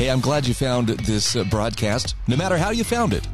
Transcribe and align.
Hey, 0.00 0.08
I'm 0.08 0.20
glad 0.20 0.46
you 0.46 0.54
found 0.54 0.88
this 0.88 1.36
uh, 1.36 1.44
broadcast, 1.44 2.14
no 2.26 2.34
matter 2.34 2.56
how 2.56 2.70
you 2.70 2.84
found 2.84 3.12
it. 3.12 3.28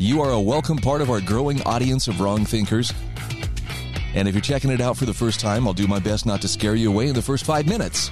You 0.00 0.20
are 0.20 0.32
a 0.32 0.40
welcome 0.40 0.78
part 0.78 1.00
of 1.00 1.10
our 1.10 1.20
growing 1.20 1.62
audience 1.62 2.08
of 2.08 2.20
wrong 2.20 2.44
thinkers. 2.44 2.92
And 4.16 4.26
if 4.26 4.34
you're 4.34 4.42
checking 4.42 4.72
it 4.72 4.80
out 4.80 4.96
for 4.96 5.04
the 5.04 5.14
first 5.14 5.38
time, 5.38 5.68
I'll 5.68 5.72
do 5.72 5.86
my 5.86 6.00
best 6.00 6.26
not 6.26 6.42
to 6.42 6.48
scare 6.48 6.74
you 6.74 6.90
away 6.90 7.06
in 7.06 7.14
the 7.14 7.22
first 7.22 7.44
five 7.44 7.68
minutes. 7.68 8.10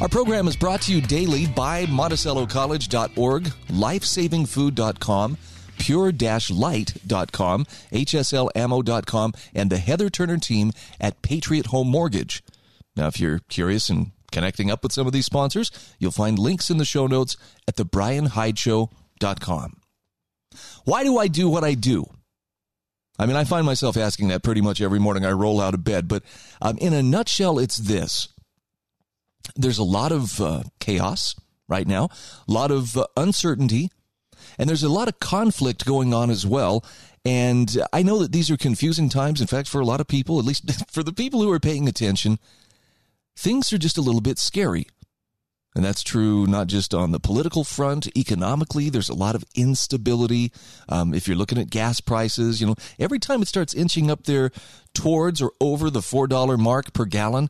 Our 0.00 0.06
program 0.06 0.46
is 0.46 0.54
brought 0.54 0.80
to 0.82 0.94
you 0.94 1.00
daily 1.00 1.48
by 1.48 1.86
MonticelloCollege.org, 1.86 3.42
LifesavingFood.com, 3.42 5.36
Pure-Light.com, 5.78 7.64
HSLAmmo.com, 7.92 9.32
and 9.52 9.70
the 9.70 9.78
Heather 9.78 10.10
Turner 10.10 10.38
team 10.38 10.70
at 11.00 11.22
Patriot 11.22 11.66
Home 11.66 11.88
Mortgage. 11.88 12.44
Now, 12.94 13.08
if 13.08 13.18
you're 13.18 13.40
curious 13.48 13.88
and 13.88 14.12
connecting 14.32 14.70
up 14.70 14.82
with 14.82 14.92
some 14.92 15.06
of 15.06 15.12
these 15.12 15.26
sponsors, 15.26 15.70
you'll 15.98 16.10
find 16.10 16.38
links 16.38 16.70
in 16.70 16.78
the 16.78 16.84
show 16.84 17.06
notes 17.06 17.36
at 17.66 17.76
thebryanhydeshow.com. 17.76 19.80
Why 20.84 21.04
do 21.04 21.18
I 21.18 21.28
do 21.28 21.48
what 21.48 21.64
I 21.64 21.74
do? 21.74 22.06
I 23.18 23.26
mean, 23.26 23.36
I 23.36 23.44
find 23.44 23.66
myself 23.66 23.96
asking 23.96 24.28
that 24.28 24.44
pretty 24.44 24.60
much 24.60 24.80
every 24.80 25.00
morning 25.00 25.26
I 25.26 25.32
roll 25.32 25.60
out 25.60 25.74
of 25.74 25.82
bed, 25.82 26.06
but 26.06 26.22
um, 26.62 26.78
in 26.78 26.92
a 26.92 27.02
nutshell, 27.02 27.58
it's 27.58 27.76
this. 27.76 28.28
There's 29.56 29.78
a 29.78 29.84
lot 29.84 30.12
of 30.12 30.40
uh, 30.40 30.62
chaos 30.78 31.34
right 31.68 31.86
now, 31.86 32.10
a 32.48 32.52
lot 32.52 32.70
of 32.70 32.96
uh, 32.96 33.06
uncertainty, 33.16 33.90
and 34.56 34.68
there's 34.68 34.84
a 34.84 34.88
lot 34.88 35.08
of 35.08 35.18
conflict 35.18 35.84
going 35.84 36.14
on 36.14 36.30
as 36.30 36.46
well. 36.46 36.84
And 37.24 37.76
I 37.92 38.02
know 38.02 38.20
that 38.20 38.32
these 38.32 38.50
are 38.50 38.56
confusing 38.56 39.08
times. 39.08 39.40
In 39.40 39.48
fact, 39.48 39.68
for 39.68 39.80
a 39.80 39.84
lot 39.84 40.00
of 40.00 40.06
people, 40.06 40.38
at 40.38 40.44
least 40.44 40.70
for 40.90 41.02
the 41.02 41.12
people 41.12 41.42
who 41.42 41.50
are 41.50 41.60
paying 41.60 41.88
attention, 41.88 42.38
things 43.38 43.72
are 43.72 43.78
just 43.78 43.96
a 43.96 44.02
little 44.02 44.20
bit 44.20 44.38
scary. 44.38 44.86
And 45.74 45.84
that's 45.84 46.02
true 46.02 46.46
not 46.46 46.66
just 46.66 46.92
on 46.92 47.12
the 47.12 47.20
political 47.20 47.62
front, 47.62 48.08
economically, 48.16 48.90
there's 48.90 49.08
a 49.08 49.14
lot 49.14 49.36
of 49.36 49.44
instability. 49.54 50.50
Um, 50.88 51.14
if 51.14 51.28
you're 51.28 51.36
looking 51.36 51.58
at 51.58 51.70
gas 51.70 52.00
prices, 52.00 52.60
you 52.60 52.66
know, 52.66 52.74
every 52.98 53.20
time 53.20 53.42
it 53.42 53.48
starts 53.48 53.74
inching 53.74 54.10
up 54.10 54.24
there 54.24 54.50
towards 54.92 55.40
or 55.40 55.52
over 55.60 55.88
the 55.88 56.00
$4 56.00 56.58
mark 56.58 56.92
per 56.92 57.04
gallon, 57.04 57.48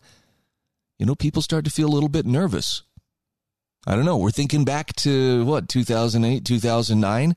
you 0.98 1.06
know, 1.06 1.14
people 1.14 1.40
start 1.40 1.64
to 1.64 1.70
feel 1.70 1.88
a 1.88 1.94
little 1.94 2.08
bit 2.10 2.26
nervous. 2.26 2.82
I 3.86 3.96
don't 3.96 4.04
know. 4.04 4.18
We're 4.18 4.30
thinking 4.30 4.64
back 4.64 4.94
to 4.96 5.44
what, 5.46 5.68
2008, 5.68 6.44
2009? 6.44 7.34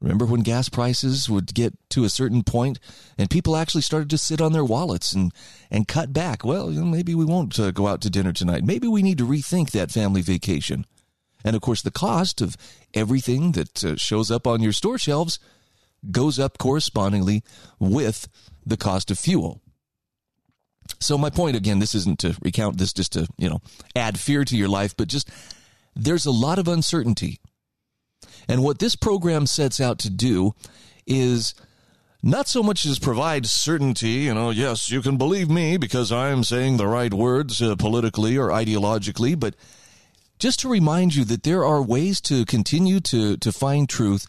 Remember 0.00 0.26
when 0.26 0.40
gas 0.40 0.68
prices 0.68 1.30
would 1.30 1.54
get 1.54 1.74
to 1.90 2.04
a 2.04 2.10
certain 2.10 2.42
point 2.42 2.78
and 3.16 3.30
people 3.30 3.56
actually 3.56 3.80
started 3.80 4.10
to 4.10 4.18
sit 4.18 4.40
on 4.40 4.52
their 4.52 4.64
wallets 4.64 5.12
and, 5.12 5.32
and 5.70 5.88
cut 5.88 6.12
back? 6.12 6.44
Well, 6.44 6.70
you 6.70 6.80
know, 6.80 6.86
maybe 6.86 7.14
we 7.14 7.24
won't 7.24 7.58
uh, 7.58 7.70
go 7.70 7.86
out 7.86 8.02
to 8.02 8.10
dinner 8.10 8.32
tonight. 8.32 8.64
Maybe 8.64 8.86
we 8.86 9.02
need 9.02 9.18
to 9.18 9.26
rethink 9.26 9.70
that 9.70 9.90
family 9.90 10.20
vacation. 10.20 10.84
And 11.44 11.56
of 11.56 11.62
course, 11.62 11.82
the 11.82 11.90
cost 11.90 12.40
of 12.40 12.56
everything 12.92 13.52
that 13.52 13.84
uh, 13.84 13.96
shows 13.96 14.30
up 14.30 14.46
on 14.46 14.62
your 14.62 14.72
store 14.72 14.98
shelves 14.98 15.38
goes 16.10 16.38
up 16.38 16.58
correspondingly 16.58 17.42
with 17.78 18.28
the 18.66 18.76
cost 18.76 19.10
of 19.10 19.18
fuel. 19.18 19.60
So 21.00 21.16
my 21.16 21.30
point 21.30 21.56
again, 21.56 21.78
this 21.78 21.94
isn't 21.94 22.18
to 22.20 22.36
recount 22.42 22.78
this 22.78 22.92
just 22.92 23.12
to, 23.12 23.26
you 23.38 23.48
know, 23.48 23.60
add 23.96 24.18
fear 24.18 24.44
to 24.44 24.56
your 24.56 24.68
life, 24.68 24.94
but 24.96 25.08
just 25.08 25.30
there's 25.94 26.26
a 26.26 26.30
lot 26.30 26.58
of 26.58 26.68
uncertainty 26.68 27.40
and 28.48 28.62
what 28.62 28.78
this 28.78 28.96
program 28.96 29.46
sets 29.46 29.80
out 29.80 29.98
to 30.00 30.10
do 30.10 30.54
is 31.06 31.54
not 32.22 32.48
so 32.48 32.62
much 32.62 32.86
as 32.86 32.98
provide 32.98 33.46
certainty, 33.46 34.08
you 34.08 34.34
know, 34.34 34.48
yes, 34.48 34.90
you 34.90 35.02
can 35.02 35.18
believe 35.18 35.50
me 35.50 35.76
because 35.76 36.10
I'm 36.10 36.42
saying 36.42 36.78
the 36.78 36.86
right 36.86 37.12
words 37.12 37.60
uh, 37.60 37.76
politically 37.76 38.38
or 38.38 38.48
ideologically, 38.48 39.38
but 39.38 39.54
just 40.38 40.60
to 40.60 40.68
remind 40.68 41.14
you 41.14 41.24
that 41.24 41.42
there 41.42 41.64
are 41.64 41.82
ways 41.82 42.22
to 42.22 42.46
continue 42.46 43.00
to, 43.00 43.36
to 43.36 43.52
find 43.52 43.88
truth, 43.88 44.26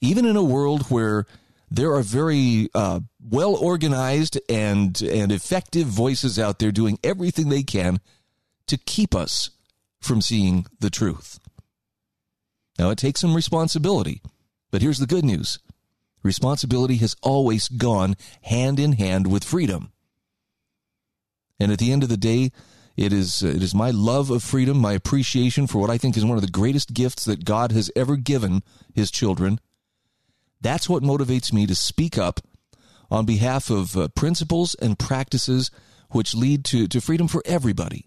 even 0.00 0.26
in 0.26 0.36
a 0.36 0.42
world 0.42 0.82
where 0.90 1.26
there 1.70 1.94
are 1.94 2.02
very 2.02 2.68
uh, 2.74 3.00
well 3.30 3.56
organized 3.56 4.38
and, 4.50 5.00
and 5.00 5.32
effective 5.32 5.86
voices 5.86 6.38
out 6.38 6.58
there 6.58 6.70
doing 6.70 6.98
everything 7.02 7.48
they 7.48 7.62
can 7.62 7.98
to 8.66 8.76
keep 8.76 9.14
us 9.14 9.50
from 10.00 10.20
seeing 10.20 10.66
the 10.80 10.90
truth. 10.90 11.40
Now, 12.78 12.90
it 12.90 12.98
takes 12.98 13.20
some 13.20 13.34
responsibility, 13.34 14.22
but 14.70 14.82
here's 14.82 14.98
the 14.98 15.06
good 15.06 15.24
news 15.24 15.58
responsibility 16.22 16.96
has 16.96 17.16
always 17.22 17.68
gone 17.68 18.16
hand 18.42 18.78
in 18.78 18.92
hand 18.92 19.26
with 19.26 19.44
freedom. 19.44 19.92
And 21.58 21.72
at 21.72 21.78
the 21.78 21.92
end 21.92 22.02
of 22.02 22.08
the 22.08 22.16
day, 22.16 22.50
it 22.96 23.12
is, 23.12 23.42
it 23.42 23.62
is 23.62 23.74
my 23.74 23.90
love 23.90 24.30
of 24.30 24.42
freedom, 24.42 24.78
my 24.78 24.92
appreciation 24.92 25.66
for 25.66 25.78
what 25.78 25.90
I 25.90 25.98
think 25.98 26.16
is 26.16 26.24
one 26.24 26.36
of 26.36 26.44
the 26.44 26.50
greatest 26.50 26.94
gifts 26.94 27.24
that 27.24 27.44
God 27.44 27.72
has 27.72 27.90
ever 27.96 28.16
given 28.16 28.62
his 28.94 29.10
children. 29.10 29.60
That's 30.60 30.88
what 30.88 31.02
motivates 31.02 31.52
me 31.52 31.66
to 31.66 31.74
speak 31.74 32.18
up 32.18 32.40
on 33.10 33.26
behalf 33.26 33.70
of 33.70 33.96
uh, 33.96 34.08
principles 34.08 34.74
and 34.76 34.98
practices 34.98 35.70
which 36.10 36.34
lead 36.34 36.64
to, 36.66 36.86
to 36.88 37.00
freedom 37.00 37.28
for 37.28 37.42
everybody 37.46 38.06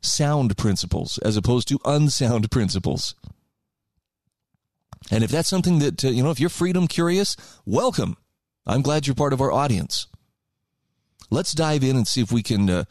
sound 0.00 0.56
principles 0.56 1.18
as 1.18 1.36
opposed 1.36 1.68
to 1.68 1.78
unsound 1.84 2.50
principles. 2.50 3.14
And 5.10 5.24
if 5.24 5.30
that's 5.30 5.48
something 5.48 5.78
that, 5.78 6.04
uh, 6.04 6.08
you 6.08 6.22
know, 6.22 6.30
if 6.30 6.40
you're 6.40 6.50
freedom 6.50 6.86
curious, 6.86 7.36
welcome. 7.64 8.16
I'm 8.66 8.82
glad 8.82 9.06
you're 9.06 9.14
part 9.14 9.32
of 9.32 9.40
our 9.40 9.52
audience. 9.52 10.06
Let's 11.30 11.52
dive 11.52 11.82
in 11.82 11.96
and 11.96 12.06
see 12.06 12.20
if 12.20 12.32
we 12.32 12.42
can 12.42 12.68
uh, 12.68 12.84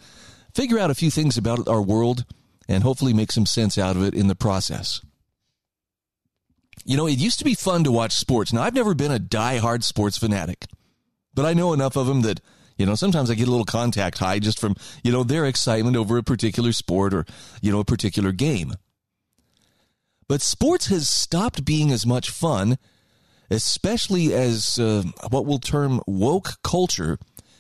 figure 0.54 0.80
out 0.80 0.92
a 0.92 0.96
few 0.96 1.12
things 1.12 1.38
about 1.38 1.68
our 1.68 1.82
world 1.82 2.26
and 2.68 2.84
hopefully 2.84 3.14
make 3.14 3.32
some 3.32 3.46
sense 3.46 3.78
out 3.78 3.96
of 3.96 4.04
it 4.04 4.14
in 4.14 4.28
the 4.28 4.36
process. 4.36 5.02
You 6.86 6.98
know, 6.98 7.08
it 7.08 7.20
used 7.20 7.40
to 7.40 7.46
be 7.46 7.54
fun 7.54 7.84
to 7.84 7.92
watch 7.92 8.14
sports. 8.14 8.54
Now, 8.54 8.64
I've 8.64 8.74
never 8.74 8.94
been 8.94 9.12
a 9.12 9.20
die-hard 9.20 9.84
sports 9.84 10.18
fanatic, 10.18 10.66
but 11.34 11.46
I 11.46 11.54
know 11.54 11.74
enough 11.74 11.96
of 11.96 12.08
them 12.08 12.22
that 12.22 12.40
you 12.78 12.86
know, 12.86 12.96
sometimes 12.96 13.30
I 13.30 13.36
get 13.36 13.48
a 13.48 13.52
little 13.52 13.66
contact 13.66 14.20
high 14.20 14.40
just 14.40 14.60
from, 14.60 14.76
you 15.04 15.12
know, 15.12 15.24
their 15.24 15.46
excitement 15.46 15.98
over 15.98 16.18
a 16.18 16.24
particular 16.24 16.72
sport 16.72 17.14
or, 17.14 17.26
you 17.62 17.72
know, 17.72 17.80
a 17.80 17.86
particular 17.86 18.32
game. 18.32 18.74
But 20.28 20.42
sports 20.42 20.88
has 20.88 21.08
stopped 21.08 21.66
being 21.66 21.92
as 21.92 22.06
much 22.06 22.30
fun, 22.30 22.78
especially 23.50 24.34
as 24.34 24.78
uh, 24.78 25.04
what 25.30 25.46
we'll 25.46 25.60
term 25.60 26.02
woke 26.06 26.62
culture 26.64 27.18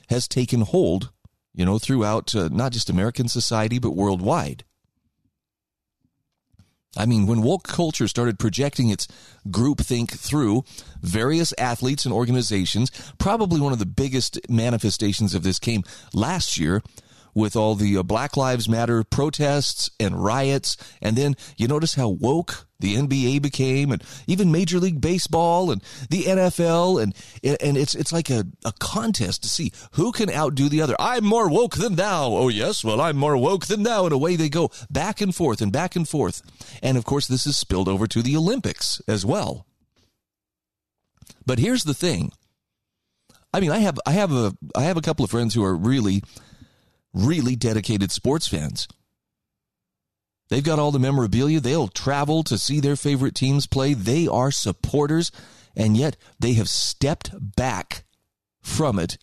has 0.09 0.27
taken 0.27 0.61
hold, 0.61 1.11
you 1.53 1.65
know, 1.65 1.79
throughout 1.79 2.35
uh, 2.35 2.49
not 2.51 2.73
just 2.73 2.89
American 2.89 3.27
society, 3.27 3.79
but 3.79 3.91
worldwide. 3.91 4.63
I 6.97 7.05
mean, 7.05 7.27
when 7.27 7.41
woke 7.41 7.63
culture 7.63 8.07
started 8.07 8.39
projecting 8.39 8.89
its 8.89 9.07
groupthink 9.47 10.11
through 10.11 10.63
various 11.01 11.53
athletes 11.57 12.05
and 12.05 12.13
organizations, 12.13 12.91
probably 13.19 13.61
one 13.61 13.73
of 13.73 13.79
the 13.79 13.85
biggest 13.85 14.39
manifestations 14.49 15.33
of 15.35 15.43
this 15.43 15.59
came 15.59 15.83
last 16.13 16.57
year 16.57 16.81
with 17.37 17.55
all 17.55 17.75
the 17.75 17.95
uh, 17.95 18.01
Black 18.01 18.35
Lives 18.35 18.67
Matter 18.67 19.03
protests 19.03 19.91
and 19.99 20.23
riots. 20.23 20.75
And 21.03 21.15
then 21.15 21.35
you 21.55 21.67
notice 21.67 21.93
how 21.93 22.09
woke 22.09 22.65
the 22.79 22.95
NBA 22.95 23.43
became 23.43 23.91
and 23.91 24.03
even 24.25 24.51
Major 24.51 24.79
League 24.79 24.99
Baseball 24.99 25.69
and 25.69 25.83
the 26.09 26.23
NFL. 26.23 27.01
And, 27.01 27.13
and 27.61 27.77
it's, 27.77 27.93
it's 27.93 28.11
like 28.11 28.31
a, 28.31 28.45
a 28.65 28.73
contest 28.79 29.43
to 29.43 29.49
see 29.49 29.71
who 29.91 30.11
can 30.11 30.31
outdo 30.31 30.67
the 30.67 30.81
other. 30.81 30.95
I'm 30.99 31.23
more 31.23 31.47
woke 31.47 31.75
than 31.75 31.95
thou. 31.95 32.31
Oh, 32.31 32.49
yes. 32.49 32.83
Well, 32.83 32.99
I'm 32.99 33.17
more 33.17 33.37
woke 33.37 33.67
than 33.67 33.83
thou. 33.83 34.05
And 34.05 34.13
away 34.13 34.35
they 34.35 34.49
go 34.49 34.71
back 34.89 35.21
and 35.21 35.33
forth 35.33 35.61
and 35.61 35.71
back 35.71 35.95
and 35.95 36.09
forth. 36.09 36.41
And 36.81 36.97
of 36.97 37.05
course, 37.05 37.27
this 37.27 37.45
is 37.45 37.55
spilled 37.55 37.87
over 37.87 38.07
to 38.07 38.23
the 38.23 38.35
Olympics 38.35 38.99
as 39.07 39.27
well. 39.27 39.67
But 41.45 41.59
here's 41.59 41.83
the 41.83 41.93
thing. 41.93 42.31
I 43.53 43.59
mean, 43.59 43.71
I 43.71 43.77
have, 43.79 43.99
I 44.07 44.13
have 44.13 44.31
a, 44.31 44.53
I 44.75 44.83
have 44.83 44.97
a 44.97 45.01
couple 45.01 45.23
of 45.23 45.31
friends 45.31 45.53
who 45.53 45.63
are 45.63 45.75
really 45.75 46.23
really 47.17 47.55
dedicated 47.55 48.11
sports 48.11 48.47
fans. 48.47 48.87
They've 50.49 50.63
got 50.63 50.79
all 50.79 50.91
the 50.91 50.99
memorabilia. 50.99 51.59
They'll 51.59 51.89
travel 51.89 52.43
to 52.43 52.57
see 52.57 52.79
their 52.79 52.95
favorite 52.95 53.35
teams 53.35 53.67
play. 53.67 53.93
They 53.93 54.27
are 54.27 54.51
supporters, 54.51 55.31
and 55.75 55.97
yet 55.97 56.15
they 56.39 56.53
have 56.53 56.69
stepped 56.69 57.31
back 57.55 58.05
from 58.61 58.97
it. 58.99 59.17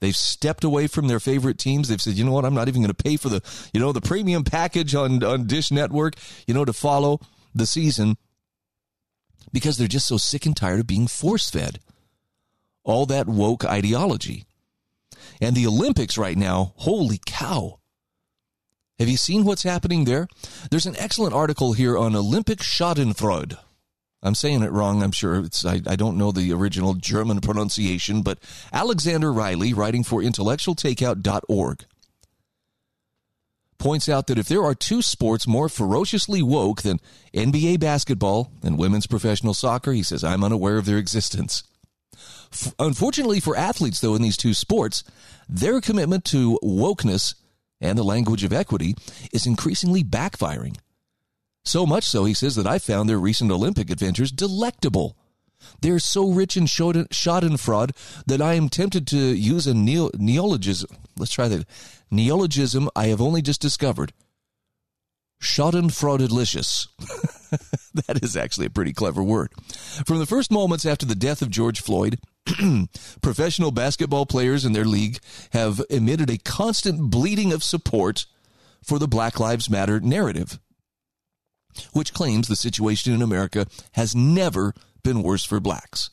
They've 0.00 0.16
stepped 0.16 0.64
away 0.64 0.88
from 0.88 1.06
their 1.06 1.20
favorite 1.20 1.58
teams. 1.58 1.88
They've 1.88 2.02
said, 2.02 2.14
you 2.14 2.24
know 2.24 2.32
what, 2.32 2.44
I'm 2.44 2.54
not 2.54 2.68
even 2.68 2.82
going 2.82 2.92
to 2.92 3.02
pay 3.02 3.16
for 3.16 3.28
the, 3.28 3.40
you 3.72 3.80
know, 3.80 3.92
the 3.92 4.00
premium 4.00 4.44
package 4.44 4.94
on, 4.94 5.22
on 5.22 5.46
Dish 5.46 5.70
Network, 5.70 6.14
you 6.46 6.54
know, 6.54 6.64
to 6.64 6.72
follow 6.72 7.20
the 7.54 7.66
season 7.66 8.16
because 9.52 9.78
they're 9.78 9.86
just 9.86 10.08
so 10.08 10.16
sick 10.16 10.44
and 10.44 10.56
tired 10.56 10.80
of 10.80 10.86
being 10.86 11.06
force 11.06 11.48
fed 11.48 11.78
all 12.82 13.06
that 13.06 13.26
woke 13.26 13.64
ideology. 13.64 14.44
And 15.40 15.54
the 15.56 15.66
Olympics 15.66 16.18
right 16.18 16.36
now, 16.36 16.72
holy 16.76 17.20
cow. 17.24 17.80
Have 18.98 19.08
you 19.08 19.16
seen 19.16 19.44
what's 19.44 19.64
happening 19.64 20.04
there? 20.04 20.28
There's 20.70 20.86
an 20.86 20.96
excellent 20.98 21.34
article 21.34 21.72
here 21.72 21.98
on 21.98 22.14
Olympic 22.14 22.58
Schadenfreude. 22.60 23.58
I'm 24.22 24.34
saying 24.34 24.62
it 24.62 24.72
wrong, 24.72 25.02
I'm 25.02 25.12
sure. 25.12 25.40
It's, 25.40 25.66
I, 25.66 25.82
I 25.86 25.96
don't 25.96 26.16
know 26.16 26.32
the 26.32 26.52
original 26.52 26.94
German 26.94 27.40
pronunciation, 27.40 28.22
but 28.22 28.38
Alexander 28.72 29.32
Riley, 29.32 29.74
writing 29.74 30.02
for 30.02 30.22
intellectualtakeout.org, 30.22 31.84
points 33.76 34.08
out 34.08 34.28
that 34.28 34.38
if 34.38 34.48
there 34.48 34.64
are 34.64 34.74
two 34.74 35.02
sports 35.02 35.46
more 35.46 35.68
ferociously 35.68 36.40
woke 36.40 36.80
than 36.82 37.00
NBA 37.34 37.80
basketball 37.80 38.50
and 38.62 38.78
women's 38.78 39.06
professional 39.06 39.52
soccer, 39.52 39.92
he 39.92 40.02
says, 40.02 40.24
I'm 40.24 40.42
unaware 40.42 40.78
of 40.78 40.86
their 40.86 40.98
existence. 40.98 41.64
Unfortunately 42.78 43.40
for 43.40 43.56
athletes, 43.56 44.00
though, 44.00 44.14
in 44.14 44.22
these 44.22 44.36
two 44.36 44.54
sports, 44.54 45.04
their 45.48 45.80
commitment 45.80 46.24
to 46.26 46.58
wokeness 46.62 47.34
and 47.80 47.98
the 47.98 48.04
language 48.04 48.44
of 48.44 48.52
equity 48.52 48.94
is 49.32 49.46
increasingly 49.46 50.02
backfiring. 50.02 50.76
So 51.64 51.86
much 51.86 52.04
so, 52.04 52.24
he 52.24 52.34
says, 52.34 52.56
that 52.56 52.66
I 52.66 52.78
found 52.78 53.08
their 53.08 53.18
recent 53.18 53.50
Olympic 53.50 53.90
adventures 53.90 54.30
delectable. 54.30 55.16
They're 55.80 55.98
so 55.98 56.30
rich 56.30 56.56
in 56.56 56.64
schadenfreude 56.64 58.24
that 58.26 58.42
I 58.42 58.54
am 58.54 58.68
tempted 58.68 59.06
to 59.08 59.16
use 59.16 59.66
a 59.66 59.74
neo- 59.74 60.10
neologism. 60.16 60.90
Let's 61.16 61.32
try 61.32 61.48
that. 61.48 61.66
Neologism 62.10 62.90
I 62.94 63.06
have 63.06 63.20
only 63.20 63.40
just 63.40 63.62
discovered. 63.62 64.12
Schadenfreudelicious. 65.42 66.88
that 68.06 68.22
is 68.22 68.36
actually 68.36 68.66
a 68.66 68.70
pretty 68.70 68.92
clever 68.92 69.22
word. 69.22 69.52
From 70.06 70.18
the 70.18 70.26
first 70.26 70.50
moments 70.50 70.84
after 70.84 71.06
the 71.06 71.14
death 71.14 71.40
of 71.42 71.50
George 71.50 71.80
Floyd, 71.80 72.18
professional 73.22 73.70
basketball 73.70 74.26
players 74.26 74.64
in 74.64 74.72
their 74.72 74.84
league 74.84 75.18
have 75.52 75.80
emitted 75.88 76.30
a 76.30 76.38
constant 76.38 77.10
bleeding 77.10 77.52
of 77.52 77.64
support 77.64 78.26
for 78.82 78.98
the 78.98 79.08
Black 79.08 79.40
Lives 79.40 79.70
Matter 79.70 79.98
narrative, 80.00 80.58
which 81.92 82.12
claims 82.12 82.48
the 82.48 82.56
situation 82.56 83.12
in 83.12 83.22
America 83.22 83.66
has 83.92 84.14
never 84.14 84.74
been 85.02 85.22
worse 85.22 85.44
for 85.44 85.58
blacks. 85.58 86.10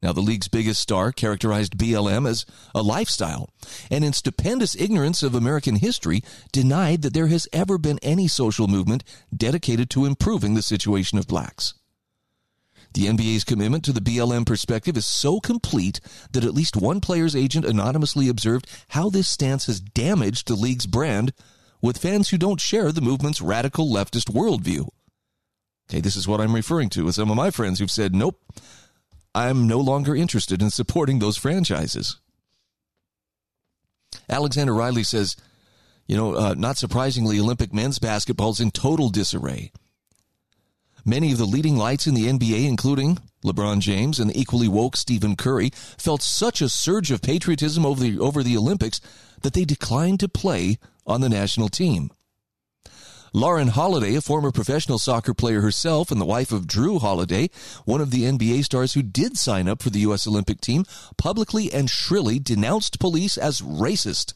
Now, 0.00 0.12
the 0.12 0.20
league's 0.20 0.48
biggest 0.48 0.80
star 0.80 1.10
characterized 1.10 1.76
BLM 1.76 2.28
as 2.28 2.46
a 2.72 2.82
lifestyle, 2.82 3.50
and 3.90 4.04
in 4.04 4.12
stupendous 4.12 4.76
ignorance 4.76 5.24
of 5.24 5.34
American 5.34 5.76
history, 5.76 6.22
denied 6.52 7.02
that 7.02 7.14
there 7.14 7.26
has 7.26 7.48
ever 7.52 7.78
been 7.78 7.98
any 8.00 8.28
social 8.28 8.68
movement 8.68 9.02
dedicated 9.36 9.90
to 9.90 10.06
improving 10.06 10.54
the 10.54 10.62
situation 10.62 11.18
of 11.18 11.26
blacks. 11.26 11.74
The 12.94 13.06
NBA's 13.06 13.44
commitment 13.44 13.84
to 13.84 13.92
the 13.92 14.00
BLM 14.00 14.46
perspective 14.46 14.96
is 14.96 15.06
so 15.06 15.40
complete 15.40 16.00
that 16.32 16.44
at 16.44 16.54
least 16.54 16.76
one 16.76 17.00
player's 17.00 17.36
agent 17.36 17.64
anonymously 17.64 18.28
observed 18.28 18.66
how 18.88 19.10
this 19.10 19.28
stance 19.28 19.66
has 19.66 19.80
damaged 19.80 20.48
the 20.48 20.54
league's 20.54 20.86
brand 20.86 21.32
with 21.80 21.98
fans 21.98 22.30
who 22.30 22.38
don't 22.38 22.60
share 22.60 22.90
the 22.90 23.00
movement's 23.00 23.40
radical 23.40 23.88
leftist 23.88 24.32
worldview. 24.32 24.88
Okay, 25.90 26.00
this 26.00 26.16
is 26.16 26.26
what 26.26 26.40
I'm 26.40 26.54
referring 26.54 26.88
to 26.90 27.04
with 27.04 27.14
some 27.14 27.30
of 27.30 27.36
my 27.36 27.50
friends 27.50 27.78
who've 27.78 27.90
said, 27.90 28.14
nope, 28.14 28.40
I'm 29.34 29.66
no 29.66 29.78
longer 29.78 30.14
interested 30.14 30.60
in 30.60 30.70
supporting 30.70 31.18
those 31.18 31.36
franchises. 31.36 32.16
Alexander 34.28 34.74
Riley 34.74 35.04
says, 35.04 35.36
you 36.06 36.16
know, 36.16 36.34
uh, 36.34 36.54
not 36.56 36.76
surprisingly, 36.76 37.38
Olympic 37.38 37.72
men's 37.72 37.98
basketball 37.98 38.50
is 38.50 38.60
in 38.60 38.70
total 38.70 39.08
disarray. 39.08 39.72
Many 41.08 41.32
of 41.32 41.38
the 41.38 41.46
leading 41.46 41.78
lights 41.78 42.06
in 42.06 42.12
the 42.12 42.26
NBA, 42.26 42.68
including 42.68 43.16
LeBron 43.42 43.78
James 43.78 44.20
and 44.20 44.28
the 44.28 44.38
equally 44.38 44.68
woke 44.68 44.94
Stephen 44.94 45.36
Curry, 45.36 45.70
felt 45.96 46.20
such 46.20 46.60
a 46.60 46.68
surge 46.68 47.10
of 47.10 47.22
patriotism 47.22 47.86
over 47.86 47.98
the, 47.98 48.18
over 48.18 48.42
the 48.42 48.58
Olympics 48.58 49.00
that 49.40 49.54
they 49.54 49.64
declined 49.64 50.20
to 50.20 50.28
play 50.28 50.76
on 51.06 51.22
the 51.22 51.30
national 51.30 51.70
team. 51.70 52.10
Lauren 53.32 53.68
Holiday, 53.68 54.16
a 54.16 54.20
former 54.20 54.52
professional 54.52 54.98
soccer 54.98 55.32
player 55.32 55.62
herself 55.62 56.10
and 56.10 56.20
the 56.20 56.26
wife 56.26 56.52
of 56.52 56.66
Jrue 56.66 57.00
Holiday, 57.00 57.48
one 57.86 58.02
of 58.02 58.10
the 58.10 58.24
NBA 58.24 58.62
stars 58.66 58.92
who 58.92 59.02
did 59.02 59.38
sign 59.38 59.66
up 59.66 59.80
for 59.80 59.88
the 59.88 60.00
U.S. 60.00 60.26
Olympic 60.26 60.60
team, 60.60 60.84
publicly 61.16 61.72
and 61.72 61.88
shrilly 61.88 62.38
denounced 62.38 63.00
police 63.00 63.38
as 63.38 63.62
racist 63.62 64.34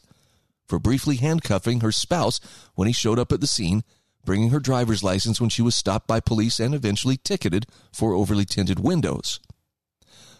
for 0.67 0.79
briefly 0.79 1.17
handcuffing 1.17 1.81
her 1.81 1.91
spouse 1.91 2.39
when 2.73 2.87
he 2.87 2.95
showed 2.95 3.19
up 3.19 3.31
at 3.31 3.41
the 3.41 3.47
scene, 3.47 3.83
bringing 4.25 4.49
her 4.49 4.59
driver's 4.59 5.03
license 5.03 5.39
when 5.39 5.49
she 5.49 5.61
was 5.61 5.75
stopped 5.75 6.07
by 6.07 6.19
police 6.19 6.59
and 6.59 6.73
eventually 6.73 7.17
ticketed 7.17 7.65
for 7.91 8.13
overly 8.13 8.45
tinted 8.45 8.79
windows. 8.79 9.39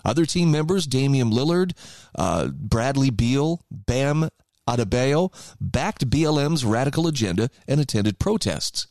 Other 0.05 0.25
team 0.25 0.51
members, 0.51 0.85
Damian 0.85 1.31
Lillard, 1.31 1.73
uh, 2.15 2.49
Bradley 2.49 3.09
Beal, 3.09 3.61
Bam 3.71 4.29
Adebayo 4.67 5.31
backed 5.59 6.09
BLM's 6.09 6.65
radical 6.65 7.07
agenda 7.07 7.49
and 7.67 7.79
attended 7.79 8.19
protests. 8.19 8.87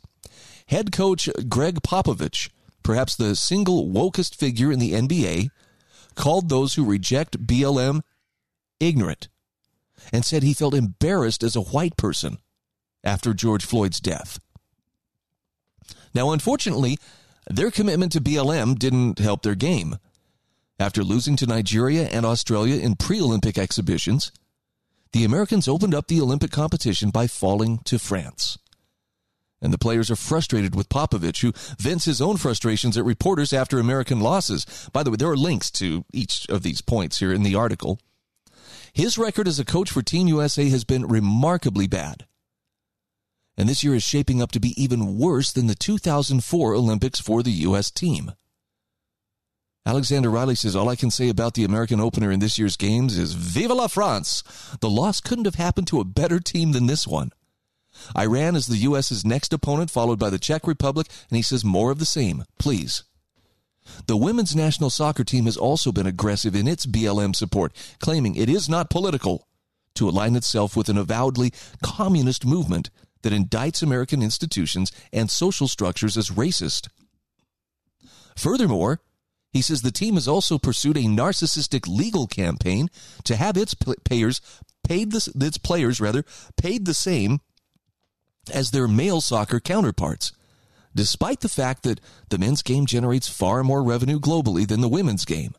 Head 0.67 0.93
coach 0.93 1.29
Gregg 1.49 1.83
Popovich, 1.83 2.51
perhaps 2.83 3.15
the 3.15 3.37
single 3.37 3.89
wokest 3.89 4.35
figure 4.35 4.73
in 4.73 4.79
the 4.79 4.93
NBA, 4.93 5.49
called 6.15 6.49
those 6.49 6.75
who 6.75 6.85
reject 6.85 7.47
BLM 7.47 8.01
ignorant 8.81 9.29
and 10.13 10.25
said 10.25 10.43
he 10.43 10.55
felt 10.55 10.75
embarrassed 10.75 11.43
as 11.43 11.57
a 11.57 11.61
white 11.61 11.97
person 11.97 12.39
after 13.05 13.35
George 13.35 13.65
Floyd's 13.65 14.01
death. 14.01 14.39
Now, 16.15 16.31
unfortunately, 16.31 16.99
their 17.49 17.71
commitment 17.71 18.13
to 18.13 18.21
BLM 18.21 18.79
didn't 18.79 19.19
help 19.19 19.43
their 19.43 19.55
game. 19.55 19.97
After 20.79 21.05
losing 21.05 21.37
to 21.37 21.47
Nigeria 21.47 22.09
and 22.09 22.27
Australia 22.27 22.77
in 22.77 22.97
pre 22.97 23.21
Olympic 23.21 23.59
exhibitions, 23.59 24.33
the 25.13 25.25
Americans 25.25 25.69
opened 25.69 25.95
up 25.95 26.09
the 26.09 26.21
Olympic 26.21 26.51
competition 26.51 27.11
by 27.11 27.27
falling 27.27 27.79
to 27.85 27.99
France. 27.99 28.59
And 29.61 29.73
the 29.73 29.79
players 29.79 30.11
are 30.11 30.17
frustrated 30.17 30.75
with 30.75 30.89
Popovich, 30.89 31.43
who 31.43 31.53
vents 31.79 32.07
his 32.07 32.21
own 32.21 32.37
frustrations 32.37 32.97
at 32.97 33.05
reporters 33.05 33.53
after 33.53 33.79
American 33.79 34.19
losses. 34.19 34.67
By 34.93 35.05
the 35.05 35.11
way, 35.11 35.17
there 35.17 35.31
are 35.31 35.37
links 35.37 35.71
to 35.73 36.05
each 36.13 36.47
of 36.49 36.63
these 36.63 36.81
points 36.81 37.21
here 37.21 37.33
in 37.33 37.45
the 37.45 37.55
article. 37.55 38.01
His 38.93 39.17
record 39.17 39.47
as 39.47 39.61
a 39.61 39.65
coach 39.65 39.91
for 39.91 40.03
Team 40.03 40.27
USA 40.29 40.69
has 40.69 40.85
been 40.85 41.07
remarkably 41.07 41.87
bad. 41.87 42.27
And 43.57 43.69
this 43.69 43.85
year 43.85 43.95
is 43.95 44.03
shaping 44.03 44.41
up 44.41 44.53
to 44.53 44.61
be 44.61 44.81
even 44.83 45.19
worse 45.19 45.53
than 45.53 45.67
the 45.67 45.75
2004 45.75 46.75
Olympics 46.75 47.21
for 47.21 47.43
the 47.43 47.51
U.S. 47.51 47.91
team. 47.91 48.33
Alexander 49.85 50.31
Riley 50.31 50.55
says, 50.55 50.77
All 50.77 50.89
I 50.89 50.97
can 50.97 51.11
say 51.11 51.29
about 51.29 51.55
the 51.55 51.65
American 51.65 52.01
opener 52.01 52.31
in 52.31 52.41
this 52.41 52.59
year's 52.59 52.77
games 52.77 53.19
is 53.19 53.35
Vive 53.35 53.71
la 53.71 53.89
France! 53.89 54.45
The 54.81 54.89
loss 54.89 55.21
couldn't 55.21 55.45
have 55.45 55.57
happened 55.57 55.89
to 55.89 56.01
a 56.01 56.05
better 56.05 56.39
team 56.39 56.73
than 56.73 56.87
this 56.87 57.07
one. 57.07 57.33
Iran 58.17 58.57
is 58.57 58.67
the 58.67 58.77
U.S.'s 58.79 59.25
next 59.25 59.53
opponent, 59.53 59.91
followed 59.91 60.19
by 60.19 60.31
the 60.31 60.39
Czech 60.39 60.67
Republic, 60.67 61.09
and 61.29 61.37
he 61.37 61.43
says 61.43 61.65
more 61.65 61.91
of 61.91 61.99
the 61.99 62.07
same, 62.07 62.45
please. 62.59 63.05
The 64.07 64.17
women's 64.17 64.55
national 64.55 64.91
soccer 64.91 65.25
team 65.25 65.47
has 65.47 65.57
also 65.57 65.91
been 65.91 66.07
aggressive 66.07 66.55
in 66.55 66.69
its 66.69 66.87
BLM 66.87 67.35
support, 67.35 67.73
claiming 67.99 68.37
it 68.37 68.49
is 68.49 68.69
not 68.69 68.89
political 68.89 69.49
to 69.95 70.09
align 70.09 70.37
itself 70.37 70.77
with 70.77 70.89
an 70.89 70.97
avowedly 70.97 71.53
communist 71.83 72.47
movement 72.47 72.91
that 73.23 73.33
indicts 73.33 73.83
American 73.83 74.23
institutions 74.23 74.93
and 75.13 75.31
social 75.31 75.69
structures 75.69 76.17
as 76.17 76.31
racist. 76.31 76.89
Furthermore, 78.37 79.01
he 79.53 79.63
says 79.63 79.83
the 79.83 79.91
team 79.91 80.15
has 80.15 80.27
also 80.27 80.59
pursued 80.59 80.97
a 80.97 81.03
narcissistic 81.03 81.87
legal 81.87 82.27
campaign 82.27 82.89
to 83.25 83.37
have 83.37 83.57
its 83.57 83.75
payers 84.05 84.41
paid 84.83 85.13
the, 85.13 85.33
its 85.41 85.59
players 85.59 86.01
rather 86.01 86.25
paid 86.57 86.87
the 86.87 86.95
same 86.95 87.41
as 88.53 88.71
their 88.71 88.89
male 88.89 89.21
soccer 89.21 89.61
counterparts, 89.61 90.33
despite 90.95 91.41
the 91.41 91.49
fact 91.49 91.83
that 91.85 92.01
the 92.31 92.39
men's 92.39 92.63
game 92.63 92.87
generates 92.87 93.29
far 93.29 93.63
more 93.63 93.83
revenue 93.83 94.19
globally 94.19 94.67
than 94.67 94.81
the 94.81 94.89
women's 94.89 95.25
game. 95.25 95.55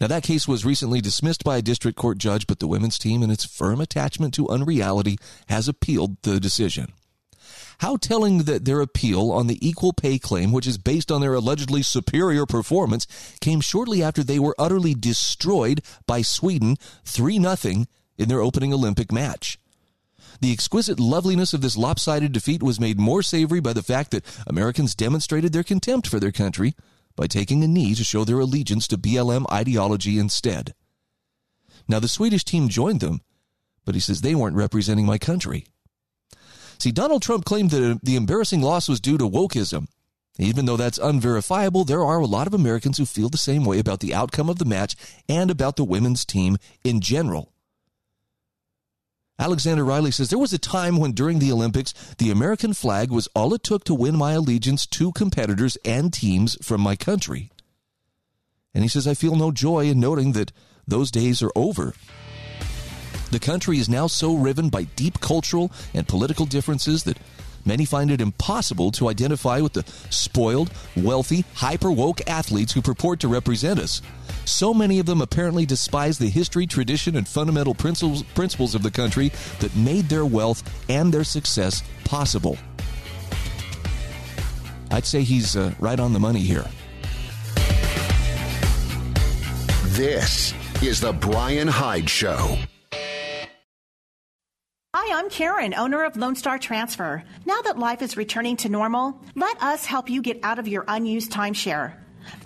Now, 0.00 0.06
that 0.06 0.22
case 0.22 0.48
was 0.48 0.64
recently 0.64 1.02
dismissed 1.02 1.44
by 1.44 1.58
a 1.58 1.62
district 1.62 1.98
court 1.98 2.16
judge, 2.16 2.46
but 2.46 2.58
the 2.58 2.66
women's 2.66 2.98
team, 2.98 3.22
in 3.22 3.30
its 3.30 3.44
firm 3.44 3.82
attachment 3.82 4.32
to 4.34 4.48
unreality, 4.48 5.18
has 5.48 5.68
appealed 5.68 6.16
the 6.22 6.40
decision. 6.40 6.92
How 7.80 7.96
telling 7.96 8.44
that 8.44 8.64
their 8.64 8.80
appeal 8.80 9.30
on 9.30 9.46
the 9.46 9.58
equal 9.66 9.92
pay 9.92 10.18
claim, 10.18 10.52
which 10.52 10.66
is 10.66 10.78
based 10.78 11.12
on 11.12 11.20
their 11.20 11.34
allegedly 11.34 11.82
superior 11.82 12.46
performance, 12.46 13.06
came 13.40 13.60
shortly 13.60 14.02
after 14.02 14.22
they 14.22 14.38
were 14.38 14.54
utterly 14.58 14.94
destroyed 14.94 15.82
by 16.06 16.22
Sweden 16.22 16.76
3 17.04 17.38
0 17.42 17.84
in 18.16 18.28
their 18.28 18.40
opening 18.40 18.72
Olympic 18.72 19.12
match. 19.12 19.58
The 20.40 20.52
exquisite 20.52 20.98
loveliness 20.98 21.52
of 21.52 21.60
this 21.60 21.76
lopsided 21.76 22.32
defeat 22.32 22.62
was 22.62 22.80
made 22.80 22.98
more 22.98 23.22
savory 23.22 23.60
by 23.60 23.74
the 23.74 23.82
fact 23.82 24.10
that 24.12 24.24
Americans 24.46 24.94
demonstrated 24.94 25.52
their 25.52 25.62
contempt 25.62 26.06
for 26.06 26.18
their 26.18 26.32
country 26.32 26.74
by 27.20 27.26
taking 27.26 27.62
a 27.62 27.68
knee 27.68 27.94
to 27.94 28.02
show 28.02 28.24
their 28.24 28.38
allegiance 28.38 28.88
to 28.88 28.96
BLM 28.96 29.44
ideology 29.52 30.18
instead. 30.18 30.72
Now, 31.86 32.00
the 32.00 32.08
Swedish 32.08 32.44
team 32.44 32.70
joined 32.70 33.00
them, 33.00 33.20
but 33.84 33.94
he 33.94 34.00
says 34.00 34.22
they 34.22 34.34
weren't 34.34 34.56
representing 34.56 35.04
my 35.04 35.18
country. 35.18 35.66
See, 36.78 36.90
Donald 36.90 37.20
Trump 37.20 37.44
claimed 37.44 37.72
that 37.72 37.90
uh, 37.90 37.98
the 38.02 38.16
embarrassing 38.16 38.62
loss 38.62 38.88
was 38.88 39.02
due 39.02 39.18
to 39.18 39.28
wokeism. 39.28 39.88
Even 40.38 40.64
though 40.64 40.78
that's 40.78 40.96
unverifiable, 40.96 41.84
there 41.84 42.02
are 42.02 42.20
a 42.20 42.26
lot 42.26 42.46
of 42.46 42.54
Americans 42.54 42.96
who 42.96 43.04
feel 43.04 43.28
the 43.28 43.36
same 43.36 43.66
way 43.66 43.78
about 43.78 44.00
the 44.00 44.14
outcome 44.14 44.48
of 44.48 44.58
the 44.58 44.64
match 44.64 44.96
and 45.28 45.50
about 45.50 45.76
the 45.76 45.84
women's 45.84 46.24
team 46.24 46.56
in 46.84 47.02
general. 47.02 47.49
Alexander 49.40 49.86
Riley 49.86 50.10
says 50.10 50.28
there 50.28 50.38
was 50.38 50.52
a 50.52 50.58
time 50.58 50.98
when 50.98 51.12
during 51.12 51.38
the 51.38 51.50
Olympics, 51.50 51.94
the 52.18 52.30
American 52.30 52.74
flag 52.74 53.10
was 53.10 53.26
all 53.34 53.54
it 53.54 53.62
took 53.62 53.84
to 53.84 53.94
win 53.94 54.14
my 54.14 54.32
allegiance 54.32 54.84
to 54.88 55.12
competitors 55.12 55.78
and 55.82 56.12
teams 56.12 56.58
from 56.62 56.82
my 56.82 56.94
country. 56.94 57.50
And 58.74 58.84
he 58.84 58.88
says, 58.88 59.08
I 59.08 59.14
feel 59.14 59.34
no 59.34 59.50
joy 59.50 59.86
in 59.86 59.98
noting 59.98 60.32
that 60.32 60.52
those 60.86 61.10
days 61.10 61.40
are 61.42 61.52
over. 61.56 61.94
The 63.30 63.38
country 63.38 63.78
is 63.78 63.88
now 63.88 64.08
so 64.08 64.34
riven 64.34 64.68
by 64.68 64.84
deep 64.94 65.20
cultural 65.20 65.72
and 65.94 66.06
political 66.06 66.44
differences 66.44 67.04
that 67.04 67.16
many 67.64 67.84
find 67.84 68.10
it 68.10 68.20
impossible 68.20 68.90
to 68.92 69.08
identify 69.08 69.60
with 69.60 69.72
the 69.72 69.84
spoiled, 70.10 70.70
wealthy, 70.96 71.44
hyper 71.54 71.90
woke 71.90 72.20
athletes 72.28 72.72
who 72.72 72.82
purport 72.82 73.20
to 73.20 73.28
represent 73.28 73.78
us. 73.78 74.02
So 74.44 74.74
many 74.74 74.98
of 74.98 75.06
them 75.06 75.20
apparently 75.20 75.66
despise 75.66 76.18
the 76.18 76.28
history, 76.28 76.66
tradition, 76.66 77.16
and 77.16 77.26
fundamental 77.26 77.74
principles, 77.74 78.22
principles 78.22 78.74
of 78.74 78.82
the 78.82 78.90
country 78.90 79.30
that 79.60 79.74
made 79.76 80.08
their 80.08 80.24
wealth 80.24 80.62
and 80.88 81.12
their 81.12 81.24
success 81.24 81.82
possible. 82.04 82.58
I'd 84.90 85.06
say 85.06 85.22
he's 85.22 85.56
uh, 85.56 85.72
right 85.78 86.00
on 86.00 86.12
the 86.12 86.20
money 86.20 86.40
here. 86.40 86.64
This 89.90 90.54
is 90.82 91.00
the 91.00 91.12
Bryan 91.12 91.68
Hyde 91.68 92.08
Show. 92.08 92.56
Karen, 95.30 95.74
owner 95.74 96.04
of 96.04 96.16
Lone 96.16 96.34
Star 96.34 96.58
Transfer. 96.58 97.22
Now 97.46 97.62
that 97.62 97.78
life 97.78 98.02
is 98.02 98.16
returning 98.16 98.56
to 98.58 98.68
normal, 98.68 99.20
let 99.36 99.62
us 99.62 99.86
help 99.86 100.10
you 100.10 100.22
get 100.22 100.40
out 100.42 100.58
of 100.58 100.66
your 100.66 100.84
unused 100.88 101.30
timeshare. 101.30 101.94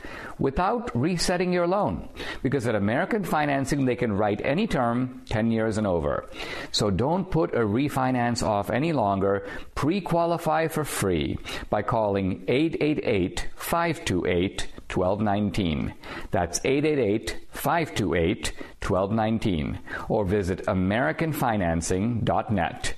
without 0.61 0.93
resetting 0.95 1.55
your 1.55 1.67
loan. 1.67 2.07
Because 2.43 2.67
at 2.67 2.75
American 2.75 3.25
Financing, 3.25 3.87
they 3.87 3.97
can 3.97 4.13
write 4.13 4.43
any 4.45 4.67
term 4.67 5.23
10 5.31 5.51
years 5.51 5.79
and 5.79 5.87
over. 5.87 6.29
So 6.71 6.91
don't 6.91 7.31
put 7.31 7.55
a 7.55 7.61
refinance 7.61 8.43
off 8.43 8.69
any 8.69 8.93
longer. 8.93 9.47
Pre 9.75 10.03
qualify 10.03 10.69
for 10.69 10.85
free 10.85 11.39
by 11.71 11.81
calling 11.81 12.45
888 12.47 13.49
528 13.57 14.67
1219. 14.93 15.95
That's 16.31 16.61
888 16.63 17.39
528 17.53 18.53
1219. 18.87 19.79
Or 20.11 20.27
visit 20.27 20.67
AmericanFinancing.net. 20.67 22.95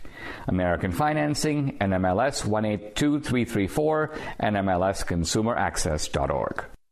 American 0.49 0.91
Financing, 0.91 1.79
NMLS 1.79 2.45
182334, 2.45 4.11
NMLSConsumerAccess.org. 4.41 6.65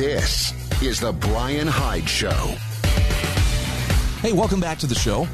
This 0.00 0.54
is 0.82 0.98
the 0.98 1.12
Bryan 1.12 1.66
Hyde 1.66 2.08
Show. 2.08 2.30
Hey, 4.22 4.32
welcome 4.32 4.58
back 4.58 4.78
to 4.78 4.86
the 4.86 4.94
show. 4.94 5.28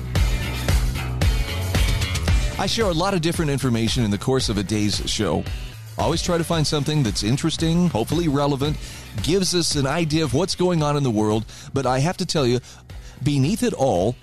I 2.61 2.67
share 2.67 2.87
a 2.87 2.93
lot 2.93 3.15
of 3.15 3.21
different 3.21 3.53
information 3.53 4.03
in 4.03 4.11
the 4.11 4.19
course 4.19 4.49
of 4.49 4.59
a 4.59 4.65
day's 4.65 5.09
show. 5.09 5.45
Always 5.99 6.21
try 6.21 6.37
to 6.37 6.43
find 6.43 6.67
something 6.67 7.05
that's 7.05 7.23
interesting, 7.23 7.91
hopefully 7.91 8.27
relevant, 8.27 8.77
gives 9.23 9.55
us 9.55 9.77
an 9.77 9.87
idea 9.87 10.25
of 10.25 10.35
what's 10.35 10.57
going 10.57 10.83
on 10.83 10.97
in 10.97 11.05
the 11.05 11.13
world. 11.13 11.45
But 11.73 11.87
I 11.87 12.01
have 12.01 12.17
to 12.17 12.27
tell 12.27 12.45
you, 12.45 12.59
beneath 13.23 13.63
it 13.63 13.73
all, 13.73 14.17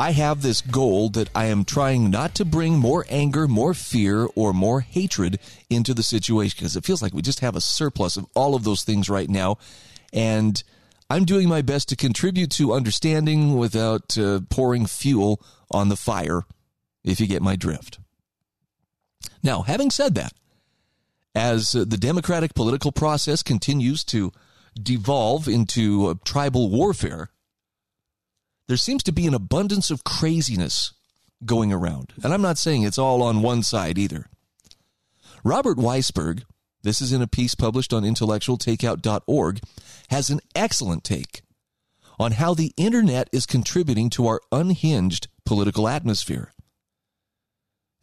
I 0.00 0.12
have 0.12 0.40
this 0.40 0.62
goal 0.62 1.10
that 1.10 1.28
I 1.34 1.44
am 1.44 1.66
trying 1.66 2.08
not 2.08 2.34
to 2.36 2.46
bring 2.46 2.78
more 2.78 3.04
anger, 3.10 3.46
more 3.46 3.74
fear, 3.74 4.26
or 4.34 4.54
more 4.54 4.80
hatred 4.80 5.38
into 5.68 5.92
the 5.92 6.02
situation 6.02 6.56
because 6.56 6.74
it 6.74 6.86
feels 6.86 7.02
like 7.02 7.12
we 7.12 7.20
just 7.20 7.40
have 7.40 7.54
a 7.54 7.60
surplus 7.60 8.16
of 8.16 8.24
all 8.34 8.54
of 8.54 8.64
those 8.64 8.82
things 8.82 9.10
right 9.10 9.28
now. 9.28 9.58
And 10.10 10.62
I'm 11.10 11.26
doing 11.26 11.50
my 11.50 11.60
best 11.60 11.90
to 11.90 11.96
contribute 11.96 12.50
to 12.52 12.72
understanding 12.72 13.58
without 13.58 14.16
uh, 14.16 14.40
pouring 14.48 14.86
fuel 14.86 15.42
on 15.70 15.90
the 15.90 15.98
fire, 15.98 16.44
if 17.04 17.20
you 17.20 17.26
get 17.26 17.42
my 17.42 17.54
drift. 17.54 17.98
Now, 19.42 19.60
having 19.60 19.90
said 19.90 20.14
that, 20.14 20.32
as 21.34 21.74
uh, 21.74 21.84
the 21.86 21.98
democratic 21.98 22.54
political 22.54 22.90
process 22.90 23.42
continues 23.42 24.02
to 24.04 24.32
devolve 24.82 25.46
into 25.46 26.06
uh, 26.06 26.14
tribal 26.24 26.70
warfare, 26.70 27.28
there 28.70 28.76
seems 28.76 29.02
to 29.02 29.10
be 29.10 29.26
an 29.26 29.34
abundance 29.34 29.90
of 29.90 30.04
craziness 30.04 30.92
going 31.44 31.72
around. 31.72 32.12
And 32.22 32.32
I'm 32.32 32.40
not 32.40 32.56
saying 32.56 32.84
it's 32.84 32.98
all 32.98 33.20
on 33.20 33.42
one 33.42 33.64
side 33.64 33.98
either. 33.98 34.26
Robert 35.42 35.76
Weissberg, 35.76 36.44
this 36.84 37.00
is 37.00 37.12
in 37.12 37.20
a 37.20 37.26
piece 37.26 37.56
published 37.56 37.92
on 37.92 38.04
intellectualtakeout.org, 38.04 39.58
has 40.10 40.30
an 40.30 40.38
excellent 40.54 41.02
take 41.02 41.42
on 42.16 42.30
how 42.30 42.54
the 42.54 42.72
internet 42.76 43.28
is 43.32 43.44
contributing 43.44 44.08
to 44.10 44.28
our 44.28 44.40
unhinged 44.52 45.26
political 45.44 45.88
atmosphere. 45.88 46.52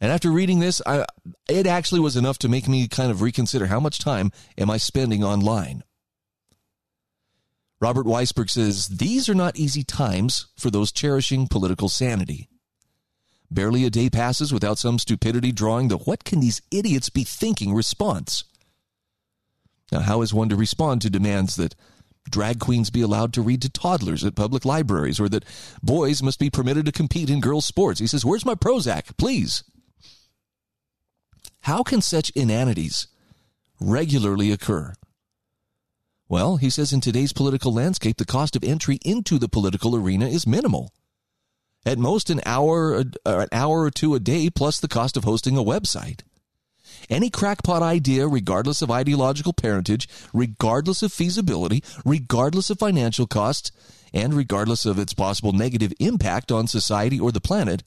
And 0.02 0.12
after 0.12 0.30
reading 0.30 0.58
this, 0.58 0.82
I, 0.84 1.06
it 1.48 1.66
actually 1.66 2.00
was 2.00 2.14
enough 2.14 2.36
to 2.40 2.48
make 2.50 2.68
me 2.68 2.88
kind 2.88 3.10
of 3.10 3.22
reconsider 3.22 3.68
how 3.68 3.80
much 3.80 4.00
time 4.00 4.32
am 4.58 4.68
I 4.68 4.76
spending 4.76 5.24
online. 5.24 5.82
Robert 7.80 8.06
Weissberg 8.06 8.50
says 8.50 8.88
these 8.88 9.28
are 9.28 9.34
not 9.34 9.56
easy 9.56 9.84
times 9.84 10.46
for 10.56 10.70
those 10.70 10.90
cherishing 10.90 11.46
political 11.46 11.88
sanity. 11.88 12.48
Barely 13.50 13.84
a 13.84 13.90
day 13.90 14.10
passes 14.10 14.52
without 14.52 14.78
some 14.78 14.98
stupidity 14.98 15.52
drawing 15.52 15.88
the 15.88 15.96
what 15.96 16.24
can 16.24 16.40
these 16.40 16.60
idiots 16.70 17.08
be 17.08 17.24
thinking 17.24 17.72
response. 17.72 18.44
Now, 19.90 20.00
how 20.00 20.20
is 20.22 20.34
one 20.34 20.48
to 20.50 20.56
respond 20.56 21.00
to 21.02 21.10
demands 21.10 21.56
that 21.56 21.74
drag 22.28 22.58
queens 22.58 22.90
be 22.90 23.00
allowed 23.00 23.32
to 23.32 23.42
read 23.42 23.62
to 23.62 23.70
toddlers 23.70 24.24
at 24.24 24.34
public 24.34 24.64
libraries 24.64 25.18
or 25.18 25.28
that 25.30 25.46
boys 25.82 26.22
must 26.22 26.38
be 26.38 26.50
permitted 26.50 26.84
to 26.86 26.92
compete 26.92 27.30
in 27.30 27.40
girls' 27.40 27.64
sports? 27.64 28.00
He 28.00 28.06
says, 28.06 28.24
Where's 28.24 28.44
my 28.44 28.54
Prozac? 28.54 29.16
Please. 29.16 29.64
How 31.62 31.82
can 31.82 32.02
such 32.02 32.30
inanities 32.30 33.06
regularly 33.80 34.52
occur? 34.52 34.92
Well, 36.28 36.58
he 36.58 36.68
says 36.68 36.92
in 36.92 37.00
today's 37.00 37.32
political 37.32 37.72
landscape, 37.72 38.18
the 38.18 38.26
cost 38.26 38.54
of 38.54 38.62
entry 38.62 38.98
into 39.04 39.38
the 39.38 39.48
political 39.48 39.96
arena 39.96 40.26
is 40.26 40.46
minimal. 40.46 40.92
At 41.86 41.98
most, 41.98 42.28
an 42.28 42.42
hour, 42.44 42.98
uh, 42.98 43.04
an 43.24 43.48
hour 43.50 43.82
or 43.82 43.90
two 43.90 44.14
a 44.14 44.20
day, 44.20 44.50
plus 44.50 44.78
the 44.78 44.88
cost 44.88 45.16
of 45.16 45.24
hosting 45.24 45.56
a 45.56 45.64
website. 45.64 46.20
Any 47.08 47.30
crackpot 47.30 47.82
idea, 47.82 48.26
regardless 48.26 48.82
of 48.82 48.90
ideological 48.90 49.54
parentage, 49.54 50.08
regardless 50.34 51.02
of 51.02 51.12
feasibility, 51.12 51.82
regardless 52.04 52.68
of 52.68 52.78
financial 52.78 53.26
costs, 53.26 53.70
and 54.12 54.34
regardless 54.34 54.84
of 54.84 54.98
its 54.98 55.14
possible 55.14 55.52
negative 55.52 55.92
impact 55.98 56.52
on 56.52 56.66
society 56.66 57.18
or 57.18 57.32
the 57.32 57.40
planet, 57.40 57.82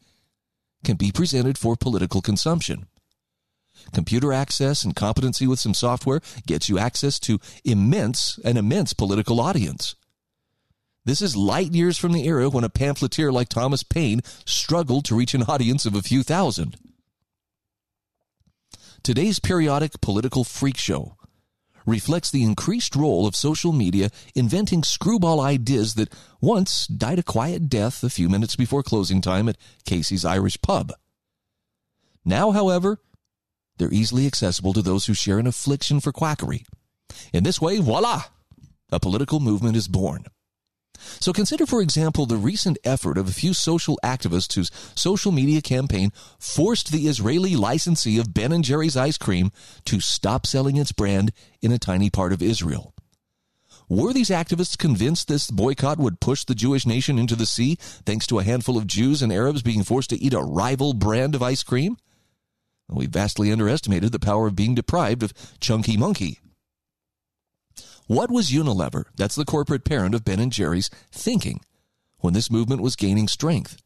can 0.83 0.95
be 0.95 1.11
presented 1.11 1.57
for 1.57 1.75
political 1.75 2.21
consumption. 2.21 2.87
Computer 3.93 4.31
access 4.31 4.83
and 4.83 4.95
competency 4.95 5.47
with 5.47 5.59
some 5.59 5.73
software 5.73 6.21
gets 6.45 6.69
you 6.69 6.77
access 6.79 7.19
to 7.19 7.39
immense 7.65 8.39
an 8.43 8.57
immense 8.57 8.93
political 8.93 9.39
audience. 9.39 9.95
This 11.03 11.21
is 11.21 11.35
light 11.35 11.71
years 11.71 11.97
from 11.97 12.13
the 12.13 12.27
era 12.27 12.49
when 12.49 12.63
a 12.63 12.69
pamphleteer 12.69 13.31
like 13.31 13.49
Thomas 13.49 13.81
Paine 13.81 14.21
struggled 14.45 15.05
to 15.05 15.15
reach 15.15 15.33
an 15.33 15.43
audience 15.43 15.85
of 15.85 15.95
a 15.95 16.01
few 16.01 16.21
thousand. 16.21 16.77
Today's 19.03 19.39
periodic 19.39 19.99
political 19.99 20.43
freak 20.43 20.77
show 20.77 21.17
reflects 21.87 22.29
the 22.29 22.43
increased 22.43 22.95
role 22.95 23.25
of 23.25 23.35
social 23.35 23.71
media 23.71 24.11
inventing 24.35 24.83
screwball 24.83 25.41
ideas 25.41 25.95
that 25.95 26.13
once 26.39 26.85
died 26.85 27.17
a 27.17 27.23
quiet 27.23 27.67
death 27.67 28.03
a 28.03 28.09
few 28.09 28.29
minutes 28.29 28.55
before 28.55 28.83
closing 28.83 29.19
time 29.19 29.49
at 29.49 29.57
Casey's 29.85 30.23
Irish 30.23 30.61
Pub. 30.61 30.93
Now, 32.23 32.51
however, 32.51 32.99
they're 33.81 33.91
easily 33.91 34.27
accessible 34.27 34.73
to 34.73 34.83
those 34.83 35.07
who 35.07 35.15
share 35.15 35.39
an 35.39 35.47
affliction 35.47 35.99
for 35.99 36.11
quackery. 36.11 36.63
In 37.33 37.43
this 37.43 37.59
way, 37.59 37.79
voila, 37.79 38.25
a 38.91 38.99
political 38.99 39.39
movement 39.39 39.75
is 39.75 39.87
born. 39.87 40.25
So 41.19 41.33
consider, 41.33 41.65
for 41.65 41.81
example, 41.81 42.27
the 42.27 42.37
recent 42.37 42.77
effort 42.83 43.17
of 43.17 43.27
a 43.27 43.33
few 43.33 43.55
social 43.55 43.97
activists 44.03 44.53
whose 44.53 44.69
social 44.93 45.31
media 45.31 45.61
campaign 45.61 46.11
forced 46.37 46.91
the 46.91 47.07
Israeli 47.07 47.55
licensee 47.55 48.19
of 48.19 48.35
Ben 48.35 48.61
& 48.61 48.63
Jerry's 48.63 48.95
ice 48.95 49.17
cream 49.17 49.51
to 49.85 49.99
stop 49.99 50.45
selling 50.45 50.77
its 50.77 50.91
brand 50.91 51.31
in 51.59 51.71
a 51.71 51.79
tiny 51.79 52.11
part 52.11 52.33
of 52.33 52.43
Israel. 52.43 52.93
Were 53.89 54.13
these 54.13 54.29
activists 54.29 54.77
convinced 54.77 55.27
this 55.27 55.49
boycott 55.49 55.97
would 55.97 56.21
push 56.21 56.45
the 56.45 56.55
Jewish 56.55 56.85
nation 56.85 57.17
into 57.17 57.35
the 57.35 57.47
sea 57.47 57.77
thanks 58.05 58.27
to 58.27 58.37
a 58.37 58.43
handful 58.43 58.77
of 58.77 58.85
Jews 58.85 59.23
and 59.23 59.33
Arabs 59.33 59.63
being 59.63 59.83
forced 59.83 60.11
to 60.11 60.21
eat 60.21 60.35
a 60.35 60.39
rival 60.39 60.93
brand 60.93 61.33
of 61.33 61.41
ice 61.41 61.63
cream? 61.63 61.97
We 62.91 63.07
vastly 63.07 63.51
underestimated 63.51 64.11
the 64.11 64.19
power 64.19 64.47
of 64.47 64.55
being 64.55 64.75
deprived 64.75 65.23
of 65.23 65.33
Chunky 65.59 65.95
Monkey. 65.95 66.39
What 68.07 68.29
was 68.29 68.51
Unilever, 68.51 69.05
that's 69.15 69.35
the 69.35 69.45
corporate 69.45 69.85
parent 69.85 70.13
of 70.13 70.25
Ben 70.25 70.49
& 70.49 70.51
Jerry's, 70.51 70.89
thinking 71.11 71.61
when 72.17 72.33
this 72.33 72.51
movement 72.51 72.81
was 72.81 72.97
gaining 72.97 73.29
strength? 73.29 73.81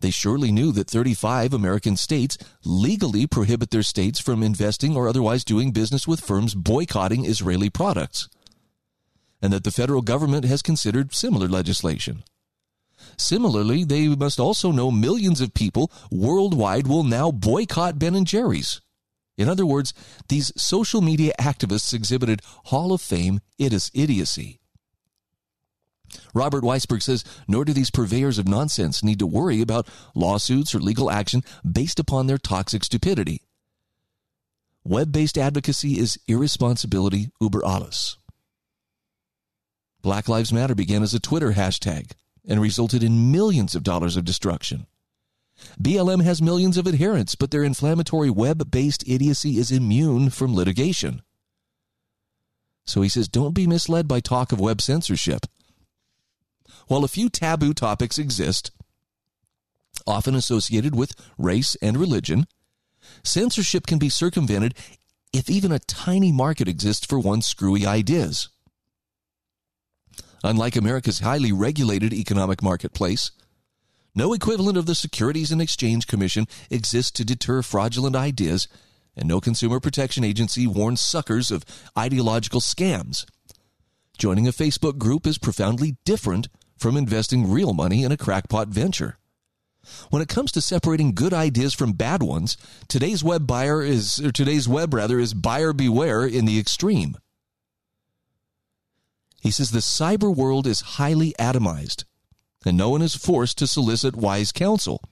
They 0.00 0.10
surely 0.10 0.52
knew 0.52 0.70
that 0.72 0.90
35 0.90 1.52
American 1.52 1.96
states 1.96 2.38
legally 2.64 3.26
prohibit 3.26 3.70
their 3.70 3.82
states 3.82 4.20
from 4.20 4.42
investing 4.42 4.94
or 4.94 5.08
otherwise 5.08 5.44
doing 5.44 5.72
business 5.72 6.06
with 6.06 6.20
firms 6.20 6.54
boycotting 6.54 7.24
Israeli 7.24 7.70
products, 7.70 8.28
and 9.42 9.52
that 9.52 9.64
the 9.64 9.72
federal 9.72 10.02
government 10.02 10.44
has 10.44 10.62
considered 10.62 11.14
similar 11.14 11.48
legislation. 11.48 12.22
Similarly, 13.18 13.84
they 13.84 14.08
must 14.08 14.38
also 14.38 14.70
know 14.70 14.90
millions 14.90 15.40
of 15.40 15.52
people 15.52 15.90
worldwide 16.10 16.86
will 16.86 17.02
now 17.02 17.30
boycott 17.30 17.98
Ben 17.98 18.24
& 18.24 18.26
Jerry's. 18.26 18.80
In 19.36 19.48
other 19.48 19.66
words, 19.66 19.92
these 20.28 20.52
social 20.56 21.00
media 21.00 21.32
activists 21.38 21.92
exhibited 21.92 22.42
Hall 22.66 22.92
of 22.92 23.00
Fame 23.00 23.40
idiocy. 23.58 24.60
Robert 26.32 26.64
Weissberg 26.64 27.02
says, 27.02 27.24
nor 27.46 27.64
do 27.64 27.72
these 27.72 27.90
purveyors 27.90 28.38
of 28.38 28.48
nonsense 28.48 29.02
need 29.02 29.18
to 29.18 29.26
worry 29.26 29.60
about 29.60 29.88
lawsuits 30.14 30.74
or 30.74 30.78
legal 30.78 31.10
action 31.10 31.42
based 31.70 31.98
upon 31.98 32.26
their 32.26 32.38
toxic 32.38 32.84
stupidity. 32.84 33.42
Web 34.84 35.12
based 35.12 35.36
advocacy 35.36 35.98
is 35.98 36.18
irresponsibility 36.26 37.30
uber 37.40 37.64
alles. 37.64 38.16
Black 40.00 40.28
Lives 40.28 40.52
Matter 40.52 40.74
began 40.74 41.02
as 41.02 41.12
a 41.12 41.20
Twitter 41.20 41.52
hashtag 41.52 42.12
and 42.48 42.60
resulted 42.60 43.04
in 43.04 43.30
millions 43.30 43.74
of 43.74 43.84
dollars 43.84 44.16
of 44.16 44.24
destruction. 44.24 44.86
BLM 45.80 46.22
has 46.24 46.40
millions 46.40 46.76
of 46.76 46.88
adherents, 46.88 47.34
but 47.34 47.50
their 47.50 47.62
inflammatory 47.62 48.30
web 48.30 48.70
based 48.70 49.04
idiocy 49.06 49.58
is 49.58 49.70
immune 49.70 50.30
from 50.30 50.54
litigation. 50.54 51.22
So 52.86 53.02
he 53.02 53.08
says, 53.08 53.28
don't 53.28 53.54
be 53.54 53.66
misled 53.66 54.08
by 54.08 54.20
talk 54.20 54.50
of 54.50 54.60
web 54.60 54.80
censorship. 54.80 55.46
While 56.86 57.04
a 57.04 57.08
few 57.08 57.28
taboo 57.28 57.74
topics 57.74 58.18
exist, 58.18 58.70
often 60.06 60.34
associated 60.34 60.96
with 60.96 61.14
race 61.36 61.76
and 61.82 61.98
religion, 61.98 62.46
censorship 63.22 63.86
can 63.86 63.98
be 63.98 64.08
circumvented 64.08 64.74
if 65.34 65.50
even 65.50 65.70
a 65.70 65.80
tiny 65.80 66.32
market 66.32 66.66
exists 66.66 67.04
for 67.04 67.18
one's 67.18 67.46
screwy 67.46 67.84
ideas. 67.84 68.48
Unlike 70.44 70.76
America's 70.76 71.20
highly 71.20 71.52
regulated 71.52 72.12
economic 72.12 72.62
marketplace, 72.62 73.32
no 74.14 74.32
equivalent 74.32 74.76
of 74.76 74.86
the 74.86 74.94
Securities 74.94 75.52
and 75.52 75.60
Exchange 75.60 76.06
Commission 76.06 76.46
exists 76.70 77.12
to 77.12 77.24
deter 77.24 77.62
fraudulent 77.62 78.16
ideas, 78.16 78.68
and 79.16 79.28
no 79.28 79.40
consumer 79.40 79.80
protection 79.80 80.24
agency 80.24 80.66
warns 80.66 81.00
suckers 81.00 81.50
of 81.50 81.64
ideological 81.96 82.60
scams. 82.60 83.24
Joining 84.16 84.48
a 84.48 84.52
Facebook 84.52 84.98
group 84.98 85.26
is 85.26 85.38
profoundly 85.38 85.96
different 86.04 86.48
from 86.76 86.96
investing 86.96 87.50
real 87.50 87.72
money 87.72 88.02
in 88.04 88.12
a 88.12 88.16
crackpot 88.16 88.68
venture. 88.68 89.18
When 90.10 90.22
it 90.22 90.28
comes 90.28 90.52
to 90.52 90.60
separating 90.60 91.14
good 91.14 91.32
ideas 91.32 91.74
from 91.74 91.92
bad 91.92 92.22
ones, 92.22 92.56
today's 92.88 93.24
web 93.24 93.46
buyer 93.46 93.82
is 93.82 94.16
today's 94.34 94.68
web 94.68 94.92
rather 94.92 95.18
is 95.18 95.34
buyer 95.34 95.72
beware 95.72 96.26
in 96.26 96.44
the 96.44 96.58
extreme. 96.58 97.16
He 99.40 99.50
says 99.50 99.70
the 99.70 99.78
cyber 99.78 100.34
world 100.34 100.66
is 100.66 100.80
highly 100.80 101.34
atomized 101.38 102.04
and 102.64 102.76
no 102.76 102.90
one 102.90 103.02
is 103.02 103.14
forced 103.14 103.58
to 103.58 103.66
solicit 103.66 104.16
wise 104.16 104.52
counsel. 104.52 105.02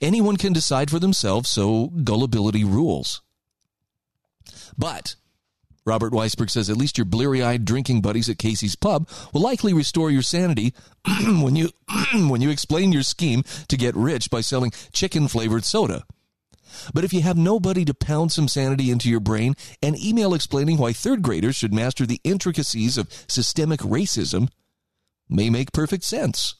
Anyone 0.00 0.36
can 0.36 0.52
decide 0.52 0.90
for 0.90 0.98
themselves, 0.98 1.48
so 1.48 1.88
gullibility 1.88 2.64
rules. 2.64 3.22
But, 4.76 5.16
Robert 5.86 6.12
Weissberg 6.12 6.50
says, 6.50 6.70
at 6.70 6.76
least 6.76 6.98
your 6.98 7.04
bleary 7.04 7.42
eyed 7.42 7.64
drinking 7.64 8.00
buddies 8.02 8.28
at 8.28 8.38
Casey's 8.38 8.76
Pub 8.76 9.08
will 9.32 9.40
likely 9.40 9.72
restore 9.72 10.10
your 10.10 10.22
sanity 10.22 10.74
when, 11.26 11.56
you, 11.56 11.70
when 12.28 12.40
you 12.40 12.50
explain 12.50 12.92
your 12.92 13.02
scheme 13.02 13.42
to 13.68 13.76
get 13.76 13.94
rich 13.94 14.30
by 14.30 14.40
selling 14.40 14.72
chicken 14.92 15.28
flavored 15.28 15.64
soda. 15.64 16.04
But 16.92 17.04
if 17.04 17.12
you 17.12 17.22
have 17.22 17.36
nobody 17.36 17.84
to 17.84 17.94
pound 17.94 18.32
some 18.32 18.48
sanity 18.48 18.90
into 18.90 19.10
your 19.10 19.20
brain, 19.20 19.54
an 19.82 19.96
email 19.96 20.34
explaining 20.34 20.78
why 20.78 20.92
third 20.92 21.22
graders 21.22 21.56
should 21.56 21.74
master 21.74 22.06
the 22.06 22.20
intricacies 22.24 22.98
of 22.98 23.12
systemic 23.28 23.80
racism 23.80 24.48
may 25.28 25.50
make 25.50 25.72
perfect 25.72 26.04
sense. 26.04 26.54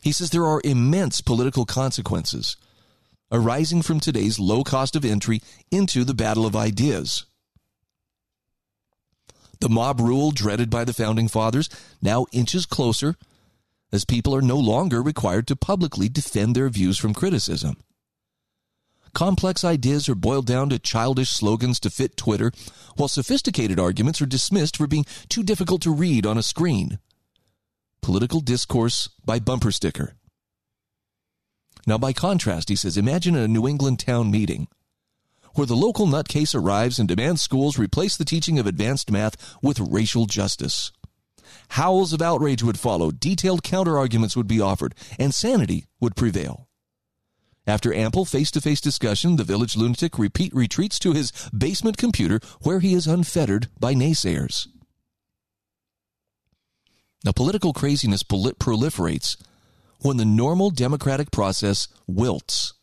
He 0.00 0.12
says 0.12 0.30
there 0.30 0.46
are 0.46 0.60
immense 0.64 1.20
political 1.20 1.64
consequences 1.64 2.56
arising 3.30 3.82
from 3.82 3.98
today's 3.98 4.38
low 4.38 4.62
cost 4.62 4.94
of 4.94 5.04
entry 5.04 5.40
into 5.70 6.04
the 6.04 6.14
battle 6.14 6.44
of 6.44 6.54
ideas. 6.54 7.24
The 9.60 9.68
mob 9.68 10.00
rule 10.00 10.32
dreaded 10.32 10.70
by 10.70 10.84
the 10.84 10.92
founding 10.92 11.28
fathers 11.28 11.68
now 12.02 12.26
inches 12.32 12.66
closer 12.66 13.16
as 13.92 14.04
people 14.04 14.34
are 14.34 14.42
no 14.42 14.56
longer 14.56 15.02
required 15.02 15.46
to 15.48 15.56
publicly 15.56 16.08
defend 16.08 16.56
their 16.56 16.68
views 16.68 16.98
from 16.98 17.12
criticism. 17.12 17.76
Complex 19.14 19.62
ideas 19.62 20.08
are 20.08 20.14
boiled 20.14 20.46
down 20.46 20.70
to 20.70 20.78
childish 20.78 21.28
slogans 21.28 21.78
to 21.80 21.90
fit 21.90 22.16
Twitter, 22.16 22.50
while 22.96 23.08
sophisticated 23.08 23.78
arguments 23.78 24.22
are 24.22 24.26
dismissed 24.26 24.76
for 24.76 24.86
being 24.86 25.04
too 25.28 25.42
difficult 25.42 25.82
to 25.82 25.92
read 25.92 26.24
on 26.24 26.38
a 26.38 26.42
screen. 26.42 26.98
Political 28.00 28.40
discourse 28.40 29.08
by 29.24 29.38
bumper 29.38 29.70
sticker. 29.70 30.14
Now, 31.86 31.98
by 31.98 32.12
contrast, 32.12 32.68
he 32.68 32.76
says, 32.76 32.96
imagine 32.96 33.36
a 33.36 33.48
New 33.48 33.68
England 33.68 33.98
town 33.98 34.30
meeting 34.30 34.68
where 35.54 35.66
the 35.66 35.76
local 35.76 36.06
nutcase 36.06 36.54
arrives 36.54 36.98
and 36.98 37.08
demands 37.08 37.42
schools 37.42 37.78
replace 37.78 38.16
the 38.16 38.24
teaching 38.24 38.58
of 38.58 38.66
advanced 38.66 39.10
math 39.10 39.36
with 39.62 39.78
racial 39.78 40.24
justice. 40.24 40.92
Howls 41.72 42.12
of 42.12 42.20
outrage 42.20 42.62
would 42.62 42.78
follow, 42.78 43.10
detailed 43.10 43.62
counterarguments 43.62 44.36
would 44.36 44.46
be 44.46 44.60
offered, 44.60 44.94
and 45.18 45.34
sanity 45.34 45.86
would 46.00 46.14
prevail. 46.14 46.68
After 47.66 47.94
ample 47.94 48.26
face 48.26 48.50
to 48.50 48.60
face 48.60 48.78
discussion, 48.78 49.36
the 49.36 49.44
village 49.44 49.74
lunatic 49.74 50.18
repeat 50.18 50.54
retreats 50.54 50.98
to 50.98 51.14
his 51.14 51.32
basement 51.56 51.96
computer 51.96 52.40
where 52.60 52.80
he 52.80 52.92
is 52.92 53.06
unfettered 53.06 53.68
by 53.80 53.94
naysayers. 53.94 54.68
Now, 57.24 57.32
political 57.32 57.72
craziness 57.72 58.22
proliferates 58.22 59.42
when 60.00 60.18
the 60.18 60.26
normal 60.26 60.68
democratic 60.68 61.30
process 61.30 61.88
wilts. 62.06 62.74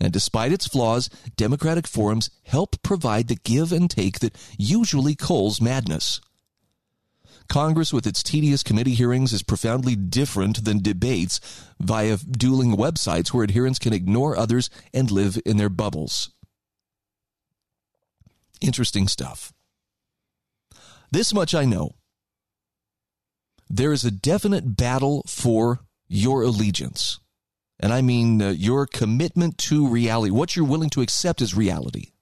And 0.00 0.14
despite 0.14 0.52
its 0.52 0.66
flaws, 0.66 1.10
democratic 1.36 1.86
forums 1.86 2.30
help 2.44 2.82
provide 2.82 3.28
the 3.28 3.36
give 3.36 3.70
and 3.70 3.90
take 3.90 4.20
that 4.20 4.34
usually 4.56 5.14
culls 5.14 5.60
madness. 5.60 6.22
Congress, 7.48 7.92
with 7.92 8.06
its 8.06 8.22
tedious 8.22 8.62
committee 8.62 8.94
hearings, 8.94 9.32
is 9.32 9.42
profoundly 9.42 9.94
different 9.94 10.64
than 10.64 10.82
debates 10.82 11.40
via 11.78 12.16
dueling 12.16 12.76
websites 12.76 13.28
where 13.28 13.44
adherents 13.44 13.78
can 13.78 13.92
ignore 13.92 14.36
others 14.36 14.70
and 14.92 15.10
live 15.10 15.38
in 15.44 15.56
their 15.56 15.68
bubbles. 15.68 16.30
Interesting 18.60 19.08
stuff. 19.08 19.52
This 21.10 21.34
much 21.34 21.54
I 21.54 21.64
know. 21.64 21.96
There 23.68 23.92
is 23.92 24.04
a 24.04 24.10
definite 24.10 24.76
battle 24.76 25.22
for 25.26 25.80
your 26.08 26.42
allegiance. 26.42 27.20
And 27.78 27.92
I 27.92 28.02
mean 28.02 28.40
uh, 28.40 28.50
your 28.50 28.86
commitment 28.86 29.58
to 29.58 29.86
reality, 29.86 30.30
what 30.30 30.56
you're 30.56 30.64
willing 30.64 30.90
to 30.90 31.02
accept 31.02 31.42
as 31.42 31.54
reality. 31.54 32.13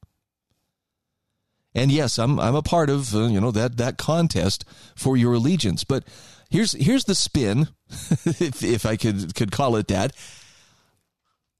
And 1.74 1.90
yes, 1.90 2.18
I'm 2.18 2.38
I'm 2.38 2.54
a 2.54 2.62
part 2.62 2.90
of 2.90 3.14
uh, 3.14 3.24
you 3.24 3.40
know 3.40 3.50
that 3.50 3.76
that 3.78 3.98
contest 3.98 4.64
for 4.94 5.16
your 5.16 5.34
allegiance. 5.34 5.84
But 5.84 6.04
here's 6.50 6.72
here's 6.72 7.04
the 7.04 7.14
spin, 7.14 7.68
if 7.90 8.62
if 8.62 8.84
I 8.84 8.96
could 8.96 9.34
could 9.34 9.52
call 9.52 9.76
it 9.76 9.88
that. 9.88 10.12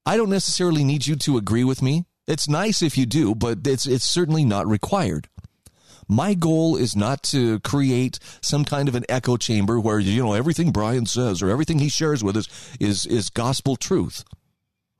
I 0.05 0.16
don't 0.16 0.31
necessarily 0.31 0.85
need 0.85 1.07
you 1.07 1.14
to 1.16 1.37
agree 1.37 1.64
with 1.64 1.81
me. 1.81 2.05
It's 2.27 2.48
nice 2.48 2.83
if 2.83 2.98
you 2.98 3.07
do, 3.07 3.35
but 3.35 3.66
it's 3.66 3.87
it's 3.87 4.05
certainly 4.05 4.44
not 4.44 4.66
required. 4.66 5.29
My 6.09 6.35
goal 6.35 6.77
is 6.77 6.94
not 6.94 7.22
to 7.25 7.61
create 7.61 8.18
some 8.42 8.64
kind 8.64 8.88
of 8.88 8.94
an 8.94 9.05
echo 9.09 9.37
chamber 9.37 9.81
where 9.81 9.98
you 9.98 10.22
know 10.22 10.35
everything 10.35 10.72
Bryan 10.72 11.07
says 11.07 11.40
or 11.40 11.48
everything 11.48 11.79
he 11.79 11.88
shares 11.88 12.22
with 12.22 12.37
us 12.37 12.48
is 12.79 13.07
is 13.07 13.31
gospel 13.31 13.77
truth. 13.77 14.25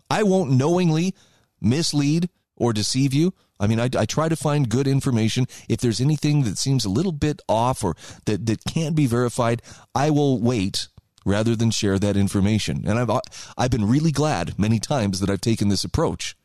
I 0.09 0.23
won't 0.23 0.53
knowingly 0.53 1.15
mislead 1.61 2.29
or 2.57 2.73
deceive 2.73 3.13
you. 3.13 3.35
I 3.63 3.69
mean, 3.69 3.79
I, 3.79 3.89
I, 3.97 4.07
try 4.07 4.29
to 4.29 4.35
find 4.35 4.69
good 4.69 4.89
information. 4.89 5.47
If 5.69 5.79
there's 5.79 6.01
anything 6.01 6.43
that 6.43 6.59
seems 6.59 6.85
a 6.85 6.91
little 6.91 7.13
bit 7.13 7.41
off 7.49 7.85
or 7.85 7.95
that, 8.25 8.45
that 8.47 8.65
can't 8.65 8.97
be 8.97 9.07
verified, 9.07 9.63
I 9.95 10.11
will 10.11 10.41
wait 10.41 10.89
rather 11.25 11.55
than 11.55 11.71
share 11.71 11.97
that 12.01 12.17
information. 12.17 12.83
And 12.85 12.99
I've 12.99 13.21
I've 13.57 13.71
been 13.71 13.89
really 13.89 14.11
glad 14.11 14.59
many 14.59 14.81
times 14.81 15.21
that 15.21 15.31
I've 15.31 15.41
taken 15.41 15.69
this 15.69 15.85
approach 15.85 16.37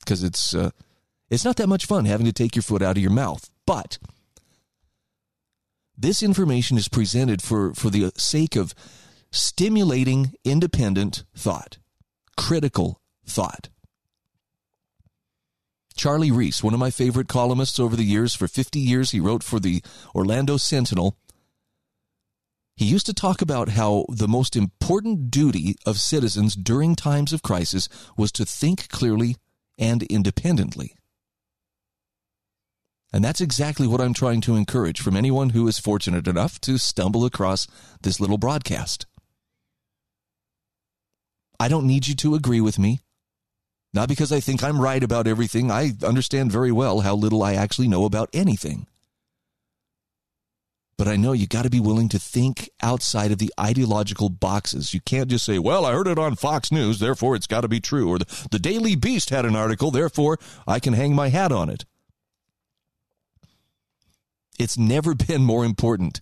because 0.00 0.24
it's 0.24 0.52
uh, 0.52 0.70
it's 1.28 1.44
not 1.44 1.54
that 1.56 1.68
much 1.68 1.86
fun 1.86 2.06
having 2.06 2.26
to 2.26 2.32
take 2.32 2.56
your 2.56 2.64
foot 2.64 2.82
out 2.82 2.96
of 2.96 3.02
your 3.02 3.12
mouth. 3.12 3.48
But 3.64 3.98
this 5.96 6.20
information 6.20 6.76
is 6.76 6.88
presented 6.88 7.42
for 7.42 7.74
for 7.74 7.90
the 7.90 8.10
sake 8.16 8.56
of 8.56 8.74
stimulating 9.30 10.32
independent 10.44 11.22
thought, 11.36 11.78
critical 12.36 13.00
thought. 13.24 13.68
Charlie 16.00 16.30
Reese, 16.30 16.62
one 16.64 16.72
of 16.72 16.80
my 16.80 16.90
favorite 16.90 17.28
columnists 17.28 17.78
over 17.78 17.94
the 17.94 18.06
years, 18.06 18.34
for 18.34 18.48
50 18.48 18.78
years 18.78 19.10
he 19.10 19.20
wrote 19.20 19.42
for 19.42 19.60
the 19.60 19.82
Orlando 20.14 20.56
Sentinel. 20.56 21.14
He 22.74 22.86
used 22.86 23.04
to 23.04 23.12
talk 23.12 23.42
about 23.42 23.68
how 23.68 24.06
the 24.08 24.26
most 24.26 24.56
important 24.56 25.30
duty 25.30 25.76
of 25.84 25.98
citizens 25.98 26.56
during 26.56 26.96
times 26.96 27.34
of 27.34 27.42
crisis 27.42 27.86
was 28.16 28.32
to 28.32 28.46
think 28.46 28.88
clearly 28.88 29.36
and 29.78 30.02
independently. 30.04 30.94
And 33.12 33.22
that's 33.22 33.42
exactly 33.42 33.86
what 33.86 34.00
I'm 34.00 34.14
trying 34.14 34.40
to 34.40 34.56
encourage 34.56 35.02
from 35.02 35.18
anyone 35.18 35.50
who 35.50 35.68
is 35.68 35.78
fortunate 35.78 36.26
enough 36.26 36.58
to 36.62 36.78
stumble 36.78 37.26
across 37.26 37.66
this 38.00 38.18
little 38.18 38.38
broadcast. 38.38 39.04
I 41.60 41.68
don't 41.68 41.86
need 41.86 42.08
you 42.08 42.14
to 42.14 42.34
agree 42.34 42.62
with 42.62 42.78
me. 42.78 43.00
Not 43.92 44.08
because 44.08 44.30
I 44.30 44.40
think 44.40 44.62
I'm 44.62 44.80
right 44.80 45.02
about 45.02 45.26
everything. 45.26 45.70
I 45.70 45.92
understand 46.04 46.52
very 46.52 46.70
well 46.70 47.00
how 47.00 47.14
little 47.14 47.42
I 47.42 47.54
actually 47.54 47.88
know 47.88 48.04
about 48.04 48.30
anything. 48.32 48.86
But 50.96 51.08
I 51.08 51.16
know 51.16 51.32
you 51.32 51.46
got 51.46 51.62
to 51.62 51.70
be 51.70 51.80
willing 51.80 52.10
to 52.10 52.18
think 52.18 52.68
outside 52.82 53.32
of 53.32 53.38
the 53.38 53.52
ideological 53.58 54.28
boxes. 54.28 54.92
You 54.92 55.00
can't 55.00 55.30
just 55.30 55.46
say, 55.46 55.58
well, 55.58 55.86
I 55.86 55.92
heard 55.92 56.06
it 56.06 56.18
on 56.18 56.36
Fox 56.36 56.70
News, 56.70 56.98
therefore 56.98 57.34
it's 57.34 57.46
got 57.46 57.62
to 57.62 57.68
be 57.68 57.80
true. 57.80 58.10
Or 58.10 58.18
the, 58.18 58.48
the 58.50 58.58
Daily 58.58 58.96
Beast 58.96 59.30
had 59.30 59.46
an 59.46 59.56
article, 59.56 59.90
therefore 59.90 60.38
I 60.68 60.78
can 60.78 60.92
hang 60.92 61.14
my 61.14 61.28
hat 61.28 61.52
on 61.52 61.70
it. 61.70 61.86
It's 64.58 64.76
never 64.76 65.14
been 65.26 65.42
more 65.42 65.64
important 65.64 66.20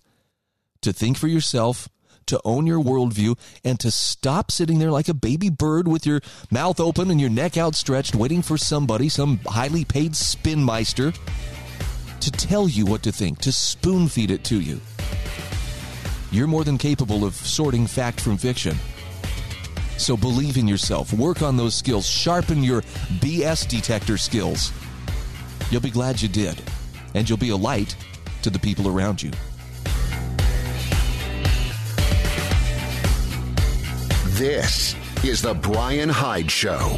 to 0.81 0.93
think 0.93 1.17
for 1.17 1.27
yourself 1.27 1.89
to 2.29 2.41
own 2.45 2.65
your 2.65 2.81
worldview, 2.81 3.37
and 3.63 3.79
to 3.79 3.91
stop 3.91 4.49
sitting 4.51 4.79
there 4.79 4.91
like 4.91 5.09
a 5.09 5.13
baby 5.13 5.49
bird 5.49 5.87
with 5.87 6.05
your 6.05 6.21
mouth 6.49 6.79
open 6.79 7.11
and 7.11 7.21
your 7.21 7.29
neck 7.29 7.57
outstretched, 7.57 8.15
waiting 8.15 8.41
for 8.41 8.57
somebody, 8.57 9.09
some 9.09 9.39
highly 9.45 9.85
paid 9.85 10.13
spinmeister, 10.13 11.15
to 12.19 12.31
tell 12.31 12.67
you 12.67 12.85
what 12.85 13.03
to 13.03 13.11
think, 13.11 13.39
to 13.39 13.51
spoon 13.51 14.07
feed 14.07 14.31
it 14.31 14.43
to 14.45 14.59
you. 14.59 14.79
You're 16.31 16.47
more 16.47 16.63
than 16.63 16.77
capable 16.77 17.25
of 17.25 17.33
sorting 17.33 17.87
fact 17.87 18.21
from 18.21 18.37
fiction. 18.37 18.77
So 19.97 20.15
believe 20.15 20.57
in 20.57 20.67
yourself, 20.67 21.11
work 21.11 21.41
on 21.41 21.57
those 21.57 21.75
skills, 21.75 22.07
sharpen 22.07 22.63
your 22.63 22.81
BS 23.19 23.67
detector 23.67 24.17
skills. 24.17 24.71
You'll 25.71 25.81
be 25.81 25.89
glad 25.89 26.21
you 26.21 26.29
did, 26.29 26.61
and 27.15 27.27
you'll 27.27 27.37
be 27.37 27.49
a 27.49 27.57
light 27.57 27.95
to 28.43 28.49
the 28.49 28.59
people 28.59 28.87
around 28.87 29.21
you. 29.21 29.31
This 34.39 34.95
is 35.21 35.41
The 35.41 35.53
Bryan 35.53 36.07
Hyde 36.07 36.49
Show. 36.49 36.97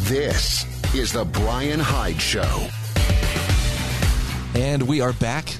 This 0.00 0.66
is 0.94 1.14
The 1.14 1.24
Bryan 1.24 1.80
Hyde 1.80 2.20
Show. 2.20 2.68
And 4.54 4.86
we 4.86 5.00
are 5.00 5.14
back. 5.14 5.56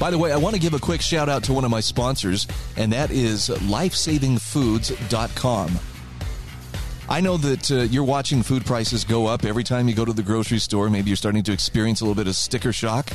By 0.00 0.10
the 0.10 0.16
way, 0.16 0.32
I 0.32 0.38
want 0.38 0.54
to 0.54 0.60
give 0.62 0.72
a 0.72 0.78
quick 0.78 1.02
shout 1.02 1.28
out 1.28 1.44
to 1.44 1.52
one 1.52 1.66
of 1.66 1.70
my 1.70 1.80
sponsors, 1.80 2.48
and 2.78 2.90
that 2.94 3.10
is 3.10 3.50
lifesavingfoods.com. 3.50 5.78
I 7.12 7.20
know 7.20 7.36
that 7.36 7.70
uh, 7.70 7.82
you're 7.82 8.04
watching 8.04 8.42
food 8.42 8.64
prices 8.64 9.04
go 9.04 9.26
up 9.26 9.44
every 9.44 9.64
time 9.64 9.86
you 9.86 9.94
go 9.94 10.06
to 10.06 10.14
the 10.14 10.22
grocery 10.22 10.58
store. 10.58 10.88
Maybe 10.88 11.10
you're 11.10 11.16
starting 11.18 11.42
to 11.42 11.52
experience 11.52 12.00
a 12.00 12.04
little 12.04 12.14
bit 12.14 12.26
of 12.26 12.34
sticker 12.34 12.72
shock. 12.72 13.10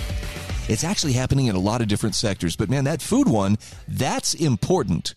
It's 0.69 0.83
actually 0.83 1.13
happening 1.13 1.47
in 1.47 1.55
a 1.55 1.59
lot 1.59 1.81
of 1.81 1.87
different 1.87 2.13
sectors. 2.13 2.55
But 2.55 2.69
man, 2.69 2.83
that 2.83 3.01
food 3.01 3.27
one, 3.27 3.57
that's 3.87 4.35
important. 4.35 5.15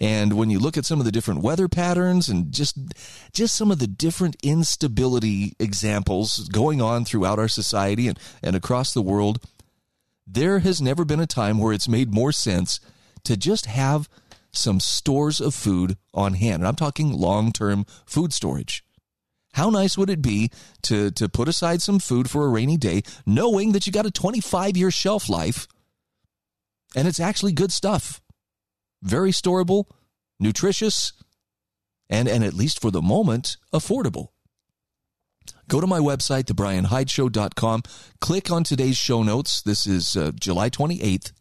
And 0.00 0.38
when 0.38 0.48
you 0.48 0.58
look 0.58 0.78
at 0.78 0.86
some 0.86 1.00
of 1.00 1.04
the 1.04 1.12
different 1.12 1.42
weather 1.42 1.68
patterns 1.68 2.30
and 2.30 2.50
just 2.50 2.78
just 3.34 3.54
some 3.56 3.70
of 3.70 3.78
the 3.78 3.86
different 3.86 4.36
instability 4.42 5.54
examples 5.60 6.48
going 6.48 6.80
on 6.80 7.04
throughout 7.04 7.38
our 7.38 7.46
society 7.46 8.08
and, 8.08 8.18
and 8.42 8.56
across 8.56 8.94
the 8.94 9.02
world, 9.02 9.44
there 10.26 10.60
has 10.60 10.80
never 10.80 11.04
been 11.04 11.20
a 11.20 11.26
time 11.26 11.58
where 11.58 11.74
it's 11.74 11.88
made 11.88 12.14
more 12.14 12.32
sense 12.32 12.80
to 13.24 13.36
just 13.36 13.66
have 13.66 14.08
some 14.56 14.80
stores 14.80 15.40
of 15.40 15.54
food 15.54 15.96
on 16.12 16.34
hand. 16.34 16.62
And 16.62 16.68
I'm 16.68 16.76
talking 16.76 17.12
long 17.12 17.52
term 17.52 17.84
food 18.06 18.32
storage. 18.32 18.84
How 19.54 19.70
nice 19.70 19.96
would 19.96 20.10
it 20.10 20.20
be 20.20 20.50
to, 20.82 21.10
to 21.12 21.28
put 21.28 21.48
aside 21.48 21.80
some 21.80 22.00
food 22.00 22.28
for 22.28 22.44
a 22.44 22.48
rainy 22.48 22.76
day, 22.76 23.02
knowing 23.24 23.72
that 23.72 23.86
you 23.86 23.92
got 23.92 24.06
a 24.06 24.10
25 24.10 24.76
year 24.76 24.90
shelf 24.90 25.28
life 25.28 25.68
and 26.96 27.06
it's 27.06 27.20
actually 27.20 27.52
good 27.52 27.72
stuff? 27.72 28.20
very 29.04 29.30
storable, 29.30 29.84
nutritious, 30.40 31.12
and, 32.10 32.26
and 32.26 32.42
at 32.42 32.54
least 32.54 32.80
for 32.80 32.90
the 32.90 33.02
moment, 33.02 33.56
affordable. 33.72 34.28
Go 35.68 35.80
to 35.80 35.86
my 35.86 35.98
website, 35.98 36.44
thebryanhydeshow.com, 36.44 37.82
click 38.20 38.50
on 38.50 38.64
today's 38.64 38.96
show 38.96 39.22
notes. 39.22 39.62
This 39.62 39.86
is 39.86 40.16
uh, 40.16 40.32
July 40.38 40.70
28th. 40.70 41.32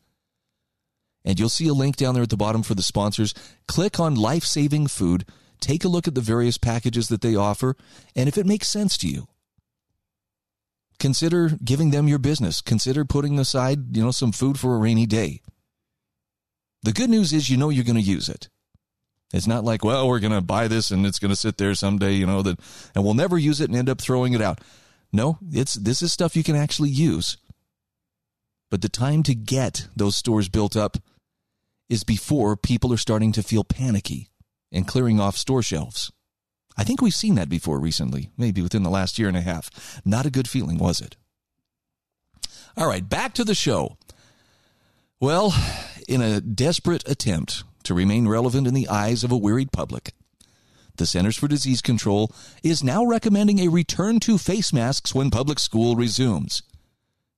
And 1.25 1.39
you'll 1.39 1.49
see 1.49 1.67
a 1.67 1.73
link 1.73 1.95
down 1.95 2.13
there 2.13 2.23
at 2.23 2.29
the 2.29 2.37
bottom 2.37 2.63
for 2.63 2.75
the 2.75 2.83
sponsors. 2.83 3.33
Click 3.67 3.99
on 3.99 4.15
life 4.15 4.43
saving 4.43 4.87
food. 4.87 5.25
Take 5.59 5.85
a 5.85 5.87
look 5.87 6.07
at 6.07 6.15
the 6.15 6.21
various 6.21 6.57
packages 6.57 7.07
that 7.07 7.21
they 7.21 7.35
offer. 7.35 7.75
And 8.15 8.27
if 8.27 8.37
it 8.37 8.45
makes 8.45 8.67
sense 8.67 8.97
to 8.99 9.07
you, 9.07 9.27
consider 10.99 11.57
giving 11.63 11.91
them 11.91 12.07
your 12.07 12.19
business. 12.19 12.61
Consider 12.61 13.05
putting 13.05 13.39
aside, 13.39 13.95
you 13.95 14.03
know, 14.03 14.11
some 14.11 14.33
food 14.33 14.59
for 14.59 14.75
a 14.75 14.79
rainy 14.79 15.05
day. 15.05 15.41
The 16.83 16.91
good 16.91 17.09
news 17.09 17.31
is 17.31 17.49
you 17.49 17.55
know 17.55 17.69
you're 17.69 17.85
going 17.85 17.95
to 17.95 18.01
use 18.01 18.27
it. 18.27 18.49
It's 19.33 19.47
not 19.47 19.63
like, 19.63 19.83
well, 19.83 20.07
we're 20.07 20.19
going 20.19 20.33
to 20.33 20.41
buy 20.41 20.67
this 20.67 20.91
and 20.91 21.05
it's 21.05 21.17
going 21.17 21.31
to 21.31 21.35
sit 21.35 21.57
there 21.57 21.73
someday, 21.73 22.13
you 22.13 22.27
know, 22.27 22.41
that 22.41 22.59
and 22.93 23.03
we'll 23.03 23.15
never 23.15 23.37
use 23.37 23.61
it 23.61 23.69
and 23.69 23.77
end 23.77 23.89
up 23.89 23.99
throwing 23.99 24.33
it 24.33 24.41
out. 24.41 24.59
No, 25.11 25.39
it's 25.51 25.75
this 25.75 26.01
is 26.01 26.11
stuff 26.11 26.35
you 26.35 26.43
can 26.43 26.55
actually 26.55 26.89
use. 26.89 27.37
But 28.69 28.81
the 28.81 28.89
time 28.89 29.23
to 29.23 29.35
get 29.35 29.87
those 29.95 30.15
stores 30.15 30.49
built 30.49 30.75
up 30.75 30.97
is 31.89 32.03
before 32.03 32.55
people 32.55 32.93
are 32.93 32.97
starting 32.97 33.31
to 33.33 33.43
feel 33.43 33.63
panicky 33.63 34.29
and 34.71 34.87
clearing 34.87 35.19
off 35.19 35.37
store 35.37 35.61
shelves. 35.61 36.11
I 36.75 36.83
think 36.83 37.01
we've 37.01 37.13
seen 37.13 37.35
that 37.35 37.49
before 37.49 37.79
recently, 37.79 38.31
maybe 38.37 38.61
within 38.61 38.83
the 38.83 38.89
last 38.89 39.19
year 39.19 39.27
and 39.27 39.37
a 39.37 39.41
half. 39.41 40.01
Not 40.03 40.25
a 40.25 40.31
good 40.31 40.47
feeling, 40.47 40.77
was 40.77 40.99
it? 40.99 41.15
All 42.75 42.87
right, 42.87 43.07
back 43.07 43.33
to 43.35 43.43
the 43.43 43.53
show. 43.53 43.97
Well, 45.19 45.53
in 46.07 46.21
a 46.21 46.41
desperate 46.41 47.07
attempt 47.07 47.63
to 47.83 47.93
remain 47.93 48.27
relevant 48.27 48.67
in 48.67 48.73
the 48.73 48.87
eyes 48.87 49.23
of 49.23 49.31
a 49.31 49.37
wearied 49.37 49.71
public, 49.71 50.13
the 50.97 51.05
Centers 51.05 51.37
for 51.37 51.47
Disease 51.47 51.81
Control 51.81 52.31
is 52.63 52.83
now 52.83 53.05
recommending 53.05 53.59
a 53.59 53.67
return 53.67 54.19
to 54.21 54.37
face 54.37 54.73
masks 54.73 55.13
when 55.13 55.31
public 55.31 55.59
school 55.59 55.95
resumes. 55.95 56.63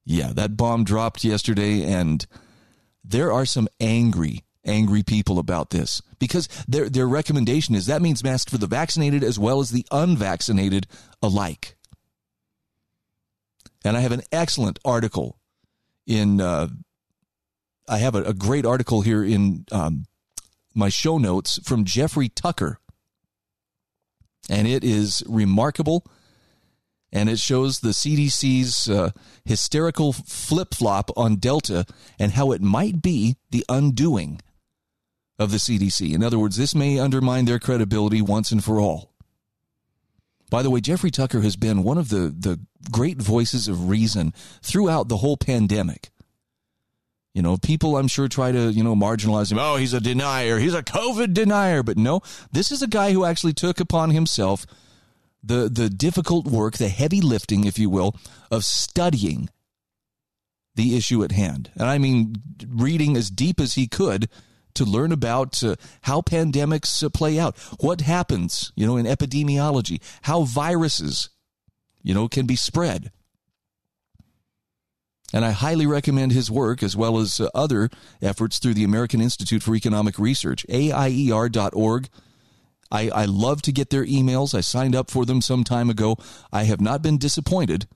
Yeah, 0.05 0.33
that 0.33 0.57
bomb 0.57 0.83
dropped 0.83 1.23
yesterday, 1.23 1.83
and 1.83 2.25
there 3.07 3.31
are 3.31 3.45
some 3.45 3.67
angry, 3.79 4.43
angry 4.65 5.03
people 5.03 5.39
about 5.39 5.69
this 5.69 6.01
because 6.19 6.47
their, 6.67 6.89
their 6.89 7.07
recommendation 7.07 7.75
is 7.75 7.85
that 7.85 8.01
means 8.01 8.23
masks 8.23 8.51
for 8.51 8.57
the 8.57 8.67
vaccinated 8.67 9.23
as 9.23 9.37
well 9.37 9.59
as 9.59 9.69
the 9.69 9.85
unvaccinated 9.91 10.87
alike. 11.21 11.75
And 13.83 13.95
I 13.95 13.99
have 13.99 14.11
an 14.11 14.23
excellent 14.31 14.79
article 14.83 15.37
in, 16.07 16.41
uh, 16.41 16.67
I 17.87 17.99
have 17.99 18.15
a, 18.15 18.23
a, 18.23 18.33
great 18.33 18.65
article 18.65 19.01
here 19.01 19.23
in 19.23 19.65
um, 19.71 20.05
my 20.73 20.89
show 20.89 21.19
notes 21.19 21.59
from 21.63 21.85
Jeffrey 21.85 22.29
Tucker. 22.29 22.79
And 24.49 24.67
it 24.67 24.83
is 24.83 25.23
remarkable 25.27 26.05
and 27.11 27.29
it 27.29 27.39
shows 27.39 27.79
the 27.79 27.89
CDC's 27.89 28.89
uh, 28.89 29.11
hysterical 29.45 30.13
flip 30.13 30.73
flop 30.73 31.09
on 31.15 31.37
Delta 31.37 31.85
and 32.19 32.33
how 32.33 32.51
it 32.51 32.61
might 32.61 33.01
be 33.01 33.37
the 33.51 33.65
undoing 33.69 34.41
of 35.37 35.51
the 35.51 35.57
CDC. 35.57 36.13
In 36.13 36.23
other 36.23 36.39
words, 36.39 36.57
this 36.57 36.75
may 36.75 36.99
undermine 36.99 37.45
their 37.45 37.59
credibility 37.59 38.21
once 38.21 38.51
and 38.51 38.63
for 38.63 38.79
all. 38.79 39.11
By 40.49 40.61
the 40.61 40.69
way, 40.69 40.79
Jeffrey 40.79 41.11
Tucker 41.11 41.41
has 41.41 41.55
been 41.55 41.83
one 41.83 41.97
of 41.97 42.09
the, 42.09 42.33
the 42.37 42.59
great 42.91 43.21
voices 43.21 43.67
of 43.67 43.89
reason 43.89 44.33
throughout 44.61 45.07
the 45.07 45.17
whole 45.17 45.37
pandemic. 45.37 46.11
You 47.33 47.41
know, 47.41 47.57
people 47.57 47.97
I'm 47.97 48.07
sure 48.07 48.29
try 48.29 48.53
to, 48.53 48.71
you 48.71 48.83
know, 48.83 48.95
marginalize 48.95 49.51
him. 49.51 49.59
Oh, 49.59 49.75
he's 49.75 49.93
a 49.93 49.99
denier. 49.99 50.57
He's 50.57 50.73
a 50.73 50.83
COVID 50.83 51.33
denier. 51.33 51.83
But 51.83 51.97
no, 51.97 52.21
this 52.51 52.71
is 52.71 52.81
a 52.81 52.87
guy 52.87 53.11
who 53.11 53.25
actually 53.25 53.51
took 53.51 53.81
upon 53.81 54.11
himself 54.11 54.65
the 55.45 55.69
the 55.69 55.89
difficult 55.89 56.47
work, 56.47 56.77
the 56.77 56.89
heavy 56.89 57.21
lifting, 57.21 57.65
if 57.65 57.77
you 57.77 57.89
will, 57.89 58.15
of 58.49 58.65
studying 58.65 59.49
the 60.75 60.97
issue 60.97 61.23
at 61.23 61.31
hand. 61.31 61.71
And 61.75 61.83
I 61.83 61.97
mean 61.97 62.35
reading 62.67 63.15
as 63.15 63.29
deep 63.29 63.59
as 63.59 63.75
he 63.75 63.87
could 63.87 64.29
to 64.75 64.85
learn 64.85 65.11
about 65.11 65.63
uh, 65.63 65.75
how 66.01 66.21
pandemics 66.21 67.03
uh, 67.03 67.09
play 67.09 67.39
out, 67.39 67.57
what 67.79 68.01
happens, 68.01 68.71
you 68.75 68.85
know, 68.85 68.97
in 68.97 69.05
epidemiology, 69.05 70.01
how 70.23 70.43
viruses, 70.43 71.29
you 72.03 72.13
know, 72.13 72.27
can 72.27 72.45
be 72.45 72.55
spread. 72.55 73.11
And 75.33 75.43
I 75.43 75.51
highly 75.51 75.87
recommend 75.87 76.33
his 76.33 76.51
work 76.51 76.83
as 76.83 76.95
well 76.95 77.17
as 77.17 77.39
uh, 77.39 77.49
other 77.55 77.89
efforts 78.21 78.59
through 78.59 78.75
the 78.75 78.83
American 78.83 79.21
Institute 79.21 79.63
for 79.63 79.75
Economic 79.75 80.19
Research, 80.19 80.65
aier.org 80.69 82.09
I, 82.95 83.09
I 83.13 83.25
love 83.25 83.61
to 83.63 83.71
get 83.71 83.89
their 83.89 84.05
emails. 84.05 84.55
I 84.55 84.61
signed 84.61 84.95
up 84.95 85.11
for 85.11 85.25
them 85.25 85.41
some 85.41 85.63
time 85.63 85.89
ago. 85.89 86.17
I 86.51 86.63
have 86.63 86.79
not 86.79 87.01
been 87.01 87.17
disappointed 87.17 87.87